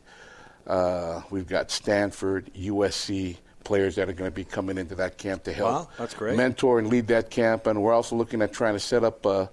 Uh, 0.66 1.22
we've 1.30 1.46
got 1.46 1.70
Stanford, 1.70 2.50
USC 2.54 3.36
players 3.64 3.96
that 3.96 4.08
are 4.08 4.12
going 4.12 4.30
to 4.30 4.34
be 4.34 4.44
coming 4.44 4.78
into 4.78 4.94
that 4.94 5.18
camp 5.18 5.42
to 5.44 5.52
help 5.52 5.70
Wow, 5.72 5.88
that's 5.98 6.14
great. 6.14 6.36
mentor 6.36 6.78
and 6.78 6.88
lead 6.88 7.06
that 7.08 7.30
camp. 7.30 7.66
And 7.66 7.82
we're 7.82 7.92
also 7.92 8.14
looking 8.16 8.42
at 8.42 8.52
trying 8.52 8.74
to 8.74 8.80
set 8.80 9.02
up 9.04 9.24
uh, 9.26 9.46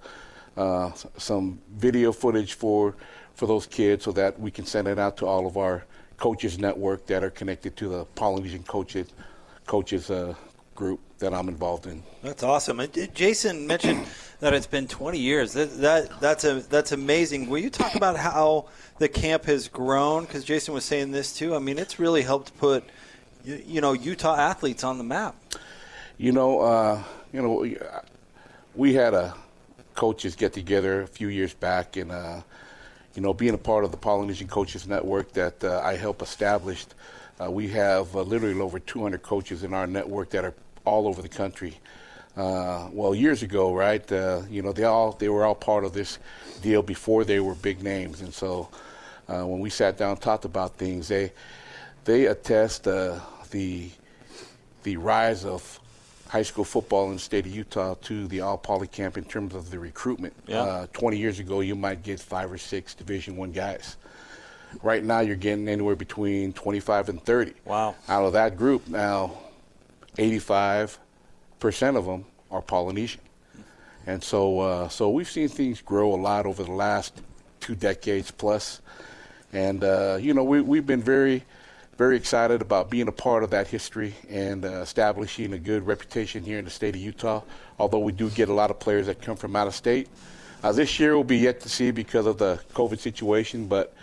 uh, 0.56 0.92
some 1.16 1.60
video 1.76 2.12
footage 2.12 2.54
for 2.54 2.94
for 3.34 3.46
those 3.46 3.66
kids 3.66 4.04
so 4.04 4.12
that 4.12 4.38
we 4.38 4.50
can 4.50 4.64
send 4.64 4.86
it 4.86 4.98
out 4.98 5.16
to 5.16 5.26
all 5.26 5.46
of 5.46 5.56
our 5.56 5.84
coaches 6.16 6.58
network 6.58 7.06
that 7.06 7.24
are 7.24 7.30
connected 7.30 7.76
to 7.76 7.88
the 7.88 8.04
Polynesian 8.14 8.62
coaches 8.62 9.08
coaches 9.66 10.10
uh, 10.10 10.34
group 10.74 11.00
that 11.18 11.32
I'm 11.32 11.48
involved 11.48 11.86
in. 11.86 12.02
That's 12.22 12.42
awesome. 12.42 12.80
And 12.80 12.96
uh, 12.98 13.06
Jason 13.14 13.66
mentioned 13.66 14.06
that 14.40 14.54
it's 14.54 14.66
been 14.66 14.86
20 14.86 15.18
years. 15.18 15.52
That, 15.54 15.76
that 15.80 16.20
that's 16.20 16.44
a 16.44 16.60
that's 16.60 16.92
amazing. 16.92 17.48
Will 17.48 17.58
you 17.58 17.70
talk 17.70 17.94
about 17.94 18.16
how 18.16 18.66
the 18.98 19.08
camp 19.08 19.44
has 19.46 19.68
grown? 19.68 20.24
Because 20.24 20.44
Jason 20.44 20.74
was 20.74 20.84
saying 20.84 21.12
this 21.12 21.36
too. 21.36 21.54
I 21.54 21.58
mean, 21.58 21.78
it's 21.78 21.98
really 21.98 22.22
helped 22.22 22.56
put 22.58 22.84
you, 23.44 23.62
you 23.66 23.80
know 23.80 23.92
Utah 23.92 24.36
athletes 24.36 24.84
on 24.84 24.98
the 24.98 25.04
map. 25.04 25.36
You 26.16 26.32
know, 26.32 26.60
uh, 26.60 27.02
you 27.32 27.42
know, 27.42 27.54
we, 27.54 27.76
we 28.76 28.94
had 28.94 29.14
a 29.14 29.34
coaches 29.94 30.36
get 30.36 30.52
together 30.52 31.02
a 31.02 31.06
few 31.06 31.28
years 31.28 31.54
back, 31.54 31.96
and 31.96 32.10
uh, 32.10 32.40
you 33.14 33.22
know, 33.22 33.32
being 33.32 33.54
a 33.54 33.58
part 33.58 33.84
of 33.84 33.90
the 33.90 33.96
Polynesian 33.96 34.48
Coaches 34.48 34.86
Network 34.86 35.32
that 35.32 35.62
uh, 35.62 35.80
I 35.84 35.96
helped 35.96 36.22
establish, 36.22 36.86
uh, 37.40 37.50
we 37.50 37.68
have 37.68 38.14
uh, 38.14 38.22
literally 38.22 38.60
over 38.60 38.78
200 38.78 39.22
coaches 39.22 39.62
in 39.62 39.72
our 39.72 39.86
network 39.86 40.30
that 40.30 40.44
are 40.44 40.54
all 40.84 41.06
over 41.06 41.22
the 41.22 41.28
country. 41.28 41.78
Uh, 42.36 42.88
well, 42.92 43.14
years 43.14 43.42
ago, 43.42 43.72
right? 43.72 44.10
Uh, 44.10 44.42
you 44.50 44.60
know, 44.62 44.72
they 44.72 44.84
all 44.84 45.12
they 45.12 45.28
were 45.28 45.44
all 45.44 45.54
part 45.54 45.84
of 45.84 45.92
this 45.92 46.18
deal 46.62 46.82
before 46.82 47.24
they 47.24 47.38
were 47.38 47.54
big 47.54 47.82
names, 47.82 48.20
and 48.20 48.34
so 48.34 48.68
when 49.26 49.60
we 49.60 49.70
sat 49.70 49.96
down 49.96 50.10
and 50.10 50.20
talked 50.20 50.44
about 50.44 50.76
things, 50.76 51.08
they 51.08 51.32
they 52.04 52.26
attest 52.26 52.84
the 52.84 53.20
the 54.82 54.96
rise 54.96 55.44
of 55.44 55.80
high 56.34 56.42
school 56.42 56.64
football 56.64 57.06
in 57.10 57.12
the 57.12 57.20
state 57.20 57.46
of 57.46 57.54
Utah 57.54 57.94
to 58.02 58.26
the 58.26 58.40
all 58.40 58.58
poly 58.58 58.88
camp 58.88 59.16
in 59.16 59.22
terms 59.22 59.54
of 59.54 59.70
the 59.70 59.78
recruitment. 59.78 60.34
Yeah. 60.48 60.62
Uh, 60.62 60.86
20 60.92 61.16
years 61.16 61.38
ago, 61.38 61.60
you 61.60 61.76
might 61.76 62.02
get 62.02 62.18
five 62.18 62.50
or 62.50 62.58
six 62.58 62.92
Division 62.92 63.36
One 63.36 63.52
guys. 63.52 63.96
Right 64.82 65.04
now, 65.04 65.20
you're 65.20 65.36
getting 65.36 65.68
anywhere 65.68 65.94
between 65.94 66.52
25 66.52 67.10
and 67.10 67.24
30. 67.24 67.54
Wow. 67.64 67.94
Out 68.08 68.24
of 68.24 68.32
that 68.32 68.56
group, 68.56 68.88
now 68.88 69.38
85 70.18 70.98
percent 71.60 71.96
of 71.96 72.04
them 72.04 72.24
are 72.50 72.60
Polynesian, 72.60 73.20
and 74.04 74.20
so 74.20 74.58
uh, 74.58 74.88
so 74.88 75.10
we've 75.10 75.30
seen 75.30 75.46
things 75.46 75.80
grow 75.80 76.12
a 76.16 76.20
lot 76.20 76.46
over 76.46 76.64
the 76.64 76.72
last 76.72 77.22
two 77.60 77.76
decades 77.76 78.32
plus, 78.32 78.80
and 79.52 79.84
uh, 79.84 80.18
you 80.20 80.34
know 80.34 80.42
we 80.42 80.60
we've 80.60 80.84
been 80.84 81.00
very 81.00 81.44
very 81.96 82.16
excited 82.16 82.60
about 82.60 82.90
being 82.90 83.08
a 83.08 83.12
part 83.12 83.44
of 83.44 83.50
that 83.50 83.68
history 83.68 84.14
and 84.28 84.64
uh, 84.64 84.80
establishing 84.80 85.52
a 85.52 85.58
good 85.58 85.86
reputation 85.86 86.42
here 86.42 86.58
in 86.58 86.64
the 86.64 86.70
state 86.70 86.94
of 86.94 87.00
Utah. 87.00 87.42
Although 87.78 88.00
we 88.00 88.12
do 88.12 88.30
get 88.30 88.48
a 88.48 88.52
lot 88.52 88.70
of 88.70 88.80
players 88.80 89.06
that 89.06 89.22
come 89.22 89.36
from 89.36 89.54
out 89.54 89.66
of 89.66 89.74
state. 89.74 90.08
Uh, 90.62 90.72
this 90.72 90.98
year 90.98 91.14
will 91.14 91.24
be 91.24 91.36
yet 91.36 91.60
to 91.60 91.68
see 91.68 91.90
because 91.90 92.26
of 92.26 92.38
the 92.38 92.58
COVID 92.72 92.98
situation, 92.98 93.66
but 93.66 93.94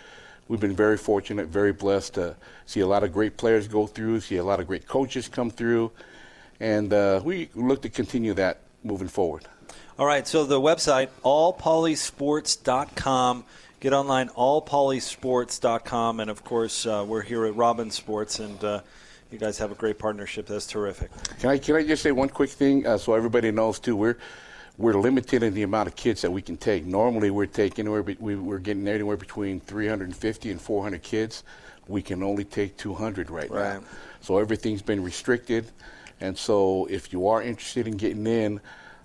we've 0.48 0.60
been 0.60 0.76
very 0.76 0.96
fortunate, 0.96 1.48
very 1.48 1.72
blessed 1.72 2.14
to 2.14 2.36
see 2.66 2.80
a 2.80 2.86
lot 2.86 3.02
of 3.02 3.12
great 3.12 3.36
players 3.36 3.68
go 3.68 3.86
through, 3.86 4.20
see 4.20 4.36
a 4.36 4.44
lot 4.44 4.60
of 4.60 4.66
great 4.66 4.86
coaches 4.86 5.28
come 5.28 5.50
through, 5.50 5.90
and 6.60 6.92
uh, 6.92 7.20
we 7.24 7.48
look 7.54 7.82
to 7.82 7.88
continue 7.88 8.34
that 8.34 8.58
moving 8.84 9.08
forward. 9.08 9.44
All 9.98 10.06
right, 10.06 10.26
so 10.26 10.44
the 10.44 10.60
website 10.60 11.08
allpolysports.com. 11.24 13.44
Get 13.82 13.92
online 13.92 14.28
allpolysports.com, 14.28 16.20
and 16.20 16.30
of 16.30 16.44
course 16.44 16.86
uh, 16.86 17.04
we're 17.04 17.22
here 17.22 17.46
at 17.46 17.56
Robbins 17.56 17.96
Sports, 17.96 18.38
and 18.38 18.62
uh, 18.62 18.80
you 19.32 19.40
guys 19.40 19.58
have 19.58 19.72
a 19.72 19.74
great 19.74 19.98
partnership. 19.98 20.46
That's 20.46 20.68
terrific. 20.68 21.10
Can 21.40 21.50
I 21.50 21.58
can 21.58 21.74
I 21.74 21.82
just 21.82 22.00
say 22.04 22.12
one 22.12 22.28
quick 22.28 22.50
thing 22.50 22.86
uh, 22.86 22.96
so 22.96 23.14
everybody 23.14 23.50
knows 23.50 23.80
too? 23.80 23.96
We're 23.96 24.18
we're 24.78 24.94
limited 24.94 25.42
in 25.42 25.52
the 25.54 25.64
amount 25.64 25.88
of 25.88 25.96
kids 25.96 26.22
that 26.22 26.30
we 26.30 26.42
can 26.42 26.56
take. 26.56 26.86
Normally, 26.86 27.30
we're 27.32 27.46
taking 27.46 27.86
anywhere 27.86 28.04
be- 28.04 28.16
we, 28.20 28.36
we're 28.36 28.60
getting 28.60 28.86
anywhere 28.86 29.16
between 29.16 29.58
350 29.58 30.52
and 30.52 30.60
400 30.60 31.02
kids. 31.02 31.42
We 31.88 32.02
can 32.02 32.22
only 32.22 32.44
take 32.44 32.76
200 32.76 33.30
right, 33.30 33.50
Right. 33.50 33.80
now. 33.80 33.82
So 34.20 34.38
everything's 34.38 34.82
been 34.82 35.02
restricted, 35.02 35.72
and 36.20 36.38
so 36.38 36.86
if 36.88 37.12
you 37.12 37.26
are 37.26 37.42
interested 37.42 37.88
in 37.88 37.96
getting 37.96 38.28
in, 38.28 38.60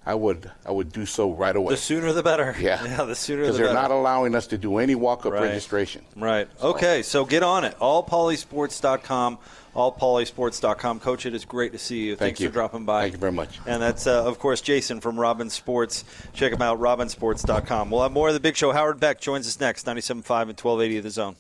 I 0.08 0.16
would 0.16 0.50
I 0.66 0.72
would 0.72 0.94
do 0.94 1.06
so 1.06 1.34
right 1.34 1.54
away. 1.54 1.74
The 1.74 1.78
sooner 1.78 2.14
the 2.14 2.24
better. 2.24 2.56
Yeah, 2.58 2.82
yeah 2.98 3.04
the 3.04 3.14
sooner 3.14 3.42
the 3.42 3.48
because 3.48 3.58
better. 3.58 3.74
they're 3.74 3.82
not 3.82 3.92
allowing 3.92 4.36
us 4.36 4.48
to 4.48 4.58
do 4.58 4.78
any 4.78 4.96
walk-up 4.96 5.34
Right. 5.34 5.42
registration. 5.44 6.06
Right. 6.16 6.48
Okay, 6.64 7.02
so 7.04 7.26
get 7.26 7.44
on 7.44 7.66
it. 7.66 7.78
Allpolysports.com. 7.80 9.38
Allpolysports.com. 9.76 11.00
Coach, 11.02 11.26
it 11.26 11.36
is 11.36 11.46
great 11.46 11.72
to 11.74 11.78
see 11.78 12.06
you. 12.06 12.12
Thank 12.16 12.20
Thanks 12.20 12.40
you. 12.40 12.48
for 12.48 12.54
dropping 12.54 12.86
by. 12.86 13.02
Thank 13.02 13.14
you 13.14 13.20
very 13.20 13.32
much. 13.34 13.60
And 13.66 13.82
that's, 13.82 14.08
uh, 14.08 14.24
of 14.26 14.40
course, 14.40 14.62
Jason 14.62 15.02
from 15.02 15.20
Robbins 15.20 15.54
Sports. 15.54 16.04
Check 16.34 16.54
him 16.54 16.62
out, 16.62 16.80
robbinsports.com. 16.80 17.90
We'll 17.92 18.02
have 18.02 18.12
more 18.12 18.30
of 18.30 18.34
the 18.34 18.40
big 18.40 18.56
show. 18.56 18.72
Howard 18.72 19.00
Beck 19.00 19.20
joins 19.20 19.48
us 19.48 19.60
next, 19.60 19.86
97.5 19.86 20.50
and 20.50 20.58
1280 20.58 20.98
of 20.98 21.04
the 21.04 21.10
zone. 21.12 21.36